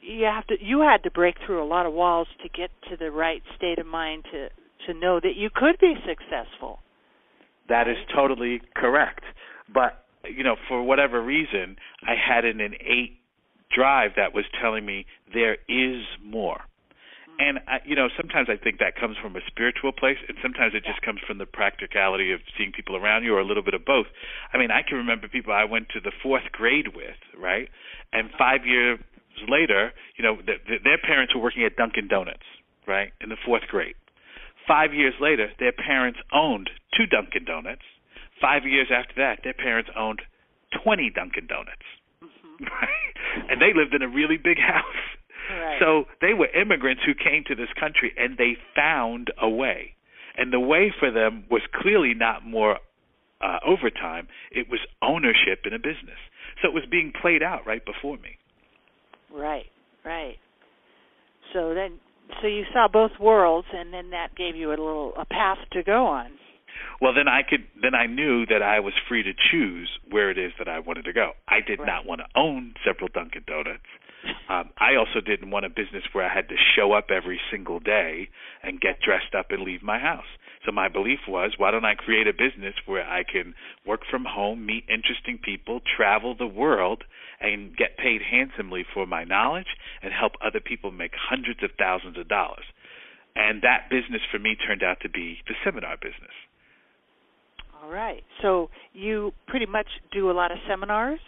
you 0.00 0.24
have 0.24 0.44
to 0.48 0.56
you 0.60 0.80
had 0.80 1.02
to 1.04 1.10
break 1.12 1.36
through 1.46 1.62
a 1.62 1.64
lot 1.64 1.86
of 1.86 1.92
walls 1.92 2.26
to 2.42 2.48
get 2.48 2.70
to 2.90 2.96
the 2.96 3.10
right 3.10 3.42
state 3.56 3.78
of 3.78 3.86
mind 3.86 4.24
to 4.32 4.48
to 4.86 4.98
know 4.98 5.20
that 5.20 5.36
you 5.36 5.48
could 5.54 5.78
be 5.80 5.94
successful. 6.06 6.80
That 7.68 7.88
is 7.88 7.96
totally 8.14 8.60
correct. 8.74 9.22
But 9.72 10.04
you 10.28 10.42
know 10.42 10.56
for 10.68 10.82
whatever 10.82 11.22
reason 11.22 11.76
i 12.02 12.14
had 12.14 12.44
an 12.44 12.60
innate 12.60 13.18
drive 13.74 14.12
that 14.16 14.34
was 14.34 14.44
telling 14.60 14.84
me 14.84 15.06
there 15.32 15.56
is 15.68 16.02
more 16.24 16.60
and 17.38 17.58
I, 17.66 17.78
you 17.84 17.96
know 17.96 18.08
sometimes 18.16 18.48
I 18.48 18.56
think 18.56 18.78
that 18.78 18.96
comes 18.96 19.16
from 19.20 19.36
a 19.36 19.44
spiritual 19.46 19.92
place, 19.92 20.18
and 20.28 20.36
sometimes 20.42 20.74
it 20.74 20.84
just 20.84 21.02
comes 21.02 21.20
from 21.26 21.38
the 21.38 21.46
practicality 21.46 22.32
of 22.32 22.40
seeing 22.56 22.72
people 22.72 22.96
around 22.96 23.24
you, 23.24 23.34
or 23.34 23.40
a 23.40 23.44
little 23.44 23.62
bit 23.62 23.74
of 23.74 23.84
both. 23.84 24.06
I 24.52 24.58
mean, 24.58 24.70
I 24.70 24.82
can 24.82 24.98
remember 24.98 25.28
people 25.28 25.52
I 25.52 25.64
went 25.64 25.88
to 25.94 26.00
the 26.00 26.12
fourth 26.22 26.50
grade 26.52 26.94
with, 26.94 27.18
right? 27.36 27.68
And 28.12 28.30
five 28.38 28.64
years 28.64 28.98
later, 29.48 29.92
you 30.16 30.24
know, 30.24 30.36
th- 30.36 30.64
th- 30.66 30.82
their 30.82 30.98
parents 30.98 31.34
were 31.34 31.42
working 31.42 31.64
at 31.64 31.76
Dunkin' 31.76 32.08
Donuts, 32.08 32.46
right, 32.86 33.12
in 33.20 33.28
the 33.28 33.36
fourth 33.44 33.68
grade. 33.68 33.94
Five 34.66 34.94
years 34.94 35.14
later, 35.20 35.50
their 35.58 35.72
parents 35.72 36.18
owned 36.32 36.70
two 36.96 37.06
Dunkin' 37.06 37.44
Donuts. 37.44 37.84
Five 38.40 38.64
years 38.64 38.88
after 38.90 39.14
that, 39.16 39.40
their 39.44 39.54
parents 39.54 39.90
owned 39.96 40.22
20 40.82 41.10
Dunkin' 41.14 41.46
Donuts. 41.46 41.86
Mm-hmm. 42.22 42.64
Right? 42.64 43.50
And 43.50 43.60
they 43.60 43.76
lived 43.76 43.92
in 43.92 44.00
a 44.00 44.08
really 44.08 44.38
big 44.38 44.56
house. 44.74 45.04
Right. 45.50 45.78
So 45.80 46.04
they 46.20 46.34
were 46.34 46.48
immigrants 46.48 47.02
who 47.04 47.14
came 47.14 47.44
to 47.48 47.54
this 47.54 47.68
country 47.78 48.12
and 48.16 48.36
they 48.36 48.56
found 48.74 49.32
a 49.40 49.48
way. 49.48 49.94
And 50.36 50.52
the 50.52 50.60
way 50.60 50.92
for 50.98 51.10
them 51.10 51.44
was 51.50 51.62
clearly 51.74 52.14
not 52.14 52.44
more 52.44 52.78
uh, 53.40 53.58
overtime, 53.66 54.28
it 54.50 54.66
was 54.70 54.80
ownership 55.02 55.66
in 55.66 55.72
a 55.72 55.78
business. 55.78 56.18
So 56.62 56.68
it 56.68 56.74
was 56.74 56.84
being 56.90 57.12
played 57.20 57.42
out 57.42 57.66
right 57.66 57.84
before 57.84 58.16
me. 58.16 58.38
Right, 59.32 59.66
right. 60.04 60.36
So 61.52 61.74
then 61.74 62.00
so 62.40 62.48
you 62.48 62.64
saw 62.72 62.88
both 62.88 63.12
worlds 63.20 63.68
and 63.72 63.92
then 63.92 64.10
that 64.10 64.34
gave 64.36 64.56
you 64.56 64.68
a 64.68 64.70
little 64.70 65.12
a 65.16 65.24
path 65.24 65.58
to 65.72 65.82
go 65.82 66.06
on 66.06 66.30
well 67.00 67.12
then 67.14 67.28
I 67.28 67.42
could 67.48 67.64
then 67.80 67.94
I 67.94 68.06
knew 68.06 68.46
that 68.46 68.62
I 68.62 68.80
was 68.80 68.94
free 69.08 69.22
to 69.22 69.32
choose 69.50 69.88
where 70.10 70.30
it 70.30 70.38
is 70.38 70.52
that 70.58 70.68
I 70.68 70.78
wanted 70.80 71.04
to 71.04 71.12
go. 71.12 71.32
I 71.48 71.60
did 71.66 71.78
right. 71.78 71.86
not 71.86 72.06
want 72.06 72.20
to 72.20 72.38
own 72.38 72.74
several 72.84 73.08
Dunkin' 73.12 73.44
Donuts. 73.46 73.84
Um, 74.48 74.70
I 74.78 74.96
also 74.96 75.20
didn't 75.20 75.50
want 75.50 75.66
a 75.66 75.68
business 75.68 76.04
where 76.12 76.24
I 76.28 76.34
had 76.34 76.48
to 76.48 76.56
show 76.76 76.92
up 76.92 77.10
every 77.10 77.40
single 77.50 77.80
day 77.80 78.28
and 78.62 78.80
get 78.80 79.00
dressed 79.00 79.34
up 79.36 79.50
and 79.50 79.62
leave 79.62 79.82
my 79.82 79.98
house. 79.98 80.26
So 80.64 80.72
my 80.72 80.88
belief 80.88 81.20
was, 81.28 81.52
why 81.56 81.70
don't 81.70 81.84
I 81.84 81.94
create 81.94 82.26
a 82.26 82.32
business 82.32 82.74
where 82.86 83.04
I 83.04 83.22
can 83.22 83.54
work 83.86 84.00
from 84.10 84.24
home, 84.24 84.66
meet 84.66 84.84
interesting 84.88 85.38
people, 85.42 85.80
travel 85.96 86.34
the 86.36 86.46
world, 86.46 87.04
and 87.40 87.76
get 87.76 87.96
paid 87.96 88.20
handsomely 88.22 88.84
for 88.92 89.06
my 89.06 89.24
knowledge 89.24 89.66
and 90.02 90.12
help 90.12 90.32
other 90.44 90.60
people 90.60 90.90
make 90.90 91.12
hundreds 91.14 91.62
of 91.62 91.70
thousands 91.78 92.18
of 92.18 92.28
dollars. 92.28 92.64
And 93.36 93.62
that 93.62 93.90
business 93.90 94.22
for 94.32 94.38
me 94.38 94.56
turned 94.56 94.82
out 94.82 94.98
to 95.02 95.08
be 95.08 95.38
the 95.46 95.54
seminar 95.64 95.96
business. 95.96 96.34
All 97.82 97.90
right. 97.90 98.24
So 98.42 98.70
you 98.92 99.32
pretty 99.46 99.66
much 99.66 99.86
do 100.10 100.30
a 100.30 100.32
lot 100.32 100.50
of 100.50 100.58
seminars? 100.68 101.20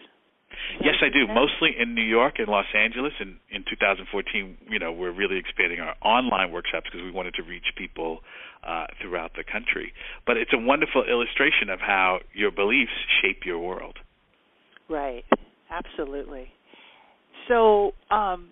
Yes, 0.81 0.97
I 1.03 1.09
do. 1.09 1.27
Mostly 1.27 1.75
in 1.79 1.95
New 1.95 2.05
York 2.05 2.35
and 2.39 2.49
Los 2.49 2.67
Angeles. 2.75 3.13
And 3.21 3.37
in 3.51 3.65
2014, 3.69 4.57
you 4.69 4.79
know, 4.79 4.93
we're 4.93 5.13
really 5.13 5.39
expanding 5.39 5.81
our 5.81 5.95
online 6.03 6.53
workshops 6.53 6.87
because 6.91 7.05
we 7.05 7.11
wanted 7.11 7.35
to 7.35 7.43
reach 7.43 7.65
people 7.77 8.21
uh, 8.67 8.87
throughout 9.01 9.33
the 9.37 9.45
country. 9.45 9.93
But 10.27 10.37
it's 10.37 10.53
a 10.53 10.59
wonderful 10.59 11.05
illustration 11.05 11.71
of 11.71 11.81
how 11.81 12.21
your 12.33 12.51
beliefs 12.51 12.93
shape 13.23 13.41
your 13.45 13.59
world. 13.59 13.99
Right. 14.89 15.25
Absolutely. 15.71 16.49
So, 17.49 17.93
um, 18.11 18.51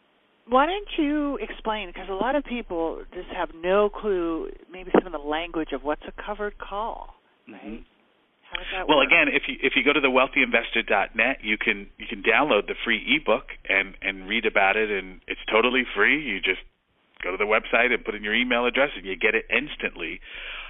why 0.48 0.66
don't 0.66 0.88
you 0.96 1.38
explain? 1.38 1.88
Because 1.88 2.08
a 2.08 2.14
lot 2.14 2.36
of 2.36 2.44
people 2.44 3.02
just 3.12 3.28
have 3.34 3.50
no 3.54 3.88
clue, 3.88 4.50
maybe 4.70 4.90
some 4.94 5.06
of 5.06 5.12
the 5.12 5.26
language 5.26 5.70
of 5.72 5.82
what's 5.82 6.02
a 6.06 6.12
covered 6.22 6.56
call, 6.58 7.14
right? 7.48 7.62
Mm-hmm 7.64 7.82
well, 8.88 8.98
work? 8.98 9.08
again, 9.08 9.28
if 9.28 9.44
you 9.48 9.56
if 9.62 9.74
you 9.76 9.84
go 9.84 9.92
to 9.92 10.00
the 10.00 10.10
wealthyinvestor.net, 10.10 11.38
you 11.42 11.56
can 11.58 11.88
you 11.98 12.06
can 12.08 12.22
download 12.22 12.66
the 12.66 12.74
free 12.84 13.02
ebook 13.16 13.52
and 13.68 13.94
and 14.02 14.28
read 14.28 14.46
about 14.46 14.76
it, 14.76 14.90
and 14.90 15.20
it's 15.26 15.40
totally 15.50 15.84
free. 15.94 16.22
You 16.22 16.40
just 16.40 16.60
go 17.22 17.30
to 17.30 17.36
the 17.36 17.48
website 17.48 17.92
and 17.92 18.04
put 18.04 18.14
in 18.14 18.22
your 18.22 18.34
email 18.34 18.66
address, 18.66 18.90
and 18.96 19.04
you 19.04 19.16
get 19.16 19.34
it 19.34 19.44
instantly. 19.50 20.20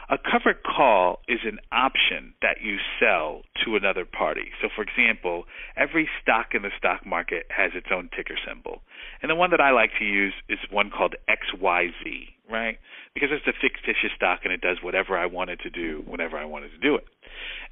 A 0.09 0.19
covered 0.19 0.63
call 0.63 1.19
is 1.27 1.41
an 1.43 1.59
option 1.73 2.35
that 2.41 2.63
you 2.63 2.79
sell 3.01 3.43
to 3.65 3.75
another 3.75 4.05
party. 4.05 4.53
So, 4.63 4.69
for 4.73 4.83
example, 4.83 5.47
every 5.77 6.09
stock 6.23 6.55
in 6.55 6.63
the 6.63 6.71
stock 6.79 7.05
market 7.05 7.47
has 7.51 7.73
its 7.75 7.89
own 7.91 8.09
ticker 8.15 8.39
symbol. 8.47 8.83
And 9.21 9.29
the 9.29 9.35
one 9.35 9.51
that 9.51 9.61
I 9.61 9.73
like 9.73 9.91
to 9.99 10.05
use 10.05 10.33
is 10.49 10.61
one 10.71 10.91
called 10.91 11.17
XYZ, 11.29 11.91
right? 12.49 12.79
Because 13.15 13.31
it's 13.33 13.49
a 13.49 13.53
fictitious 13.61 14.15
stock 14.15 14.41
and 14.45 14.53
it 14.53 14.61
does 14.61 14.79
whatever 14.81 15.19
I 15.19 15.27
want 15.27 15.51
it 15.51 15.59
to 15.65 15.71
do 15.71 16.05
whenever 16.07 16.39
I 16.39 16.45
wanted 16.45 16.71
to 16.71 16.79
do 16.79 16.95
it. 16.95 17.05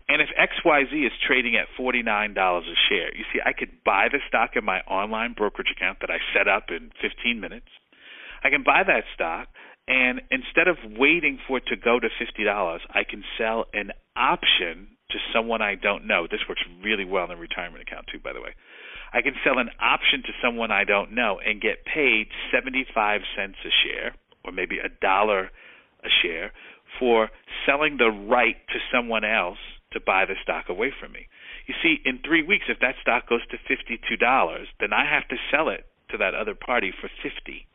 And 0.08 0.20
if 0.20 0.28
XYZ 0.36 1.06
is 1.06 1.12
trading 1.26 1.56
at 1.56 1.66
$49 1.80 2.36
a 2.36 2.62
share, 2.88 3.14
you 3.16 3.24
see, 3.32 3.40
I 3.44 3.52
could 3.52 3.82
buy 3.84 4.08
the 4.12 4.18
stock 4.28 4.50
in 4.54 4.64
my 4.64 4.80
online 4.80 5.32
brokerage 5.32 5.72
account 5.74 5.98
that 6.00 6.10
I 6.10 6.18
set 6.36 6.46
up 6.46 6.64
in 6.68 6.90
15 7.00 7.40
minutes. 7.40 7.68
I 8.42 8.50
can 8.50 8.62
buy 8.62 8.82
that 8.86 9.04
stock, 9.14 9.48
and 9.88 10.20
instead 10.30 10.68
of 10.68 10.76
waiting 10.98 11.38
for 11.48 11.56
it 11.56 11.66
to 11.68 11.76
go 11.76 11.98
to 11.98 12.08
$50, 12.08 12.78
I 12.90 13.04
can 13.04 13.24
sell 13.38 13.64
an 13.72 13.92
option 14.14 14.88
to 15.10 15.18
someone 15.32 15.62
I 15.62 15.74
don't 15.74 16.06
know. 16.06 16.26
This 16.30 16.40
works 16.48 16.62
really 16.82 17.06
well 17.06 17.24
in 17.24 17.30
a 17.30 17.36
retirement 17.36 17.82
account, 17.82 18.06
too, 18.12 18.18
by 18.22 18.34
the 18.34 18.42
way. 18.42 18.54
I 19.14 19.22
can 19.22 19.34
sell 19.42 19.58
an 19.58 19.70
option 19.80 20.22
to 20.22 20.32
someone 20.42 20.70
I 20.70 20.84
don't 20.84 21.12
know 21.12 21.38
and 21.40 21.62
get 21.62 21.86
paid 21.86 22.28
75 22.52 23.20
cents 23.36 23.56
a 23.64 23.72
share, 23.82 24.14
or 24.44 24.52
maybe 24.52 24.78
a 24.78 24.88
dollar 25.00 25.50
a 26.04 26.08
share, 26.22 26.52
for 26.98 27.30
selling 27.64 27.96
the 27.96 28.10
right 28.10 28.56
to 28.68 28.78
someone 28.92 29.24
else 29.24 29.58
to 29.94 30.00
buy 30.00 30.26
the 30.26 30.36
stock 30.42 30.68
away 30.68 30.92
from 30.92 31.12
me. 31.12 31.26
You 31.66 31.74
see, 31.82 32.02
in 32.04 32.18
three 32.18 32.42
weeks, 32.42 32.66
if 32.68 32.80
that 32.80 33.00
stock 33.00 33.28
goes 33.28 33.46
to 33.48 33.56
fifty-two 33.56 34.18
dollars, 34.18 34.68
then 34.78 34.92
I 34.92 35.08
have 35.08 35.26
to 35.28 35.36
sell 35.50 35.70
it 35.70 35.86
to 36.10 36.18
that 36.18 36.34
other 36.34 36.54
party 36.54 36.92
for 36.92 37.08
fifty, 37.22 37.66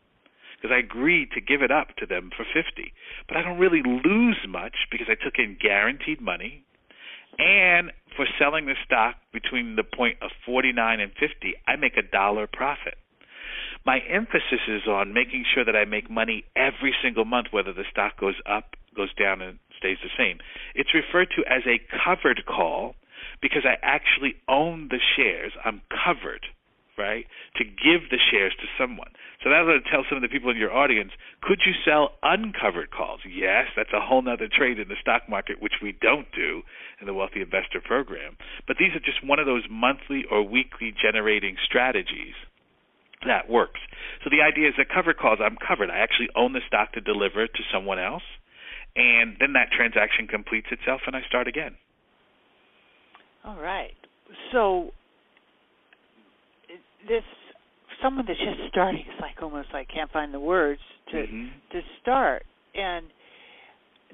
because 0.55 0.71
I 0.71 0.79
agreed 0.79 1.31
to 1.31 1.41
give 1.41 1.63
it 1.63 1.71
up 1.71 1.95
to 1.97 2.05
them 2.05 2.29
for 2.35 2.45
fifty. 2.45 2.93
But 3.27 3.37
I 3.37 3.41
don't 3.41 3.57
really 3.57 3.81
lose 3.81 4.37
much 4.47 4.75
because 4.91 5.07
I 5.09 5.15
took 5.15 5.39
in 5.39 5.57
guaranteed 5.59 6.21
money, 6.21 6.63
and 7.39 7.91
for 8.15 8.27
selling 8.37 8.67
the 8.67 8.75
stock 8.85 9.15
between 9.33 9.75
the 9.75 9.83
point 9.83 10.17
of 10.21 10.29
forty-nine 10.45 10.99
and 10.99 11.11
fifty, 11.13 11.55
I 11.67 11.75
make 11.75 11.97
a 11.97 12.03
dollar 12.03 12.45
profit. 12.45 12.95
My 13.85 13.99
emphasis 13.99 14.67
is 14.67 14.87
on 14.87 15.13
making 15.13 15.45
sure 15.53 15.63
that 15.63 15.75
I 15.75 15.85
make 15.85 16.09
money 16.11 16.43
every 16.55 16.93
single 17.01 17.23
month, 17.23 17.47
whether 17.51 17.71
the 17.71 17.85
stock 17.89 18.19
goes 18.19 18.35
up, 18.45 18.75
goes 18.93 19.13
down, 19.15 19.41
and 19.41 19.57
stays 19.79 19.97
the 20.03 20.13
same. 20.17 20.37
It's 20.75 20.93
referred 20.93 21.31
to 21.35 21.47
as 21.47 21.63
a 21.65 21.79
covered 22.03 22.43
call 22.45 22.95
because 23.41 23.63
I 23.63 23.79
actually 23.81 24.35
own 24.47 24.89
the 24.91 24.99
shares. 25.15 25.53
I'm 25.63 25.81
covered, 25.87 26.45
right, 26.97 27.25
to 27.55 27.63
give 27.63 28.11
the 28.11 28.19
shares 28.19 28.53
to 28.59 28.67
someone. 28.77 29.09
So 29.43 29.49
that's 29.49 29.63
what 29.63 29.79
I 29.79 29.83
tell 29.89 30.03
some 30.09 30.19
of 30.19 30.21
the 30.21 30.27
people 30.27 30.51
in 30.51 30.57
your 30.57 30.75
audience. 30.75 31.11
Could 31.41 31.63
you 31.65 31.71
sell 31.87 32.19
uncovered 32.21 32.91
calls? 32.91 33.21
Yes, 33.23 33.71
that's 33.75 33.95
a 33.95 34.03
whole 34.03 34.27
other 34.27 34.51
trade 34.51 34.79
in 34.79 34.89
the 34.89 34.99
stock 34.99 35.23
market, 35.29 35.61
which 35.61 35.79
we 35.81 35.95
don't 35.95 36.27
do 36.35 36.61
in 36.99 37.07
the 37.07 37.13
Wealthy 37.15 37.41
Investor 37.41 37.79
Program. 37.79 38.35
But 38.67 38.75
these 38.77 38.91
are 38.95 38.99
just 38.99 39.23
one 39.23 39.39
of 39.39 39.47
those 39.47 39.63
monthly 39.71 40.25
or 40.29 40.43
weekly 40.43 40.91
generating 40.91 41.55
strategies 41.63 42.35
that 43.25 43.49
works. 43.49 43.79
So 44.23 44.29
the 44.29 44.41
idea 44.41 44.69
is 44.69 44.75
that 44.77 44.87
covered 44.87 45.17
calls, 45.17 45.39
I'm 45.43 45.57
covered. 45.59 45.89
I 45.89 45.99
actually 45.99 46.29
own 46.35 46.53
the 46.53 46.63
stock 46.67 46.93
to 46.93 47.01
deliver 47.01 47.47
to 47.47 47.63
someone 47.71 47.99
else 47.99 48.23
and 48.95 49.35
then 49.39 49.53
that 49.53 49.71
transaction 49.71 50.27
completes 50.27 50.67
itself 50.71 51.01
and 51.07 51.15
I 51.15 51.21
start 51.27 51.47
again. 51.47 51.75
All 53.45 53.59
right. 53.59 53.93
So 54.51 54.91
this 57.07 57.23
someone 58.01 58.25
that's 58.27 58.39
just 58.39 58.69
starting 58.69 59.01
is 59.01 59.19
like 59.21 59.41
almost 59.41 59.69
like 59.73 59.87
can't 59.89 60.11
find 60.11 60.33
the 60.33 60.39
words 60.39 60.81
to 61.11 61.17
mm-hmm. 61.17 61.47
to 61.71 61.81
start 62.01 62.45
and 62.75 63.07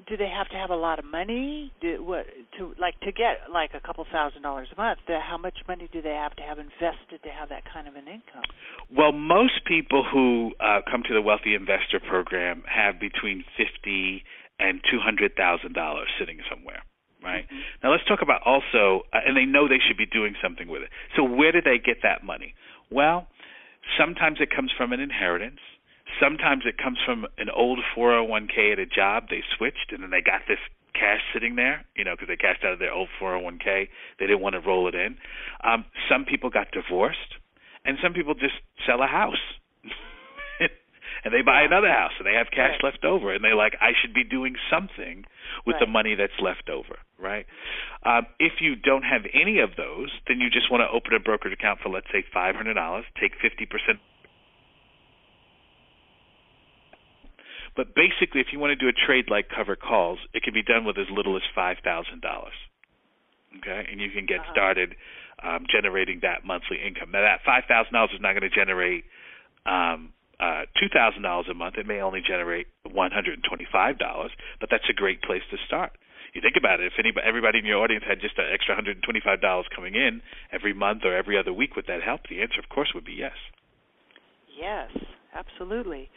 do 0.08 0.16
they 0.16 0.28
have 0.28 0.48
to 0.48 0.56
have 0.56 0.70
a 0.70 0.76
lot 0.76 0.98
of 0.98 1.04
money 1.04 1.72
do, 1.80 2.02
what 2.02 2.26
to 2.58 2.74
like 2.78 2.98
to 3.00 3.12
get 3.12 3.50
like 3.52 3.70
a 3.74 3.80
couple 3.80 4.04
thousand 4.12 4.42
dollars 4.42 4.68
a 4.76 4.80
month 4.80 4.98
the, 5.06 5.18
how 5.20 5.38
much 5.38 5.58
money 5.66 5.88
do 5.92 6.02
they 6.02 6.10
have 6.10 6.34
to 6.36 6.42
have 6.42 6.58
invested 6.58 7.22
to 7.22 7.28
have 7.28 7.48
that 7.48 7.62
kind 7.72 7.88
of 7.88 7.94
an 7.94 8.06
income 8.06 8.44
well 8.94 9.12
most 9.12 9.64
people 9.66 10.04
who 10.10 10.52
uh, 10.60 10.80
come 10.90 11.02
to 11.06 11.14
the 11.14 11.22
wealthy 11.22 11.54
investor 11.54 12.00
program 12.00 12.62
have 12.66 13.00
between 13.00 13.44
50 13.56 14.22
and 14.58 14.80
two 14.90 14.98
hundred 14.98 15.36
thousand 15.36 15.74
dollars 15.74 16.08
sitting 16.18 16.38
somewhere 16.50 16.82
right? 17.22 17.44
Mm-hmm. 17.44 17.82
Now 17.82 17.90
let's 17.90 18.04
talk 18.04 18.20
about 18.22 18.42
also, 18.46 19.02
uh, 19.12 19.18
and 19.26 19.36
they 19.36 19.44
know 19.44 19.66
they 19.66 19.82
should 19.82 19.96
be 19.96 20.06
doing 20.06 20.34
something 20.42 20.68
with 20.68 20.82
it. 20.82 20.90
So 21.16 21.24
where 21.24 21.50
do 21.50 21.60
they 21.60 21.78
get 21.82 21.98
that 22.02 22.22
money? 22.22 22.54
Well, 22.90 23.26
sometimes 23.98 24.38
it 24.40 24.54
comes 24.54 24.70
from 24.76 24.92
an 24.92 25.00
inheritance. 25.00 25.60
Sometimes 26.22 26.62
it 26.64 26.78
comes 26.78 26.98
from 27.04 27.26
an 27.36 27.50
old 27.50 27.80
401k 27.96 28.72
at 28.72 28.78
a 28.78 28.86
job 28.86 29.24
they 29.28 29.42
switched, 29.58 29.90
and 29.90 30.02
then 30.02 30.10
they 30.10 30.22
got 30.22 30.42
this 30.46 30.62
cash 30.94 31.20
sitting 31.34 31.56
there, 31.56 31.84
you 31.96 32.04
know, 32.04 32.14
because 32.14 32.28
they 32.28 32.36
cashed 32.36 32.64
out 32.64 32.72
of 32.72 32.78
their 32.78 32.92
old 32.92 33.08
401k. 33.20 33.88
They 34.18 34.26
didn't 34.26 34.40
want 34.40 34.54
to 34.54 34.60
roll 34.60 34.88
it 34.88 34.94
in. 34.94 35.18
Um, 35.64 35.84
some 36.08 36.24
people 36.24 36.48
got 36.48 36.70
divorced, 36.70 37.36
and 37.84 37.98
some 38.02 38.14
people 38.14 38.34
just 38.34 38.54
sell 38.86 39.02
a 39.02 39.06
house 39.06 39.42
and 41.24 41.32
they 41.32 41.42
buy 41.42 41.62
another 41.62 41.88
house 41.88 42.12
and 42.18 42.26
they 42.26 42.34
have 42.34 42.48
cash 42.50 42.76
right. 42.82 42.92
left 42.92 43.04
over 43.04 43.32
and 43.32 43.44
they're 43.44 43.56
like 43.56 43.74
i 43.80 43.90
should 44.00 44.12
be 44.12 44.24
doing 44.24 44.54
something 44.70 45.24
with 45.64 45.74
right. 45.74 45.80
the 45.80 45.86
money 45.86 46.14
that's 46.14 46.36
left 46.42 46.68
over 46.68 46.98
right 47.18 47.46
um, 48.04 48.26
if 48.38 48.60
you 48.60 48.76
don't 48.76 49.02
have 49.02 49.22
any 49.32 49.58
of 49.60 49.70
those 49.76 50.10
then 50.28 50.40
you 50.40 50.50
just 50.50 50.70
want 50.70 50.80
to 50.80 50.88
open 50.90 51.14
a 51.14 51.20
brokerage 51.20 51.52
account 51.52 51.78
for 51.82 51.88
let's 51.88 52.08
say 52.12 52.24
five 52.32 52.54
hundred 52.54 52.74
dollars 52.74 53.04
take 53.20 53.32
fifty 53.40 53.66
percent 53.66 53.98
but 57.76 57.94
basically 57.94 58.40
if 58.40 58.48
you 58.52 58.58
want 58.58 58.70
to 58.70 58.76
do 58.76 58.88
a 58.88 58.96
trade 59.06 59.26
like 59.28 59.48
cover 59.48 59.76
calls 59.76 60.18
it 60.34 60.42
can 60.42 60.54
be 60.54 60.62
done 60.62 60.84
with 60.84 60.98
as 60.98 61.06
little 61.10 61.36
as 61.36 61.42
five 61.54 61.76
thousand 61.84 62.20
dollars 62.20 62.56
okay 63.58 63.86
and 63.90 64.00
you 64.00 64.10
can 64.10 64.26
get 64.26 64.40
uh-huh. 64.40 64.52
started 64.52 64.94
um, 65.44 65.66
generating 65.68 66.20
that 66.22 66.44
monthly 66.44 66.78
income 66.80 67.10
now 67.12 67.20
that 67.20 67.40
five 67.44 67.64
thousand 67.68 67.92
dollars 67.92 68.10
is 68.14 68.20
not 68.20 68.32
going 68.32 68.48
to 68.48 68.54
generate 68.54 69.04
um, 69.66 70.12
uh, 70.40 70.62
two 70.78 70.88
thousand 70.92 71.22
dollars 71.22 71.46
a 71.50 71.54
month, 71.54 71.76
it 71.78 71.86
may 71.86 72.00
only 72.00 72.20
generate 72.20 72.66
one 72.90 73.10
hundred 73.10 73.34
and 73.34 73.44
twenty-five 73.48 73.98
dollars, 73.98 74.30
but 74.60 74.68
that's 74.70 74.88
a 74.90 74.92
great 74.92 75.22
place 75.22 75.42
to 75.50 75.56
start. 75.66 75.92
You 76.34 76.42
think 76.42 76.56
about 76.58 76.80
it. 76.80 76.86
If 76.86 76.98
anybody, 76.98 77.26
everybody 77.26 77.58
in 77.60 77.64
your 77.64 77.82
audience 77.82 78.04
had 78.06 78.20
just 78.20 78.36
an 78.36 78.44
extra 78.52 78.74
hundred 78.74 78.96
and 78.96 79.02
twenty-five 79.02 79.40
dollars 79.40 79.66
coming 79.74 79.94
in 79.94 80.20
every 80.52 80.74
month 80.74 81.02
or 81.04 81.16
every 81.16 81.38
other 81.38 81.52
week, 81.52 81.76
would 81.76 81.86
that 81.88 82.02
help? 82.02 82.22
The 82.28 82.42
answer, 82.42 82.60
of 82.60 82.68
course, 82.68 82.92
would 82.94 83.04
be 83.04 83.14
yes. 83.14 83.32
Yes, 84.58 84.90
absolutely. 85.34 86.10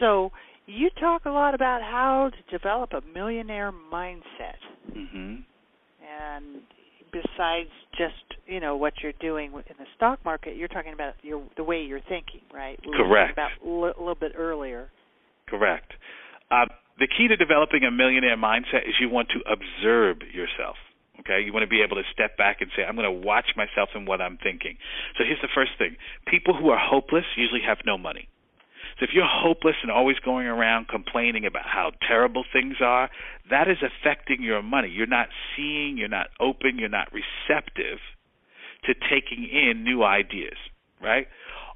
So 0.00 0.32
you 0.66 0.88
talk 1.00 1.24
a 1.26 1.30
lot 1.30 1.54
about 1.54 1.82
how 1.82 2.30
to 2.30 2.58
develop 2.58 2.92
a 2.92 3.02
millionaire 3.12 3.72
mindset. 3.92 4.60
Mm-hmm. 4.90 5.36
And 6.08 6.62
besides 7.12 7.70
just 7.92 8.40
you 8.46 8.60
know 8.60 8.76
what 8.76 8.94
you're 9.02 9.12
doing 9.20 9.52
in 9.52 9.76
the 9.78 9.86
stock 9.96 10.24
market, 10.24 10.56
you're 10.56 10.68
talking 10.68 10.92
about 10.92 11.14
your 11.22 11.42
the 11.56 11.64
way 11.64 11.82
you're 11.82 12.00
thinking, 12.08 12.40
right? 12.52 12.78
We 12.84 12.96
Correct. 12.96 13.32
About 13.32 13.50
a 13.64 13.68
little 13.68 14.14
bit 14.14 14.32
earlier. 14.36 14.88
Correct. 15.48 15.92
Uh, 16.50 16.66
the 16.98 17.06
key 17.06 17.28
to 17.28 17.36
developing 17.36 17.84
a 17.84 17.90
millionaire 17.90 18.36
mindset 18.36 18.88
is 18.88 18.94
you 19.00 19.08
want 19.08 19.28
to 19.30 19.40
observe 19.50 20.18
yourself. 20.32 20.76
Okay, 21.20 21.42
you 21.44 21.52
want 21.52 21.64
to 21.64 21.68
be 21.68 21.82
able 21.82 21.96
to 21.96 22.06
step 22.12 22.36
back 22.36 22.58
and 22.60 22.70
say, 22.76 22.84
I'm 22.86 22.94
going 22.94 23.10
to 23.10 23.26
watch 23.26 23.50
myself 23.56 23.90
and 23.94 24.06
what 24.06 24.20
I'm 24.20 24.38
thinking. 24.38 24.78
So 25.18 25.24
here's 25.24 25.42
the 25.42 25.50
first 25.54 25.72
thing: 25.78 25.96
people 26.26 26.54
who 26.54 26.70
are 26.70 26.78
hopeless 26.78 27.24
usually 27.36 27.62
have 27.66 27.78
no 27.84 27.98
money. 27.98 28.28
So 28.98 29.04
if 29.04 29.10
you're 29.14 29.28
hopeless 29.28 29.76
and 29.82 29.90
always 29.90 30.18
going 30.24 30.46
around 30.46 30.88
complaining 30.88 31.46
about 31.46 31.64
how 31.66 31.92
terrible 32.06 32.44
things 32.52 32.76
are, 32.82 33.08
that 33.50 33.68
is 33.68 33.78
affecting 33.78 34.42
your 34.42 34.62
money. 34.62 34.88
You're 34.88 35.06
not 35.06 35.28
seeing, 35.56 35.96
you're 35.96 36.08
not 36.08 36.28
open, 36.40 36.78
you're 36.78 36.88
not 36.88 37.08
receptive 37.12 37.98
to 38.84 38.94
taking 38.94 39.48
in 39.50 39.84
new 39.84 40.02
ideas, 40.02 40.56
right? 41.00 41.26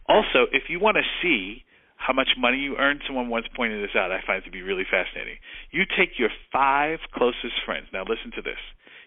Also, 0.08 0.50
if 0.52 0.64
you 0.68 0.80
want 0.80 0.96
to 0.96 1.06
see 1.22 1.64
how 1.96 2.12
much 2.12 2.30
money 2.36 2.58
you 2.58 2.76
earn, 2.76 2.98
someone 3.06 3.28
once 3.28 3.46
pointed 3.54 3.82
this 3.82 3.94
out. 3.94 4.10
I 4.10 4.18
find 4.26 4.42
it 4.42 4.46
to 4.46 4.50
be 4.50 4.62
really 4.62 4.84
fascinating. 4.90 5.36
You 5.70 5.84
take 5.86 6.18
your 6.18 6.30
five 6.52 6.98
closest 7.14 7.62
friends. 7.64 7.86
Now 7.92 8.02
listen 8.02 8.32
to 8.34 8.42
this. 8.42 8.58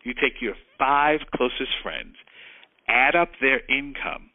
You 0.03 0.13
take 0.13 0.39
your 0.39 0.55
five 0.79 1.19
closest 1.35 1.75
friends, 1.83 2.15
add 2.87 3.15
up 3.15 3.29
their 3.41 3.59
income, 3.67 4.31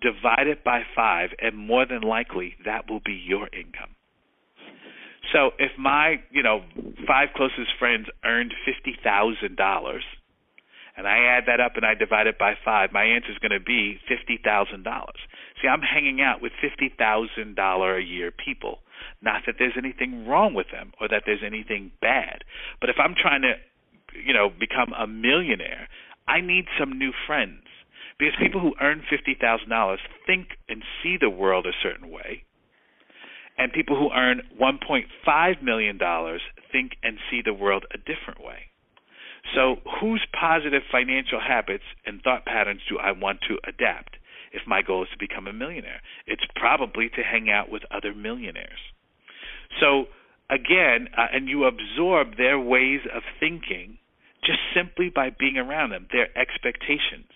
divide 0.00 0.46
it 0.46 0.62
by 0.64 0.82
five, 0.94 1.30
and 1.40 1.56
more 1.56 1.86
than 1.86 2.02
likely 2.02 2.54
that 2.64 2.90
will 2.90 3.00
be 3.04 3.14
your 3.14 3.48
income. 3.52 3.96
So 5.32 5.50
if 5.58 5.72
my, 5.78 6.16
you 6.30 6.42
know, 6.42 6.62
five 7.06 7.28
closest 7.34 7.70
friends 7.78 8.06
earned 8.24 8.54
fifty 8.64 8.96
thousand 9.02 9.56
dollars, 9.56 10.04
and 10.96 11.06
I 11.06 11.36
add 11.36 11.44
that 11.46 11.60
up 11.60 11.72
and 11.76 11.84
I 11.84 11.94
divide 11.94 12.26
it 12.26 12.38
by 12.38 12.54
five, 12.64 12.90
my 12.92 13.04
answer 13.04 13.32
is 13.32 13.38
going 13.38 13.58
to 13.58 13.64
be 13.64 13.98
fifty 14.08 14.38
thousand 14.42 14.84
dollars. 14.84 15.18
See, 15.60 15.68
I'm 15.68 15.82
hanging 15.82 16.20
out 16.20 16.40
with 16.40 16.52
fifty 16.60 16.92
thousand 16.96 17.56
dollar 17.56 17.96
a 17.96 18.04
year 18.04 18.30
people. 18.30 18.78
Not 19.20 19.42
that 19.46 19.56
there's 19.58 19.76
anything 19.76 20.26
wrong 20.26 20.54
with 20.54 20.68
them 20.72 20.92
or 21.00 21.08
that 21.08 21.24
there's 21.26 21.42
anything 21.44 21.90
bad, 22.00 22.44
but 22.80 22.88
if 22.88 22.96
I'm 22.98 23.14
trying 23.20 23.42
to, 23.42 23.54
you 24.24 24.32
know, 24.32 24.48
become 24.48 24.92
a 24.96 25.06
millionaire, 25.06 25.88
I 26.28 26.40
need 26.40 26.66
some 26.78 26.98
new 26.98 27.12
friends 27.26 27.65
because 28.18 28.34
people 28.40 28.60
who 28.60 28.74
earn 28.80 29.02
$50,000 29.12 29.96
think 30.26 30.48
and 30.68 30.82
see 31.02 31.16
the 31.20 31.30
world 31.30 31.66
a 31.66 31.76
certain 31.82 32.10
way. 32.10 32.44
And 33.58 33.72
people 33.72 33.96
who 33.96 34.10
earn 34.14 34.42
$1.5 34.60 35.62
million 35.62 35.98
think 36.72 36.92
and 37.02 37.18
see 37.30 37.40
the 37.44 37.54
world 37.54 37.84
a 37.92 37.98
different 37.98 38.40
way. 38.40 38.70
So, 39.54 39.76
whose 40.00 40.26
positive 40.38 40.82
financial 40.90 41.40
habits 41.40 41.84
and 42.04 42.20
thought 42.20 42.44
patterns 42.44 42.80
do 42.88 42.98
I 42.98 43.12
want 43.12 43.40
to 43.48 43.58
adapt 43.66 44.16
if 44.52 44.62
my 44.66 44.82
goal 44.82 45.04
is 45.04 45.08
to 45.12 45.18
become 45.18 45.46
a 45.46 45.52
millionaire? 45.52 46.00
It's 46.26 46.42
probably 46.56 47.08
to 47.10 47.22
hang 47.22 47.48
out 47.48 47.70
with 47.70 47.82
other 47.90 48.12
millionaires. 48.12 48.80
So, 49.80 50.06
again, 50.50 51.08
uh, 51.16 51.26
and 51.32 51.48
you 51.48 51.64
absorb 51.64 52.36
their 52.36 52.58
ways 52.58 53.00
of 53.14 53.22
thinking 53.38 53.98
just 54.44 54.58
simply 54.74 55.10
by 55.14 55.30
being 55.30 55.58
around 55.58 55.90
them, 55.90 56.08
their 56.12 56.28
expectations. 56.36 57.30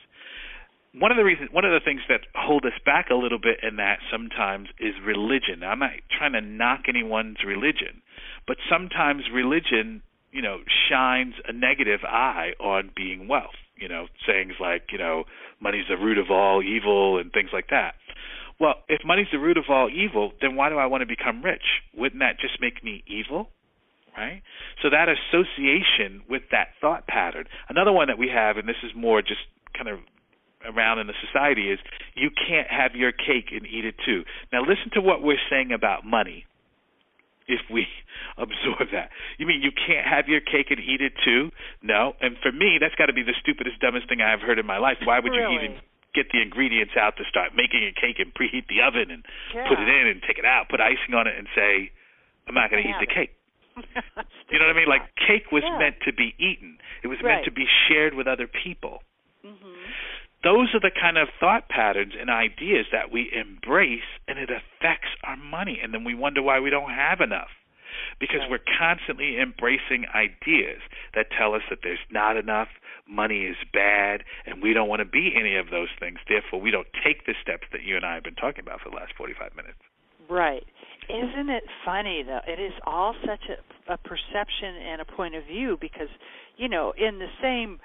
One 0.92 1.12
of 1.12 1.16
the 1.16 1.24
reasons, 1.24 1.50
one 1.52 1.64
of 1.64 1.70
the 1.70 1.84
things 1.84 2.00
that 2.08 2.22
hold 2.34 2.64
us 2.66 2.78
back 2.84 3.10
a 3.10 3.14
little 3.14 3.38
bit 3.38 3.58
in 3.62 3.76
that 3.76 3.98
sometimes 4.10 4.68
is 4.80 4.94
religion. 5.06 5.60
Now, 5.60 5.70
I'm 5.70 5.78
not 5.78 5.90
trying 6.18 6.32
to 6.32 6.40
knock 6.40 6.80
anyone's 6.88 7.38
religion, 7.46 8.02
but 8.46 8.56
sometimes 8.68 9.22
religion, 9.32 10.02
you 10.32 10.42
know, 10.42 10.58
shines 10.88 11.34
a 11.46 11.52
negative 11.52 12.00
eye 12.04 12.52
on 12.58 12.90
being 12.96 13.28
wealth. 13.28 13.54
You 13.76 13.88
know, 13.88 14.06
sayings 14.26 14.54
like, 14.60 14.92
you 14.92 14.98
know, 14.98 15.24
money's 15.60 15.86
the 15.88 15.96
root 15.96 16.18
of 16.18 16.30
all 16.30 16.62
evil 16.62 17.18
and 17.18 17.32
things 17.32 17.50
like 17.52 17.68
that. 17.70 17.94
Well, 18.58 18.74
if 18.88 19.00
money's 19.06 19.28
the 19.32 19.38
root 19.38 19.56
of 19.56 19.64
all 19.70 19.88
evil, 19.88 20.32
then 20.42 20.54
why 20.54 20.68
do 20.68 20.76
I 20.76 20.86
want 20.86 21.00
to 21.00 21.06
become 21.06 21.40
rich? 21.40 21.80
Wouldn't 21.96 22.20
that 22.20 22.38
just 22.38 22.60
make 22.60 22.84
me 22.84 23.02
evil? 23.06 23.48
Right? 24.14 24.42
So 24.82 24.90
that 24.90 25.08
association 25.08 26.22
with 26.28 26.42
that 26.50 26.74
thought 26.80 27.06
pattern. 27.06 27.44
Another 27.70 27.92
one 27.92 28.08
that 28.08 28.18
we 28.18 28.28
have, 28.28 28.58
and 28.58 28.68
this 28.68 28.76
is 28.82 28.90
more 28.94 29.22
just 29.22 29.40
kind 29.72 29.88
of 29.88 30.00
around 30.64 30.98
in 30.98 31.06
the 31.06 31.16
society, 31.26 31.70
is 31.70 31.78
you 32.14 32.30
can't 32.30 32.68
have 32.68 32.94
your 32.94 33.12
cake 33.12 33.50
and 33.52 33.66
eat 33.66 33.84
it 33.84 33.94
too. 34.04 34.24
Now 34.52 34.60
listen 34.60 34.90
to 34.94 35.00
what 35.00 35.22
we're 35.22 35.40
saying 35.50 35.72
about 35.72 36.04
money 36.04 36.46
if 37.48 37.60
we 37.70 37.86
absorb 38.38 38.90
that. 38.92 39.10
You 39.38 39.46
mean 39.46 39.62
you 39.62 39.72
can't 39.74 40.06
have 40.06 40.28
your 40.28 40.40
cake 40.40 40.70
and 40.70 40.78
eat 40.78 41.00
it 41.00 41.12
too? 41.24 41.50
No. 41.82 42.14
And 42.20 42.36
for 42.42 42.52
me, 42.52 42.78
that's 42.80 42.94
got 42.94 43.06
to 43.06 43.16
be 43.16 43.22
the 43.22 43.34
stupidest, 43.40 43.80
dumbest 43.80 44.08
thing 44.08 44.20
I've 44.22 44.40
heard 44.40 44.58
in 44.58 44.66
my 44.66 44.78
life. 44.78 44.98
Why 45.04 45.18
would 45.18 45.32
really? 45.32 45.54
you 45.54 45.60
even 45.60 45.72
get 46.14 46.26
the 46.32 46.42
ingredients 46.42 46.94
out 46.98 47.16
to 47.18 47.24
start 47.28 47.54
making 47.54 47.86
a 47.86 47.94
cake 47.94 48.18
and 48.18 48.34
preheat 48.34 48.66
the 48.66 48.82
oven 48.82 49.10
and 49.10 49.22
yeah. 49.54 49.66
put 49.68 49.78
it 49.78 49.88
in 49.88 50.06
and 50.10 50.22
take 50.26 50.38
it 50.38 50.44
out, 50.46 50.68
put 50.68 50.80
icing 50.80 51.14
on 51.14 51.26
it 51.26 51.38
and 51.38 51.46
say, 51.54 51.90
I'm 52.48 52.54
not 52.54 52.70
going 52.70 52.82
to 52.82 52.88
eat 52.88 52.98
the 52.98 53.06
cake. 53.06 53.34
you 54.50 54.58
know 54.58 54.66
what 54.66 54.74
I 54.74 54.78
mean? 54.78 54.90
Like 54.90 55.06
cake 55.14 55.52
was 55.52 55.62
yeah. 55.64 55.78
meant 55.78 56.02
to 56.04 56.12
be 56.12 56.34
eaten. 56.38 56.78
It 57.02 57.08
was 57.08 57.18
right. 57.22 57.36
meant 57.36 57.44
to 57.46 57.52
be 57.52 57.66
shared 57.88 58.14
with 58.14 58.26
other 58.26 58.46
people. 58.50 59.02
Mm-hmm. 59.46 59.78
Those 60.42 60.74
are 60.74 60.80
the 60.80 60.90
kind 60.90 61.18
of 61.18 61.28
thought 61.38 61.68
patterns 61.68 62.14
and 62.18 62.30
ideas 62.30 62.86
that 62.92 63.12
we 63.12 63.30
embrace 63.32 64.08
and 64.26 64.38
it 64.38 64.48
affects 64.48 65.08
our 65.24 65.36
money 65.36 65.78
and 65.82 65.92
then 65.92 66.04
we 66.04 66.14
wonder 66.14 66.42
why 66.42 66.60
we 66.60 66.70
don't 66.70 66.90
have 66.90 67.20
enough 67.20 67.50
because 68.18 68.40
right. 68.40 68.50
we're 68.50 68.66
constantly 68.78 69.38
embracing 69.40 70.06
ideas 70.14 70.80
that 71.14 71.26
tell 71.36 71.54
us 71.54 71.62
that 71.68 71.80
there's 71.82 72.02
not 72.10 72.36
enough, 72.36 72.68
money 73.08 73.46
is 73.46 73.56
bad, 73.72 74.22
and 74.46 74.62
we 74.62 74.72
don't 74.72 74.88
want 74.88 75.00
to 75.00 75.08
be 75.08 75.32
any 75.34 75.56
of 75.56 75.70
those 75.70 75.88
things. 75.98 76.18
Therefore, 76.28 76.60
we 76.60 76.70
don't 76.70 76.88
take 77.04 77.26
the 77.26 77.34
steps 77.42 77.66
that 77.72 77.82
you 77.82 77.96
and 77.96 78.04
I 78.04 78.14
have 78.14 78.24
been 78.24 78.34
talking 78.34 78.62
about 78.62 78.80
for 78.80 78.90
the 78.90 78.96
last 78.96 79.12
45 79.16 79.56
minutes. 79.56 79.78
Right. 80.28 80.64
Isn't 81.08 81.50
it 81.50 81.64
funny 81.84 82.22
though? 82.22 82.40
It 82.46 82.60
is 82.60 82.72
all 82.86 83.14
such 83.26 83.50
a, 83.50 83.92
a 83.92 83.96
perception 83.96 84.76
and 84.76 85.00
a 85.00 85.04
point 85.04 85.34
of 85.34 85.44
view 85.44 85.76
because, 85.80 86.08
you 86.56 86.68
know, 86.68 86.92
in 86.96 87.18
the 87.18 87.26
same 87.42 87.80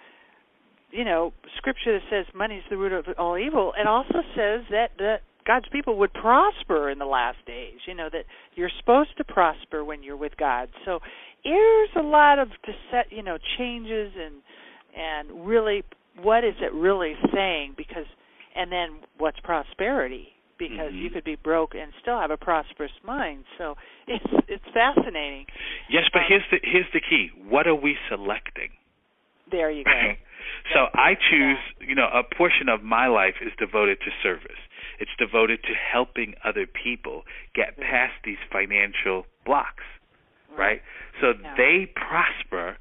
you 0.96 1.04
know, 1.04 1.34
scripture 1.58 2.00
that 2.00 2.02
says 2.10 2.26
money 2.34 2.56
is 2.56 2.64
the 2.70 2.78
root 2.78 2.94
of 2.94 3.06
all 3.18 3.38
evil, 3.38 3.74
it 3.80 3.88
also 3.88 4.20
says 4.36 4.62
that 4.72 4.92
that 4.98 5.22
God's 5.46 5.68
people 5.72 5.98
would 6.00 6.14
prosper 6.14 6.90
in 6.90 6.98
the 6.98 7.06
last 7.06 7.38
days. 7.46 7.80
You 7.86 7.96
know 7.96 8.10
that 8.12 8.26
you're 8.56 8.72
supposed 8.80 9.18
to 9.18 9.24
prosper 9.24 9.84
when 9.84 10.04
you're 10.04 10.18
with 10.18 10.38
God. 10.38 10.70
So 10.86 11.00
there's 11.44 11.90
a 11.98 12.02
lot 12.02 12.40
of 12.40 12.50
to 12.50 12.72
set, 12.92 13.12
you 13.12 13.24
know, 13.24 13.38
changes 13.58 14.14
and 14.18 14.36
and 14.98 15.46
really 15.46 15.84
what 16.22 16.44
is 16.44 16.56
it 16.62 16.74
really 16.74 17.14
saying 17.34 17.74
because 17.76 18.06
and 18.56 18.72
then 18.72 19.02
what's 19.18 19.40
prosperity 19.42 20.30
because 20.58 20.92
mm-hmm. 20.92 20.98
you 20.98 21.10
could 21.10 21.26
be 21.26 21.36
broke 21.36 21.76
and 21.76 21.92
still 22.02 22.20
have 22.20 22.32
a 22.32 22.38
prosperous 22.38 22.92
mind. 23.04 23.44
So 23.58 23.76
it's 24.08 24.26
it's 24.48 24.64
fascinating. 24.74 25.46
Yes, 25.90 26.04
but 26.14 26.20
um, 26.20 26.26
here's 26.30 26.44
the 26.52 26.58
here's 26.64 26.88
the 26.94 27.02
key. 27.02 27.30
What 27.50 27.68
are 27.68 27.76
we 27.76 27.98
selecting? 28.10 28.70
There 29.52 29.70
you 29.70 29.84
go. 29.84 29.92
so 30.74 30.88
I 30.94 31.14
choose, 31.14 31.58
you 31.80 31.96
know, 31.96 32.08
a 32.08 32.24
portion 32.24 32.70
of 32.70 32.82
my 32.82 33.08
life 33.08 33.36
is 33.42 33.52
devoted 33.58 34.00
to 34.00 34.12
service. 34.24 34.60
It's 35.00 35.12
devoted 35.20 35.62
to 35.64 35.74
helping 35.74 36.34
other 36.44 36.66
people 36.66 37.24
get 37.54 37.74
mm-hmm. 37.74 37.84
past 37.84 38.14
these 38.24 38.42
financial 38.52 39.26
blocks, 39.46 39.84
right? 40.58 40.82
So 41.22 41.34
yeah. 41.42 41.54
they 41.58 41.92
prosper 41.94 42.78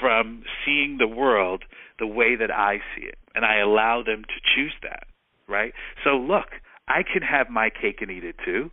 from 0.00 0.44
seeing 0.64 0.98
the 0.98 1.08
world 1.08 1.64
the 1.98 2.06
way 2.06 2.36
that 2.36 2.50
I 2.50 2.78
see 2.94 3.04
it, 3.04 3.18
and 3.34 3.44
I 3.44 3.58
allow 3.58 4.02
them 4.02 4.22
to 4.22 4.38
choose 4.54 4.74
that, 4.82 5.06
right? 5.48 5.72
So 6.04 6.10
look, 6.10 6.46
I 6.86 7.02
can 7.02 7.22
have 7.22 7.50
my 7.50 7.70
cake 7.70 7.98
and 8.00 8.10
eat 8.10 8.24
it 8.24 8.36
too 8.44 8.70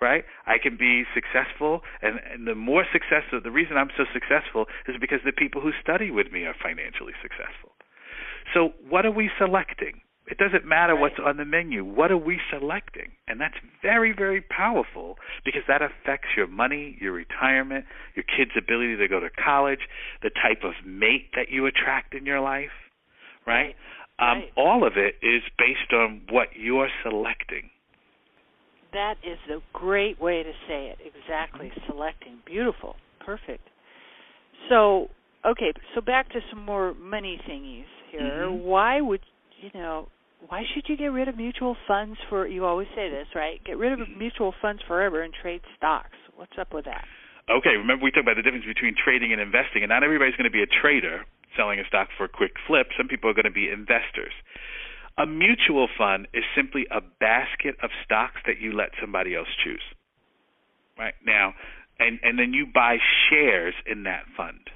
right? 0.00 0.24
I 0.46 0.58
can 0.62 0.76
be 0.76 1.04
successful, 1.14 1.80
and, 2.02 2.20
and 2.30 2.46
the 2.46 2.54
more 2.54 2.84
successful, 2.92 3.40
the 3.42 3.50
reason 3.50 3.76
I'm 3.76 3.88
so 3.96 4.04
successful 4.12 4.66
is 4.86 4.96
because 5.00 5.20
the 5.24 5.32
people 5.32 5.60
who 5.62 5.70
study 5.80 6.10
with 6.10 6.30
me 6.32 6.44
are 6.44 6.54
financially 6.54 7.14
successful. 7.22 7.72
So, 8.54 8.70
what 8.88 9.04
are 9.06 9.10
we 9.10 9.30
selecting? 9.38 10.00
It 10.28 10.38
doesn't 10.38 10.66
matter 10.66 10.94
right. 10.94 11.00
what's 11.00 11.16
on 11.24 11.36
the 11.36 11.44
menu. 11.44 11.84
What 11.84 12.10
are 12.10 12.18
we 12.18 12.40
selecting? 12.50 13.12
And 13.28 13.40
that's 13.40 13.54
very, 13.80 14.12
very 14.12 14.40
powerful 14.40 15.16
because 15.44 15.62
that 15.68 15.82
affects 15.82 16.28
your 16.36 16.48
money, 16.48 16.98
your 17.00 17.12
retirement, 17.12 17.84
your 18.16 18.24
kids' 18.24 18.50
ability 18.58 18.96
to 18.96 19.08
go 19.08 19.20
to 19.20 19.28
college, 19.30 19.80
the 20.22 20.30
type 20.30 20.64
of 20.64 20.72
mate 20.84 21.30
that 21.36 21.50
you 21.50 21.66
attract 21.66 22.14
in 22.14 22.26
your 22.26 22.40
life, 22.40 22.74
right? 23.46 23.76
right. 24.18 24.32
Um, 24.32 24.38
right. 24.38 24.52
All 24.56 24.86
of 24.86 24.94
it 24.96 25.14
is 25.22 25.42
based 25.58 25.92
on 25.92 26.22
what 26.30 26.48
you're 26.56 26.88
selecting. 27.04 27.70
That 28.92 29.16
is 29.22 29.38
a 29.50 29.60
great 29.72 30.20
way 30.20 30.42
to 30.42 30.52
say 30.66 30.86
it. 30.86 30.98
Exactly. 31.04 31.70
Selecting. 31.86 32.38
Beautiful. 32.46 32.96
Perfect. 33.24 33.68
So, 34.68 35.08
okay, 35.44 35.72
so 35.94 36.00
back 36.00 36.30
to 36.30 36.40
some 36.50 36.64
more 36.64 36.94
money 36.94 37.38
thingies 37.48 37.84
here. 38.18 38.48
Mm-hmm. 38.48 38.64
Why 38.64 39.00
would, 39.00 39.20
you 39.60 39.70
know, 39.74 40.08
why 40.48 40.62
should 40.74 40.84
you 40.88 40.96
get 40.96 41.06
rid 41.06 41.28
of 41.28 41.36
mutual 41.36 41.76
funds 41.88 42.18
for 42.28 42.46
you 42.46 42.64
always 42.64 42.88
say 42.94 43.10
this, 43.10 43.26
right? 43.34 43.62
Get 43.64 43.78
rid 43.78 43.92
of 43.92 43.98
Mm-hmm. 44.00 44.18
mutual 44.18 44.54
funds 44.60 44.82
forever 44.86 45.22
and 45.22 45.32
trade 45.32 45.62
stocks. 45.76 46.16
What's 46.34 46.52
up 46.60 46.72
with 46.74 46.84
that? 46.84 47.04
Okay, 47.48 47.76
remember 47.78 48.04
we 48.04 48.10
talked 48.10 48.26
about 48.26 48.36
the 48.36 48.42
difference 48.42 48.66
between 48.66 48.94
trading 48.98 49.32
and 49.32 49.40
investing, 49.40 49.82
and 49.82 49.88
not 49.88 50.02
everybody's 50.02 50.34
going 50.34 50.50
to 50.50 50.54
be 50.54 50.62
a 50.62 50.66
trader 50.66 51.24
selling 51.56 51.78
a 51.80 51.86
stock 51.86 52.08
for 52.18 52.24
a 52.24 52.28
quick 52.28 52.52
flip. 52.66 52.88
Some 52.96 53.08
people 53.08 53.30
are 53.30 53.34
going 53.34 53.48
to 53.48 53.54
be 53.54 53.70
investors. 53.70 54.34
A 55.16 55.24
mutual 55.24 55.88
fund 55.96 56.28
is 56.34 56.44
simply 56.54 56.86
a 56.90 57.00
basket 57.00 57.76
of 57.82 57.90
stocks 58.04 58.42
that 58.46 58.60
you 58.60 58.76
let 58.76 58.90
somebody 59.00 59.34
else 59.34 59.48
choose. 59.64 59.82
Right? 60.98 61.14
Now, 61.24 61.54
and 61.98 62.20
and 62.22 62.38
then 62.38 62.52
you 62.52 62.66
buy 62.72 62.98
shares 63.30 63.74
in 63.86 64.02
that 64.04 64.24
fund. 64.36 64.68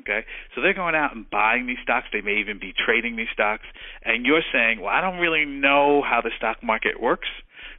Okay? 0.00 0.24
So 0.54 0.60
they're 0.60 0.74
going 0.74 0.94
out 0.94 1.14
and 1.14 1.28
buying 1.28 1.66
these 1.66 1.80
stocks, 1.82 2.06
they 2.12 2.20
may 2.20 2.38
even 2.38 2.58
be 2.58 2.72
trading 2.72 3.16
these 3.16 3.32
stocks, 3.32 3.64
and 4.04 4.26
you're 4.26 4.44
saying, 4.52 4.80
"Well, 4.80 4.94
I 4.94 5.00
don't 5.00 5.18
really 5.18 5.44
know 5.44 6.02
how 6.02 6.20
the 6.20 6.30
stock 6.36 6.62
market 6.62 7.00
works." 7.00 7.28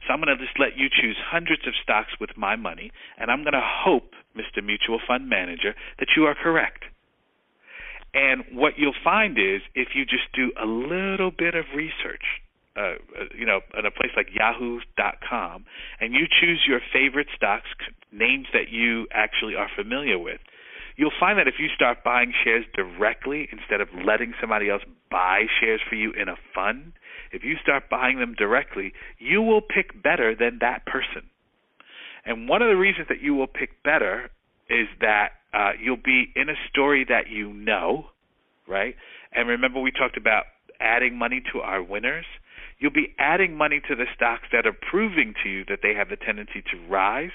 So 0.06 0.12
I'm 0.12 0.20
going 0.20 0.36
to 0.36 0.44
just 0.44 0.58
let 0.58 0.76
you 0.76 0.88
choose 0.88 1.16
hundreds 1.18 1.66
of 1.66 1.74
stocks 1.82 2.12
with 2.20 2.36
my 2.36 2.56
money, 2.56 2.92
and 3.18 3.30
I'm 3.30 3.42
going 3.42 3.54
to 3.54 3.64
hope, 3.64 4.14
Mr. 4.36 4.64
Mutual 4.64 5.00
Fund 5.06 5.28
Manager, 5.28 5.74
that 5.98 6.08
you 6.16 6.24
are 6.26 6.34
correct. 6.34 6.84
And 8.14 8.44
what 8.52 8.78
you'll 8.78 8.98
find 9.04 9.38
is 9.38 9.60
if 9.74 9.88
you 9.94 10.04
just 10.04 10.32
do 10.32 10.50
a 10.60 10.66
little 10.66 11.30
bit 11.30 11.54
of 11.54 11.66
research, 11.74 12.24
uh, 12.76 12.94
you 13.36 13.44
know, 13.44 13.60
at 13.76 13.84
a 13.84 13.90
place 13.90 14.12
like 14.16 14.28
Yahoo.com, 14.32 15.64
and 16.00 16.14
you 16.14 16.26
choose 16.40 16.64
your 16.66 16.80
favorite 16.92 17.28
stocks, 17.34 17.68
names 18.12 18.46
that 18.52 18.70
you 18.70 19.06
actually 19.12 19.54
are 19.54 19.68
familiar 19.74 20.18
with, 20.18 20.40
you'll 20.98 21.12
find 21.18 21.38
that 21.38 21.48
if 21.48 21.54
you 21.58 21.68
start 21.74 22.04
buying 22.04 22.34
shares 22.44 22.66
directly 22.74 23.48
instead 23.50 23.80
of 23.80 23.88
letting 24.04 24.34
somebody 24.40 24.68
else 24.68 24.82
buy 25.10 25.44
shares 25.60 25.80
for 25.88 25.94
you 25.94 26.12
in 26.12 26.28
a 26.28 26.34
fund, 26.54 26.92
if 27.32 27.44
you 27.44 27.54
start 27.62 27.84
buying 27.88 28.18
them 28.18 28.34
directly, 28.36 28.92
you 29.18 29.40
will 29.40 29.62
pick 29.62 30.02
better 30.02 30.34
than 30.34 30.58
that 30.60 30.84
person. 30.84 31.30
And 32.26 32.48
one 32.48 32.60
of 32.62 32.68
the 32.68 32.76
reasons 32.76 33.06
that 33.08 33.22
you 33.22 33.34
will 33.34 33.46
pick 33.46 33.82
better 33.82 34.28
is 34.68 34.88
that 35.00 35.28
uh, 35.54 35.70
you'll 35.80 35.96
be 35.96 36.26
in 36.34 36.50
a 36.50 36.58
story 36.68 37.06
that 37.08 37.30
you 37.30 37.52
know, 37.52 38.06
right? 38.66 38.96
And 39.32 39.48
remember, 39.48 39.80
we 39.80 39.92
talked 39.92 40.16
about 40.16 40.44
adding 40.80 41.16
money 41.16 41.42
to 41.52 41.60
our 41.60 41.82
winners. 41.82 42.26
You'll 42.80 42.92
be 42.92 43.14
adding 43.18 43.56
money 43.56 43.80
to 43.88 43.94
the 43.94 44.04
stocks 44.14 44.48
that 44.52 44.66
are 44.66 44.76
proving 44.90 45.34
to 45.42 45.48
you 45.48 45.64
that 45.68 45.78
they 45.82 45.94
have 45.94 46.08
the 46.08 46.16
tendency 46.16 46.62
to 46.72 46.88
rise, 46.88 47.30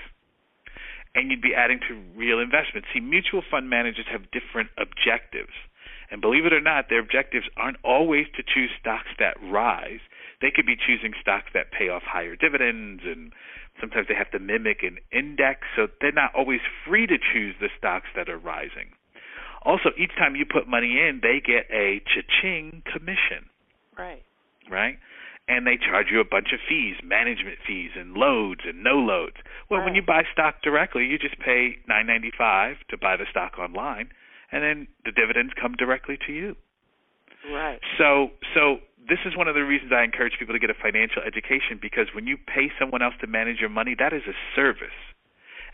and 1.15 1.29
you'd 1.29 1.41
be 1.41 1.53
adding 1.55 1.79
to 1.87 2.01
real 2.15 2.39
investments. 2.39 2.87
See, 2.93 2.99
mutual 2.99 3.41
fund 3.49 3.69
managers 3.69 4.05
have 4.11 4.31
different 4.31 4.69
objectives. 4.77 5.53
And 6.11 6.21
believe 6.21 6.45
it 6.45 6.53
or 6.53 6.61
not, 6.61 6.89
their 6.89 6.99
objectives 6.99 7.45
aren't 7.57 7.77
always 7.83 8.27
to 8.35 8.43
choose 8.43 8.69
stocks 8.79 9.09
that 9.19 9.37
rise. 9.41 10.01
they 10.41 10.51
could 10.51 10.65
be 10.65 10.75
choosing 10.75 11.13
stocks 11.21 11.47
that 11.53 11.71
pay 11.71 11.87
off 11.87 12.03
higher 12.03 12.35
dividends 12.35 13.03
and 13.05 13.31
sometimes 13.79 14.07
they 14.07 14.15
have 14.15 14.29
to 14.31 14.39
mimic 14.39 14.83
an 14.83 14.97
index, 15.11 15.61
so 15.75 15.87
they're 16.01 16.11
not 16.11 16.33
always 16.35 16.59
free 16.85 17.07
to 17.07 17.17
choose 17.17 17.55
the 17.59 17.69
stocks 17.77 18.07
that 18.15 18.29
are 18.29 18.37
rising. 18.37 18.93
Also, 19.65 19.89
each 19.97 20.11
time 20.17 20.35
you 20.35 20.45
put 20.45 20.67
money 20.67 20.99
in, 20.99 21.21
they 21.21 21.39
get 21.39 21.65
a 21.71 22.01
cha-ching 22.05 22.83
commission. 22.91 23.47
Right. 23.97 24.23
Right? 24.69 24.97
And 25.47 25.67
they 25.67 25.75
charge 25.75 26.07
you 26.09 26.21
a 26.21 26.25
bunch 26.25 26.53
of 26.53 26.59
fees, 26.67 26.95
management 27.03 27.57
fees 27.67 27.91
and 27.99 28.13
loads 28.13 28.61
and 28.65 28.81
no 28.81 28.95
loads. 28.95 29.35
Well, 29.69 29.79
right. 29.79 29.85
when 29.85 29.95
you 29.95 30.01
buy 30.01 30.23
stock 30.31 30.61
directly, 30.63 31.05
you 31.05 31.19
just 31.19 31.37
pay 31.39 31.77
9.95 31.89 32.75
to 32.89 32.97
buy 32.97 33.17
the 33.17 33.25
stock 33.29 33.59
online 33.59 34.09
and 34.53 34.63
then 34.63 34.87
the 35.03 35.11
dividends 35.11 35.51
come 35.59 35.73
directly 35.73 36.17
to 36.27 36.31
you. 36.31 36.55
Right. 37.51 37.79
So 37.97 38.31
so 38.53 38.77
this 39.09 39.19
is 39.25 39.35
one 39.35 39.49
of 39.49 39.55
the 39.55 39.65
reasons 39.65 39.91
I 39.91 40.03
encourage 40.03 40.39
people 40.39 40.53
to 40.53 40.59
get 40.59 40.69
a 40.69 40.77
financial 40.79 41.21
education 41.21 41.81
because 41.81 42.07
when 42.15 42.25
you 42.25 42.37
pay 42.37 42.71
someone 42.79 43.01
else 43.01 43.15
to 43.19 43.27
manage 43.27 43.59
your 43.59 43.69
money, 43.69 43.95
that 43.99 44.13
is 44.13 44.23
a 44.29 44.37
service. 44.55 44.95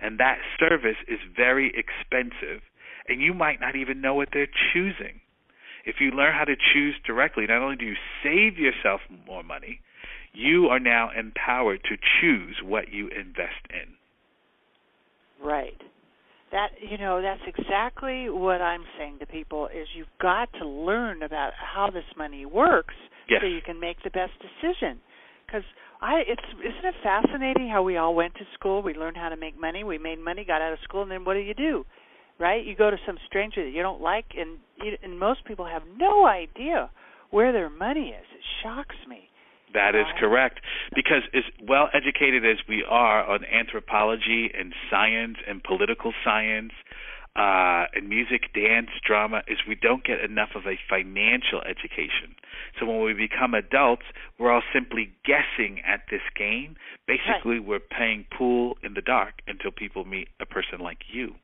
And 0.01 0.17
that 0.17 0.39
service 0.57 0.97
is 1.07 1.19
very 1.35 1.71
expensive 1.75 2.63
and 3.07 3.21
you 3.21 3.33
might 3.33 3.59
not 3.59 3.75
even 3.75 4.01
know 4.01 4.15
what 4.15 4.29
they're 4.31 4.49
choosing. 4.73 5.19
If 5.85 5.95
you 5.99 6.11
learn 6.11 6.33
how 6.33 6.45
to 6.45 6.55
choose 6.73 6.95
directly, 7.05 7.45
not 7.47 7.61
only 7.61 7.75
do 7.75 7.85
you 7.85 7.95
save 8.23 8.57
yourself 8.57 9.01
more 9.27 9.43
money, 9.43 9.81
you 10.33 10.67
are 10.67 10.79
now 10.79 11.09
empowered 11.17 11.81
to 11.83 11.97
choose 12.21 12.57
what 12.63 12.91
you 12.91 13.07
invest 13.07 13.65
in. 13.69 13.95
Right. 15.45 15.81
That 16.51 16.69
you 16.81 16.97
know, 16.97 17.21
that's 17.21 17.41
exactly 17.47 18.29
what 18.29 18.61
I'm 18.61 18.83
saying 18.97 19.19
to 19.19 19.25
people 19.25 19.67
is 19.67 19.87
you've 19.95 20.07
got 20.21 20.49
to 20.59 20.67
learn 20.67 21.21
about 21.21 21.53
how 21.53 21.89
this 21.91 22.05
money 22.17 22.45
works 22.45 22.95
yes. 23.29 23.41
so 23.41 23.47
you 23.47 23.61
can 23.61 23.79
make 23.79 23.97
the 24.03 24.09
best 24.09 24.33
decision. 24.41 24.99
Cuz 25.51 25.63
I 26.01 26.23
it's 26.27 26.43
isn't 26.53 26.85
it 26.85 26.95
fascinating 27.03 27.69
how 27.69 27.83
we 27.83 27.97
all 27.97 28.15
went 28.15 28.33
to 28.35 28.45
school, 28.53 28.81
we 28.81 28.93
learned 28.93 29.17
how 29.17 29.29
to 29.29 29.37
make 29.37 29.59
money, 29.59 29.83
we 29.83 29.97
made 29.97 30.19
money, 30.19 30.43
got 30.43 30.61
out 30.61 30.73
of 30.73 30.79
school 30.79 31.03
and 31.03 31.11
then 31.11 31.23
what 31.23 31.35
do 31.35 31.39
you 31.39 31.53
do? 31.53 31.85
Right? 32.39 32.65
You 32.65 32.75
go 32.75 32.89
to 32.89 32.97
some 33.05 33.17
stranger 33.27 33.63
that 33.63 33.71
you 33.71 33.81
don't 33.81 34.01
like, 34.01 34.25
and 34.37 34.57
you, 34.83 34.97
and 35.03 35.19
most 35.19 35.45
people 35.45 35.65
have 35.65 35.83
no 35.97 36.25
idea 36.25 36.89
where 37.31 37.51
their 37.51 37.69
money 37.69 38.09
is. 38.09 38.25
It 38.33 38.43
shocks 38.63 38.95
me. 39.07 39.29
That 39.73 39.93
is 39.93 40.05
correct. 40.19 40.61
Because 40.95 41.21
as 41.33 41.43
well 41.67 41.89
educated 41.93 42.43
as 42.43 42.57
we 42.67 42.83
are 42.89 43.23
on 43.23 43.45
anthropology 43.45 44.49
and 44.57 44.73
science 44.89 45.37
and 45.47 45.63
political 45.63 46.11
science 46.23 46.71
uh, 47.35 47.85
and 47.93 48.09
music, 48.09 48.51
dance, 48.53 48.89
drama, 49.05 49.43
is 49.47 49.59
we 49.67 49.75
don't 49.75 50.03
get 50.03 50.19
enough 50.21 50.49
of 50.55 50.63
a 50.65 50.79
financial 50.89 51.61
education. 51.61 52.35
So 52.79 52.85
when 52.85 53.03
we 53.03 53.13
become 53.13 53.53
adults, 53.53 54.03
we're 54.39 54.51
all 54.51 54.63
simply 54.73 55.13
guessing 55.23 55.81
at 55.85 56.01
this 56.09 56.25
game. 56.35 56.75
Basically, 57.07 57.59
right. 57.59 57.65
we're 57.65 57.79
playing 57.79 58.25
pool 58.35 58.77
in 58.83 58.95
the 58.95 59.01
dark 59.01 59.35
until 59.47 59.71
people 59.71 60.03
meet 60.03 60.29
a 60.41 60.45
person 60.45 60.79
like 60.79 60.99
you. 61.13 61.35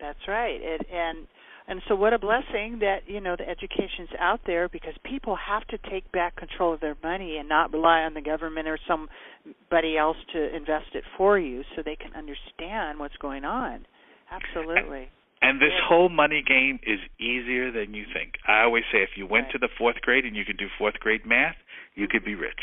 That's 0.00 0.18
right. 0.26 0.60
It, 0.60 0.86
and 0.92 1.26
and 1.66 1.82
so 1.86 1.94
what 1.94 2.14
a 2.14 2.18
blessing 2.18 2.78
that 2.80 3.00
you 3.06 3.20
know 3.20 3.36
the 3.36 3.48
education's 3.48 4.08
out 4.18 4.40
there 4.46 4.68
because 4.68 4.94
people 5.04 5.36
have 5.36 5.66
to 5.68 5.78
take 5.90 6.10
back 6.12 6.36
control 6.36 6.72
of 6.72 6.80
their 6.80 6.96
money 7.02 7.36
and 7.36 7.48
not 7.48 7.72
rely 7.72 8.00
on 8.00 8.14
the 8.14 8.22
government 8.22 8.66
or 8.68 8.78
somebody 8.88 9.98
else 9.98 10.16
to 10.32 10.56
invest 10.56 10.94
it 10.94 11.04
for 11.16 11.38
you 11.38 11.62
so 11.74 11.82
they 11.84 11.96
can 11.96 12.14
understand 12.14 12.98
what's 12.98 13.16
going 13.16 13.44
on. 13.44 13.86
Absolutely. 14.30 15.08
And 15.40 15.60
this 15.60 15.72
whole 15.88 16.08
money 16.08 16.42
game 16.46 16.80
is 16.82 16.98
easier 17.20 17.70
than 17.70 17.94
you 17.94 18.04
think. 18.12 18.34
I 18.46 18.62
always 18.62 18.82
say 18.90 18.98
if 19.02 19.10
you 19.16 19.26
went 19.26 19.44
right. 19.44 19.52
to 19.52 19.58
the 19.58 19.68
fourth 19.78 19.96
grade 20.02 20.24
and 20.24 20.34
you 20.34 20.44
could 20.44 20.58
do 20.58 20.66
fourth 20.78 20.94
grade 20.94 21.24
math, 21.24 21.54
you 21.94 22.08
could 22.08 22.24
be 22.24 22.34
rich. 22.34 22.60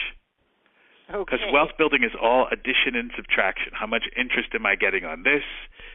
Because 1.08 1.40
okay. 1.42 1.52
wealth 1.54 1.78
building 1.78 2.04
is 2.04 2.12
all 2.20 2.48
addition 2.52 2.96
and 2.96 3.12
subtraction. 3.16 3.72
How 3.74 3.86
much 3.86 4.04
interest 4.18 4.50
am 4.56 4.66
I 4.66 4.76
getting 4.76 5.06
on 5.06 5.22
this? 5.24 5.44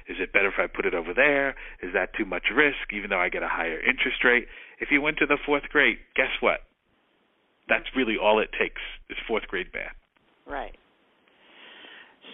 Is 0.09 0.17
it 0.21 0.33
better 0.33 0.49
if 0.49 0.59
I 0.59 0.67
put 0.67 0.87
it 0.87 0.95
over 0.95 1.13
there? 1.15 1.57
Is 1.83 1.93
that 1.95 2.15
too 2.17 2.25
much 2.25 2.45
risk, 2.55 2.93
even 2.93 3.11
though 3.11 3.19
I 3.19 3.29
get 3.29 3.43
a 3.43 3.49
higher 3.49 3.81
interest 3.81 4.23
rate? 4.25 4.47
If 4.79 4.91
you 4.91 5.03
went 5.03 5.19
to 5.19 5.27
the 5.27 5.39
fourth 5.45 5.65
grade, 5.71 5.99
guess 6.15 6.31
what? 6.41 6.61
That's 7.69 7.87
really 7.97 8.17
all 8.21 8.39
it 8.41 8.51
takes 8.59 8.81
is 9.09 9.17
fourth 9.27 9.47
grade 9.49 9.69
math. 9.75 9.95
Right. 10.47 10.77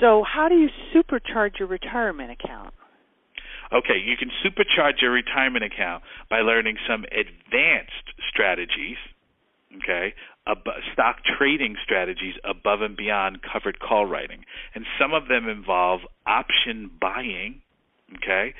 So, 0.00 0.22
how 0.22 0.48
do 0.48 0.56
you 0.56 0.68
supercharge 0.94 1.58
your 1.58 1.68
retirement 1.68 2.30
account? 2.30 2.74
Okay, 3.72 3.98
you 3.98 4.16
can 4.16 4.30
supercharge 4.44 5.00
your 5.00 5.10
retirement 5.10 5.64
account 5.64 6.04
by 6.28 6.40
learning 6.40 6.76
some 6.86 7.04
advanced 7.04 8.12
strategies 8.30 8.98
okay, 9.82 10.14
ab- 10.46 10.66
stock 10.92 11.16
trading 11.38 11.76
strategies 11.82 12.34
above 12.44 12.82
and 12.82 12.96
beyond 12.96 13.40
covered 13.42 13.80
call 13.80 14.06
writing, 14.06 14.44
and 14.74 14.84
some 14.98 15.12
of 15.12 15.28
them 15.28 15.48
involve 15.48 16.00
option 16.26 16.90
buying, 17.00 17.62
okay. 18.16 18.54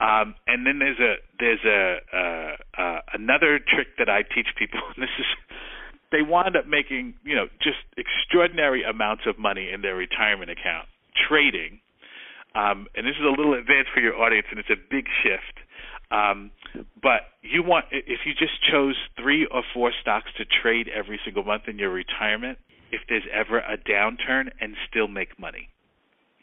Um, 0.00 0.36
and 0.46 0.64
then 0.64 0.78
there's 0.78 1.00
a 1.00 1.16
there's 1.40 1.64
a 1.64 1.98
uh, 2.14 2.80
uh, 2.80 3.00
another 3.14 3.58
trick 3.58 3.88
that 3.98 4.08
I 4.08 4.22
teach 4.22 4.48
people. 4.56 4.80
And 4.96 5.02
this 5.02 5.10
is 5.18 5.26
they 6.10 6.22
wind 6.22 6.56
up 6.56 6.66
making 6.66 7.14
you 7.24 7.34
know 7.34 7.46
just 7.60 7.82
extraordinary 7.96 8.84
amounts 8.84 9.24
of 9.26 9.38
money 9.38 9.70
in 9.72 9.82
their 9.82 9.96
retirement 9.96 10.50
account 10.50 10.86
trading. 11.28 11.80
Um, 12.54 12.86
and 12.96 13.06
this 13.06 13.14
is 13.18 13.26
a 13.26 13.30
little 13.30 13.54
advanced 13.54 13.90
for 13.92 14.00
your 14.00 14.16
audience, 14.16 14.46
and 14.50 14.58
it's 14.58 14.70
a 14.70 14.80
big 14.90 15.06
shift. 15.22 15.60
Um, 16.10 16.50
but 17.02 17.22
you 17.42 17.62
want 17.62 17.86
if 17.90 18.20
you 18.26 18.32
just 18.34 18.62
chose 18.70 18.96
three 19.20 19.46
or 19.46 19.62
four 19.74 19.92
stocks 20.00 20.30
to 20.36 20.44
trade 20.44 20.88
every 20.88 21.20
single 21.24 21.44
month 21.44 21.64
in 21.68 21.78
your 21.78 21.90
retirement, 21.90 22.58
if 22.92 23.02
there's 23.08 23.26
ever 23.32 23.58
a 23.58 23.76
downturn, 23.76 24.50
and 24.60 24.74
still 24.88 25.08
make 25.08 25.38
money. 25.38 25.68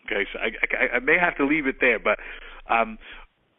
Okay, 0.06 0.26
so 0.32 0.40
I, 0.40 0.94
I, 0.94 0.98
I 0.98 1.00
may 1.00 1.18
have 1.20 1.36
to 1.38 1.46
leave 1.46 1.66
it 1.66 1.78
there, 1.82 1.98
but 1.98 2.20
um, 2.70 2.98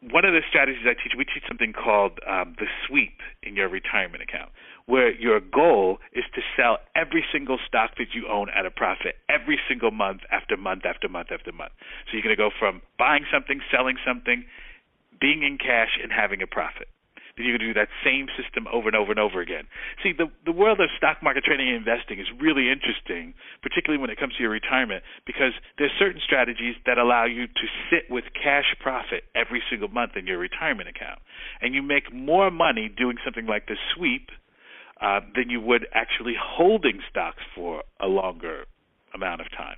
one 0.01 0.25
of 0.25 0.33
the 0.33 0.41
strategies 0.47 0.85
I 0.85 0.93
teach, 0.93 1.13
we 1.17 1.25
teach 1.25 1.43
something 1.47 1.73
called 1.73 2.19
um, 2.27 2.55
the 2.59 2.67
sweep 2.87 3.17
in 3.41 3.55
your 3.55 3.67
retirement 3.67 4.21
account, 4.21 4.51
where 4.85 5.11
your 5.11 5.39
goal 5.39 5.97
is 6.13 6.23
to 6.35 6.41
sell 6.55 6.77
every 6.95 7.25
single 7.33 7.57
stock 7.67 7.97
that 7.97 8.13
you 8.13 8.27
own 8.29 8.47
at 8.49 8.65
a 8.65 8.71
profit 8.71 9.15
every 9.27 9.59
single 9.67 9.91
month 9.91 10.21
after 10.31 10.55
month 10.55 10.85
after 10.85 11.09
month 11.09 11.29
after 11.31 11.51
month. 11.51 11.71
So 12.05 12.13
you're 12.13 12.23
going 12.23 12.35
to 12.35 12.39
go 12.39 12.51
from 12.57 12.81
buying 12.97 13.25
something, 13.33 13.59
selling 13.71 13.97
something, 14.05 14.45
being 15.19 15.43
in 15.43 15.57
cash 15.57 15.97
and 16.01 16.11
having 16.11 16.41
a 16.41 16.47
profit. 16.47 16.87
Then 17.37 17.45
you're 17.45 17.57
going 17.57 17.69
to 17.69 17.73
do 17.73 17.79
that 17.79 17.93
same 18.03 18.25
system 18.33 18.65
over 18.73 18.89
and 18.89 18.97
over 18.97 19.11
and 19.11 19.19
over 19.21 19.41
again. 19.41 19.69
See, 20.01 20.11
the 20.11 20.25
the 20.43 20.51
world 20.51 20.81
of 20.81 20.89
stock 20.97 21.21
market 21.21 21.45
trading 21.45 21.69
and 21.69 21.77
investing 21.77 22.19
is 22.19 22.25
really 22.41 22.73
interesting, 22.73 23.37
particularly 23.61 24.01
when 24.01 24.09
it 24.09 24.17
comes 24.17 24.33
to 24.35 24.41
your 24.41 24.49
retirement, 24.49 25.03
because 25.25 25.53
there's 25.77 25.93
certain 25.99 26.19
strategies 26.25 26.75
that 26.89 26.97
allow 26.97 27.25
you 27.25 27.45
to 27.45 27.65
sit 27.93 28.09
with 28.09 28.25
cash 28.33 28.73
profit 28.81 29.23
every 29.35 29.61
single 29.69 29.87
month 29.87 30.17
in 30.17 30.25
your 30.25 30.39
retirement 30.39 30.89
account, 30.89 31.21
and 31.61 31.75
you 31.75 31.83
make 31.83 32.11
more 32.11 32.49
money 32.49 32.89
doing 32.89 33.17
something 33.23 33.45
like 33.45 33.67
the 33.67 33.77
sweep 33.93 34.29
uh, 34.99 35.21
than 35.35 35.49
you 35.49 35.61
would 35.61 35.85
actually 35.93 36.33
holding 36.41 36.99
stocks 37.07 37.43
for 37.53 37.83
a 38.01 38.07
longer 38.07 38.65
amount 39.13 39.41
of 39.41 39.47
time. 39.51 39.77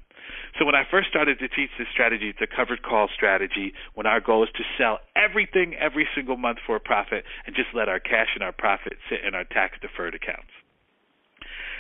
So 0.58 0.66
when 0.66 0.76
I 0.76 0.84
first 0.90 1.10
started 1.10 1.40
to 1.40 1.48
teach 1.48 1.70
this 1.78 1.88
strategy, 1.92 2.30
it's 2.30 2.42
a 2.42 2.48
covered 2.48 2.84
call 2.84 3.08
strategy 3.14 3.74
when 3.94 4.06
our 4.06 4.20
goal 4.20 4.44
is 4.44 4.50
to 4.56 4.64
sell 4.78 5.00
everything 5.16 5.76
every 5.76 6.08
single 6.16 6.38
month 6.38 6.60
for 6.66 6.76
a 6.76 6.80
profit 6.80 7.24
and 7.46 7.56
just 7.56 7.70
let 7.74 7.90
our 7.90 8.00
cash 8.00 8.30
and 8.36 8.44
our 8.44 8.52
profit 8.52 8.94
sit 9.10 9.20
in 9.26 9.36
our 9.36 9.44
tax 9.44 9.78
deferred 9.82 10.16
accounts. 10.16 10.52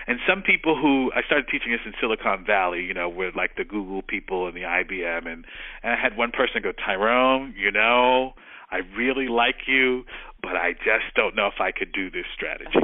And 0.07 0.17
some 0.27 0.41
people 0.41 0.75
who 0.75 1.11
I 1.13 1.21
started 1.21 1.45
teaching 1.51 1.71
this 1.71 1.81
in 1.85 1.93
Silicon 2.01 2.43
Valley, 2.45 2.81
you 2.81 2.93
know, 2.93 3.09
with 3.09 3.35
like 3.35 3.55
the 3.57 3.63
Google 3.63 4.01
people 4.01 4.47
and 4.47 4.55
the 4.55 4.61
IBM 4.61 5.27
and 5.27 5.45
and 5.83 5.93
I 5.93 5.95
had 6.01 6.17
one 6.17 6.31
person 6.31 6.61
go, 6.63 6.71
Tyrone, 6.71 7.53
you 7.55 7.71
know, 7.71 8.33
I 8.71 8.77
really 8.97 9.27
like 9.27 9.67
you, 9.67 10.05
but 10.41 10.55
I 10.55 10.73
just 10.73 11.13
don't 11.15 11.35
know 11.35 11.47
if 11.47 11.61
I 11.61 11.71
could 11.71 11.91
do 11.91 12.09
this 12.09 12.25
strategy. 12.33 12.79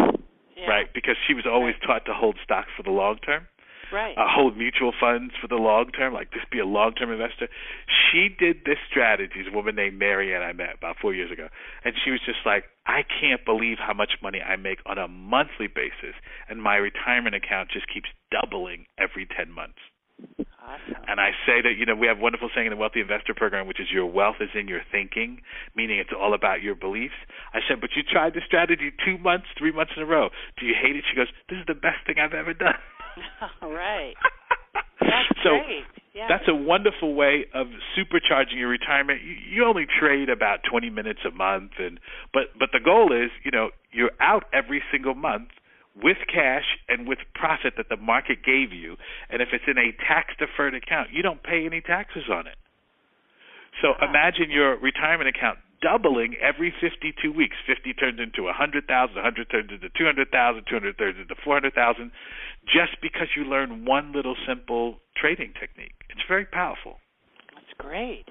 Yeah. 0.56 0.68
Right? 0.68 0.94
Because 0.94 1.16
she 1.28 1.34
was 1.34 1.46
always 1.50 1.76
taught 1.86 2.06
to 2.06 2.14
hold 2.14 2.38
stocks 2.44 2.70
for 2.78 2.84
the 2.84 2.92
long 2.92 3.18
term 3.26 3.48
right. 3.92 4.18
uh, 4.18 4.26
hold 4.28 4.58
mutual 4.58 4.94
funds 4.98 5.34
for 5.40 5.48
the 5.48 5.56
long 5.56 5.92
term, 5.92 6.14
like 6.14 6.32
just 6.32 6.50
be 6.50 6.60
a 6.60 6.66
long 6.66 6.94
term 6.94 7.12
investor. 7.12 7.48
She 7.88 8.30
did 8.30 8.66
this 8.66 8.78
strategy. 8.90 9.44
a 9.48 9.56
woman 9.56 9.76
named 9.76 10.00
Marianne 10.00 10.42
I 10.42 10.54
met 10.54 10.76
about 10.78 10.98
four 11.02 11.14
years 11.14 11.32
ago, 11.32 11.48
and 11.84 11.94
she 12.04 12.12
was 12.12 12.20
just 12.26 12.40
like, 12.46 12.66
I 12.86 13.04
can't 13.04 13.44
believe 13.46 13.78
how 13.80 13.94
much 13.94 14.14
money 14.22 14.42
I 14.42 14.56
make 14.56 14.80
on 14.86 14.98
a 14.98 15.08
monthly 15.08 15.68
basis, 15.68 16.16
and 16.50 16.62
my 16.62 16.76
retirement 16.76 17.36
account 17.36 17.70
just 17.72 17.88
keeps 17.92 18.10
doubling 18.32 18.86
every 18.98 19.26
ten 19.26 19.52
months. 19.52 19.80
Awesome. 20.66 20.96
And 21.08 21.20
I 21.20 21.32
say 21.46 21.62
that, 21.62 21.78
you 21.78 21.86
know, 21.86 21.94
we 21.94 22.08
have 22.08 22.18
a 22.18 22.22
wonderful 22.22 22.50
saying 22.56 22.66
in 22.66 22.72
the 22.72 22.78
Wealthy 22.78 23.02
Investor 23.02 23.36
Program, 23.36 23.68
which 23.68 23.80
is 23.80 23.88
your 23.92 24.06
wealth 24.06 24.38
is 24.40 24.50
in 24.56 24.68
your 24.68 24.82
thinking, 24.92 25.42
meaning 25.76 26.00
it's 26.00 26.10
all 26.10 26.34
about 26.34 26.64
your 26.64 26.74
beliefs. 26.74 27.14
I 27.54 27.60
said, 27.68 27.82
but 27.82 27.92
you 27.96 28.02
tried 28.02 28.34
the 28.34 28.42
strategy 28.46 28.92
two 29.06 29.18
months, 29.20 29.46
three 29.58 29.72
months 29.72 29.94
in 29.96 30.02
a 30.02 30.06
row. 30.06 30.30
Do 30.58 30.66
you 30.66 30.74
hate 30.74 30.96
it? 30.96 31.04
She 31.10 31.16
goes, 31.16 31.28
this 31.50 31.60
is 31.60 31.66
the 31.68 31.76
best 31.76 32.02
thing 32.08 32.16
I've 32.18 32.34
ever 32.34 32.54
done. 32.54 32.74
All 33.62 33.72
right. 33.72 34.14
That's 35.00 35.40
so 35.44 35.62
great. 35.66 35.84
Yeah. 36.14 36.28
that's 36.30 36.48
a 36.48 36.56
wonderful 36.56 37.14
way 37.14 37.46
of 37.54 37.68
supercharging 37.98 38.56
your 38.56 38.70
retirement. 38.70 39.20
You, 39.22 39.36
you 39.52 39.66
only 39.66 39.86
trade 40.00 40.30
about 40.30 40.60
20 40.70 40.90
minutes 40.90 41.20
a 41.28 41.32
month, 41.32 41.72
and 41.78 42.00
but 42.34 42.56
but 42.58 42.70
the 42.72 42.80
goal 42.80 43.12
is, 43.12 43.32
you 43.44 43.52
know, 43.52 43.70
you're 43.92 44.16
out 44.22 44.46
every 44.54 44.82
single 44.92 45.14
month 45.14 45.50
with 46.02 46.18
cash 46.32 46.66
and 46.88 47.08
with 47.08 47.20
profit 47.34 47.74
that 47.78 47.88
the 47.90 47.98
market 47.98 48.44
gave 48.44 48.72
you. 48.72 48.96
And 49.30 49.42
if 49.42 49.50
it's 49.52 49.64
in 49.68 49.78
a 49.78 49.92
tax 50.08 50.34
deferred 50.40 50.76
account, 50.76 51.10
you 51.12 51.22
don't 51.22 51.42
pay 51.44 51.66
any 51.66 51.82
taxes 51.82 52.24
on 52.32 52.48
it. 52.48 52.56
So 53.82 53.92
imagine 54.04 54.52
your 54.52 54.80
retirement 54.80 55.28
account 55.28 55.60
doubling 55.82 56.36
every 56.42 56.74
52 56.82 57.32
weeks. 57.32 57.56
50 57.68 57.94
turns 57.94 58.20
into 58.20 58.44
100,000, 58.44 59.16
100 59.16 59.50
turns 59.50 59.72
into 59.72 59.90
200,000, 59.98 60.64
200 60.68 60.98
turns 60.98 61.18
into 61.20 61.36
400,000 61.44 62.12
just 62.66 62.98
because 63.02 63.28
you 63.36 63.44
learn 63.44 63.86
one 63.86 64.14
little 64.14 64.36
simple 64.48 64.98
trading 65.16 65.54
technique. 65.60 65.96
It's 66.10 66.24
very 66.28 66.46
powerful. 66.46 66.98
That's 67.54 67.74
great. 67.78 68.26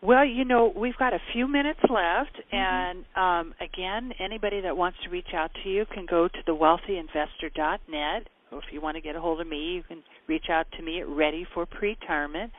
Well, 0.00 0.24
you 0.24 0.44
know, 0.44 0.72
we've 0.76 0.96
got 0.96 1.12
a 1.12 1.18
few 1.32 1.48
minutes 1.48 1.80
left, 1.82 2.36
mm-hmm. 2.36 2.56
and 2.56 3.04
um, 3.16 3.54
again, 3.60 4.12
anybody 4.20 4.60
that 4.60 4.76
wants 4.76 4.98
to 5.04 5.10
reach 5.10 5.34
out 5.34 5.50
to 5.62 5.68
you 5.68 5.86
can 5.92 6.06
go 6.08 6.28
to 6.28 6.38
thewealthyinvestor.net. 6.46 8.28
Or 8.50 8.58
if 8.58 8.64
you 8.72 8.80
want 8.80 8.96
to 8.96 9.00
get 9.00 9.16
a 9.16 9.20
hold 9.20 9.40
of 9.40 9.46
me, 9.46 9.74
you 9.74 9.82
can 9.82 10.02
reach 10.26 10.46
out 10.50 10.66
to 10.76 10.82
me 10.82 11.00
at 11.00 11.08
Ready 11.08 11.46
for 11.52 11.66
Pretirement. 11.66 12.50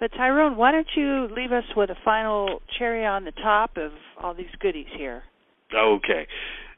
But 0.00 0.12
Tyrone, 0.12 0.56
why 0.56 0.72
don't 0.72 0.86
you 0.96 1.28
leave 1.34 1.52
us 1.52 1.64
with 1.76 1.90
a 1.90 1.96
final 2.04 2.60
cherry 2.78 3.04
on 3.04 3.24
the 3.24 3.32
top 3.32 3.76
of 3.76 3.92
all 4.22 4.34
these 4.34 4.46
goodies 4.60 4.86
here? 4.96 5.22
Okay. 5.74 6.26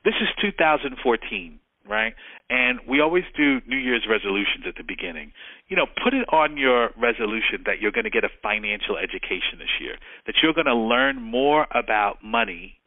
This 0.04 0.14
is 0.20 0.28
2014 0.40 1.60
right? 1.90 2.14
And 2.48 2.78
we 2.88 3.00
always 3.00 3.24
do 3.36 3.60
New 3.66 3.76
Year's 3.76 4.06
resolutions 4.08 4.64
at 4.66 4.74
the 4.76 4.84
beginning. 4.86 5.32
You 5.68 5.76
know, 5.76 5.86
put 6.02 6.14
it 6.14 6.26
on 6.32 6.56
your 6.56 6.90
resolution 6.96 7.66
that 7.66 7.80
you're 7.80 7.92
going 7.92 8.04
to 8.04 8.10
get 8.10 8.24
a 8.24 8.30
financial 8.42 8.96
education 8.96 9.58
this 9.58 9.74
year, 9.80 9.96
that 10.26 10.36
you're 10.42 10.54
going 10.54 10.66
to 10.66 10.74
learn 10.74 11.20
more 11.20 11.66
about 11.74 12.22
money 12.22 12.79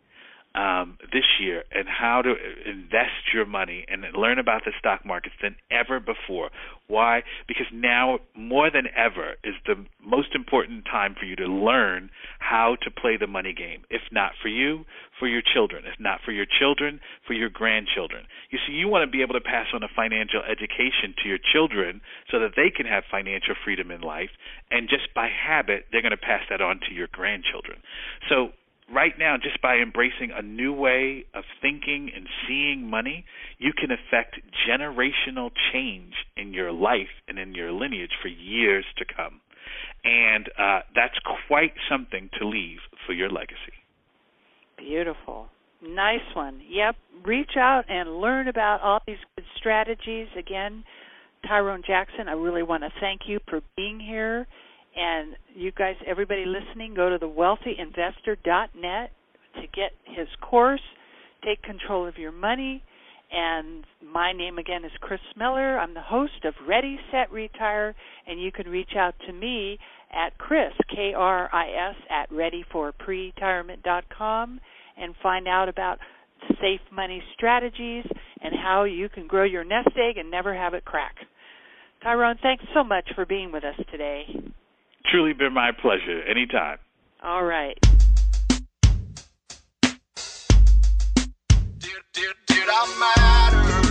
um, 0.56 0.97
this 1.12 1.26
year 1.41 1.64
and 1.72 1.88
how 1.88 2.22
to 2.22 2.36
invest 2.70 3.34
your 3.34 3.45
money 3.45 3.86
and 3.88 4.04
learn 4.16 4.38
about 4.38 4.64
the 4.66 4.72
stock 4.78 5.06
markets 5.06 5.36
than 5.41 5.56
ever 5.72 5.99
before. 5.99 6.51
Why? 6.88 7.24
Because 7.47 7.66
now 7.74 8.20
more 8.36 8.70
than 8.70 8.86
ever 8.95 9.34
is 9.43 9.56
the 9.66 9.84
most 10.06 10.36
important 10.36 10.86
time 10.86 11.16
for 11.18 11.26
you 11.26 11.36
to 11.38 11.47
learn 11.47 12.12
how 12.39 12.78
to 12.84 12.91
play 12.91 13.18
the 13.18 13.26
money 13.26 13.54
game. 13.54 13.82
If 13.89 14.01
not 14.12 14.34
for 14.41 14.47
you, 14.47 14.86
for 15.18 15.28
your 15.28 15.41
children. 15.41 15.86
If 15.86 15.99
not 15.99 16.20
for 16.24 16.32
your 16.32 16.45
children, 16.45 16.99
for 17.26 17.34
your 17.34 17.49
grandchildren. 17.49 18.26
You 18.51 18.60
see, 18.68 18.74
you 18.74 18.88
want 18.88 19.10
to 19.10 19.12
be 19.12 19.24
able 19.24 19.34
to 19.34 19.41
pass 19.41 19.68
on 19.74 19.82
a 19.82 19.88
financial 19.95 20.41
education 20.43 21.16
to 21.24 21.30
your 21.30 21.39
children 21.41 22.01
so 22.30 22.39
that 22.39 22.51
they 22.56 22.70
can 22.70 22.86
have 22.86 23.04
financial 23.10 23.56
freedom 23.64 23.89
in 23.89 24.01
life. 24.01 24.30
And 24.70 24.89
just 24.89 25.14
by 25.16 25.30
habit, 25.30 25.86
they're 25.91 26.01
going 26.01 26.12
to 26.12 26.18
pass 26.18 26.41
that 26.49 26.62
on 26.62 26.80
to 26.89 26.93
your 26.93 27.08
grandchildren. 27.12 27.80
So 28.30 28.51
right 28.91 29.13
now, 29.17 29.36
just 29.41 29.61
by 29.61 29.77
embracing 29.77 30.31
a 30.34 30.41
new 30.41 30.73
way 30.73 31.25
of 31.34 31.43
thinking 31.61 32.11
and 32.15 32.27
seeing 32.47 32.89
money, 32.89 33.25
you 33.57 33.71
can 33.73 33.89
affect 33.91 34.39
generational 34.67 35.51
change 35.71 36.13
in 36.36 36.53
your 36.53 36.71
life 36.71 37.21
and 37.27 37.39
in 37.39 37.53
your 37.53 37.71
lineage 37.71 38.11
for 38.21 38.27
years 38.27 38.86
to 38.97 39.05
come. 39.05 39.41
And 40.03 40.49
uh, 40.59 40.79
that's 40.95 41.17
quite 41.47 41.73
something 41.89 42.29
to 42.39 42.47
leave 42.47 42.79
for 43.05 43.13
your 43.13 43.29
legacy. 43.29 43.57
Beautiful. 44.77 45.47
Nice 45.81 46.36
one. 46.36 46.61
Yep. 46.69 46.95
Reach 47.25 47.51
out 47.57 47.84
and 47.89 48.17
learn 48.17 48.47
about 48.47 48.81
all 48.81 48.99
these 49.07 49.17
good 49.36 49.45
strategies. 49.57 50.27
Again, 50.38 50.84
Tyrone 51.47 51.84
Jackson, 51.86 52.27
I 52.27 52.34
really 52.34 52.63
want 52.63 52.84
to 52.84 52.89
thank 52.99 53.21
you 53.27 53.39
for 53.49 53.61
being 53.75 53.99
here 53.99 54.47
and 54.96 55.36
you 55.56 55.72
guys, 55.72 55.96
everybody 56.06 56.46
listening, 56.46 56.94
go 56.94 57.10
to 57.10 57.18
thewealthyinvestor.net 57.20 59.12
to 59.56 59.62
get 59.74 59.94
his 60.06 60.28
course, 60.41 60.84
take 61.44 61.64
control 61.64 62.08
of 62.08 62.18
your 62.18 62.32
money. 62.32 62.82
And 63.32 63.84
my 64.04 64.32
name 64.32 64.60
again 64.60 64.86
is 64.86 64.91
Chris 65.02 65.20
Miller. 65.36 65.80
I'm 65.80 65.96
the 65.96 66.02
host 66.02 66.46
of 66.46 66.54
Ready, 66.68 67.00
Set, 67.12 67.32
Retire, 67.32 67.96
and 68.28 68.39
you 68.39 68.52
can 68.52 68.68
reach 68.68 68.96
out 68.96 69.16
to 69.26 69.34
me 69.34 69.80
at 70.12 70.38
Chris, 70.38 70.74
K 70.94 71.16
R 71.16 71.50
I 71.52 71.70
S, 71.89 71.96
at 72.12 72.30
readyforpretirement.com 72.30 74.60
and 74.98 75.16
find 75.24 75.48
out 75.48 75.70
about 75.70 75.98
safe 76.62 76.82
money 76.91 77.24
strategies 77.34 78.06
and 78.41 78.54
how 78.62 78.84
you 78.84 79.10
can 79.10 79.26
grow 79.26 79.46
your 79.46 79.64
nest 79.64 79.98
egg 79.98 80.18
and 80.18 80.30
never 80.30 80.54
have 80.54 80.76
it 80.76 80.86
crack. 80.86 81.16
Tyrone, 82.04 82.38
thanks 82.44 82.64
so 82.74 82.84
much 82.84 83.10
for 83.16 83.26
being 83.26 83.52
with 83.52 83.64
us 83.64 83.80
today. 83.89 84.28
Truly 85.08 85.34
been 85.34 85.54
my 85.54 85.72
pleasure. 85.72 86.22
Anytime. 86.24 86.78
All 87.22 87.43
right. 87.43 87.78
Did, 91.78 92.01
did, 92.14 92.36
did 92.47 92.68
I 92.68 92.88
matter? 92.99 93.84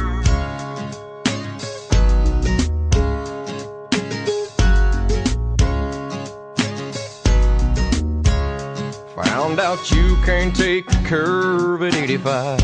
Found 9.23 9.61
out 9.61 9.91
you 9.91 10.17
can't 10.25 10.55
take 10.57 10.91
a 10.93 11.05
curve 11.05 11.83
at 11.83 11.95
85. 11.95 12.61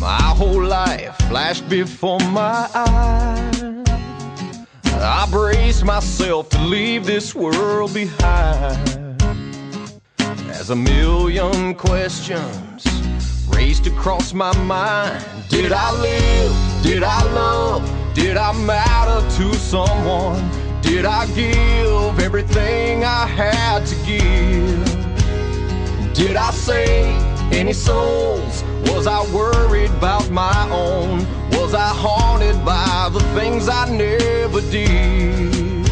My 0.00 0.20
whole 0.36 0.62
life 0.62 1.16
flashed 1.28 1.68
before 1.68 2.20
my 2.20 2.68
eyes. 2.74 3.55
I 5.06 5.28
brace 5.30 5.84
myself 5.84 6.48
to 6.48 6.58
leave 6.58 7.06
this 7.06 7.32
world 7.32 7.94
behind 7.94 9.22
as 10.50 10.70
a 10.70 10.74
million 10.74 11.76
questions 11.76 12.84
raced 13.46 13.86
across 13.86 14.34
my 14.34 14.52
mind. 14.64 15.24
Did 15.48 15.70
I 15.70 15.92
live? 16.00 16.82
Did 16.82 17.04
I 17.04 17.22
love? 17.34 17.88
Did 18.14 18.36
I 18.36 18.52
matter 18.64 19.20
to 19.36 19.54
someone? 19.54 20.50
Did 20.80 21.04
I 21.04 21.26
give 21.36 22.18
everything 22.18 23.04
I 23.04 23.28
had 23.28 23.86
to 23.86 23.94
give? 24.04 24.84
Did 26.14 26.34
I 26.34 26.50
save 26.50 27.52
any 27.52 27.72
souls? 27.72 28.64
Was 28.86 29.06
I 29.06 29.24
worried 29.32 29.90
about 29.90 30.28
my 30.30 30.68
own? 30.70 31.24
Was 31.66 31.74
I 31.74 31.88
haunted 31.88 32.64
by 32.64 33.10
the 33.12 33.18
things 33.34 33.68
I 33.68 33.90
never 33.90 34.60
did? 34.70 35.84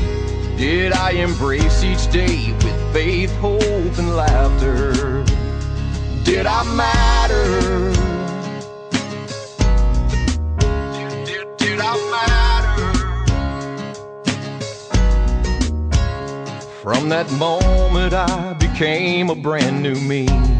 Did 0.56 0.92
I 0.92 1.10
embrace 1.10 1.82
each 1.82 2.08
day 2.12 2.52
with 2.62 2.92
faith, 2.92 3.34
hope, 3.38 3.98
and 3.98 4.14
laughter? 4.14 5.24
Did 6.22 6.46
I 6.46 6.62
matter? 6.76 7.90
Did, 10.92 11.26
did, 11.26 11.56
did 11.56 11.80
I 11.80 11.96
matter? 12.14 12.92
From 16.84 17.08
that 17.08 17.28
moment, 17.32 18.14
I 18.14 18.52
became 18.52 19.28
a 19.28 19.34
brand 19.34 19.82
new 19.82 19.96
me 19.96 20.53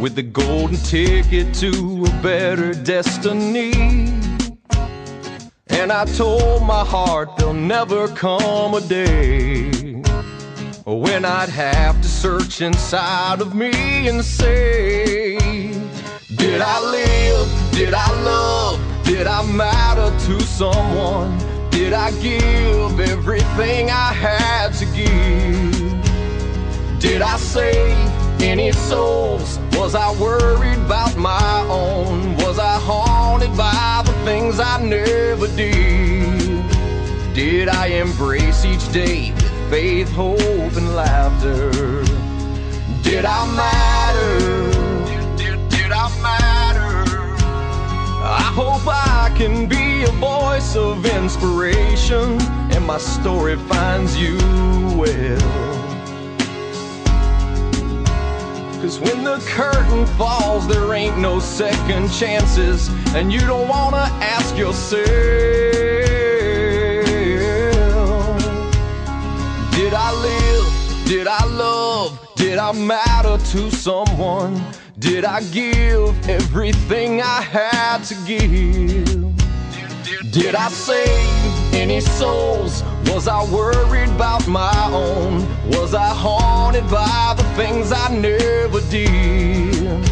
with 0.00 0.14
the 0.14 0.22
golden 0.22 0.76
ticket 0.76 1.52
to 1.54 2.04
a 2.04 2.22
better 2.22 2.72
destiny. 2.72 3.72
And 5.68 5.92
I 5.92 6.04
told 6.16 6.62
my 6.62 6.84
heart 6.84 7.36
there'll 7.36 7.54
never 7.54 8.08
come 8.08 8.74
a 8.74 8.80
day 8.80 9.70
when 10.84 11.24
I'd 11.24 11.48
have 11.48 12.00
to 12.02 12.08
search 12.08 12.60
inside 12.60 13.40
of 13.40 13.54
me 13.54 14.08
and 14.08 14.24
say, 14.24 15.38
Did 16.36 16.60
I 16.60 16.80
live? 16.80 17.72
Did 17.72 17.94
I 17.94 18.22
love? 18.22 18.80
Did 19.04 19.26
I 19.26 19.44
matter 19.50 20.10
to 20.26 20.40
someone? 20.42 21.38
Did 21.70 21.92
I 21.92 22.10
give 22.20 23.00
everything 23.00 23.90
I 23.90 24.12
had 24.12 24.72
to 24.74 24.84
give? 24.86 27.00
Did 27.00 27.22
I 27.22 27.36
save? 27.36 28.26
any 28.40 28.72
souls? 28.72 29.58
Was 29.76 29.94
I 29.94 30.10
worried 30.20 30.78
about 30.78 31.16
my 31.16 31.60
own? 31.68 32.34
Was 32.36 32.58
I 32.58 32.78
haunted 32.80 33.54
by 33.56 34.02
the 34.04 34.12
things 34.24 34.58
I 34.58 34.82
never 34.82 35.46
did? 35.48 36.64
Did 37.34 37.68
I 37.68 37.88
embrace 37.88 38.64
each 38.64 38.90
day 38.92 39.32
with 39.32 39.70
faith, 39.70 40.10
hope, 40.12 40.76
and 40.76 40.96
laughter? 40.96 41.70
Did 43.02 43.26
I 43.26 43.46
matter? 43.54 44.36
Did, 45.36 45.92
I 45.92 46.08
matter? 46.22 47.04
I 48.24 48.50
hope 48.54 48.82
I 48.86 49.32
can 49.36 49.68
be 49.68 50.04
a 50.04 50.12
voice 50.12 50.74
of 50.74 51.04
inspiration 51.04 52.40
and 52.72 52.84
my 52.86 52.98
story 52.98 53.56
finds 53.56 54.16
you 54.16 54.38
well. 54.96 55.75
Cause 58.80 59.00
when 59.00 59.24
the 59.24 59.38
curtain 59.46 60.04
falls, 60.18 60.68
there 60.68 60.92
ain't 60.92 61.18
no 61.18 61.40
second 61.40 62.10
chances, 62.12 62.88
and 63.14 63.32
you 63.32 63.40
don't 63.40 63.68
wanna 63.68 64.08
ask 64.20 64.56
yourself, 64.56 65.06
Did 69.72 69.94
I 69.94 70.12
live? 70.12 71.06
Did 71.06 71.26
I 71.26 71.44
love? 71.46 72.18
Did 72.36 72.58
I 72.58 72.72
matter 72.72 73.38
to 73.52 73.70
someone? 73.70 74.62
Did 74.98 75.24
I 75.24 75.42
give 75.44 76.28
everything 76.28 77.22
I 77.22 77.40
had 77.40 78.02
to 78.04 78.14
give? 78.26 79.36
Did 80.32 80.54
I 80.54 80.68
save 80.68 81.74
any 81.74 82.00
souls? 82.00 82.82
Was 83.08 83.28
I 83.28 83.44
worried 83.50 84.10
about 84.10 84.46
my 84.48 84.90
own? 84.92 85.46
Was 85.70 85.94
I 85.94 86.08
haunted 86.08 86.88
by 86.90 87.34
the 87.36 87.44
things 87.54 87.92
I 87.92 88.08
never 88.14 88.80
did? 88.90 90.04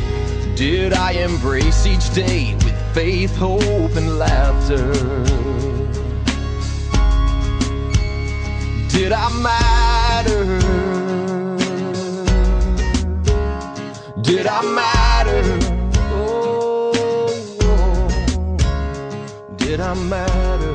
Did 0.56 0.92
I 0.92 1.12
embrace 1.12 1.86
each 1.86 2.14
day 2.14 2.54
with 2.54 2.94
faith, 2.94 3.34
hope, 3.36 3.96
and 3.96 4.18
laughter? 4.18 4.92
Did 8.88 9.12
I 9.12 9.28
matter? 9.42 10.44
Did 14.22 14.46
I 14.46 14.62
matter? 14.62 15.58
Oh, 16.12 16.92
oh. 17.62 19.56
did 19.56 19.80
I 19.80 19.94
matter? 19.94 20.73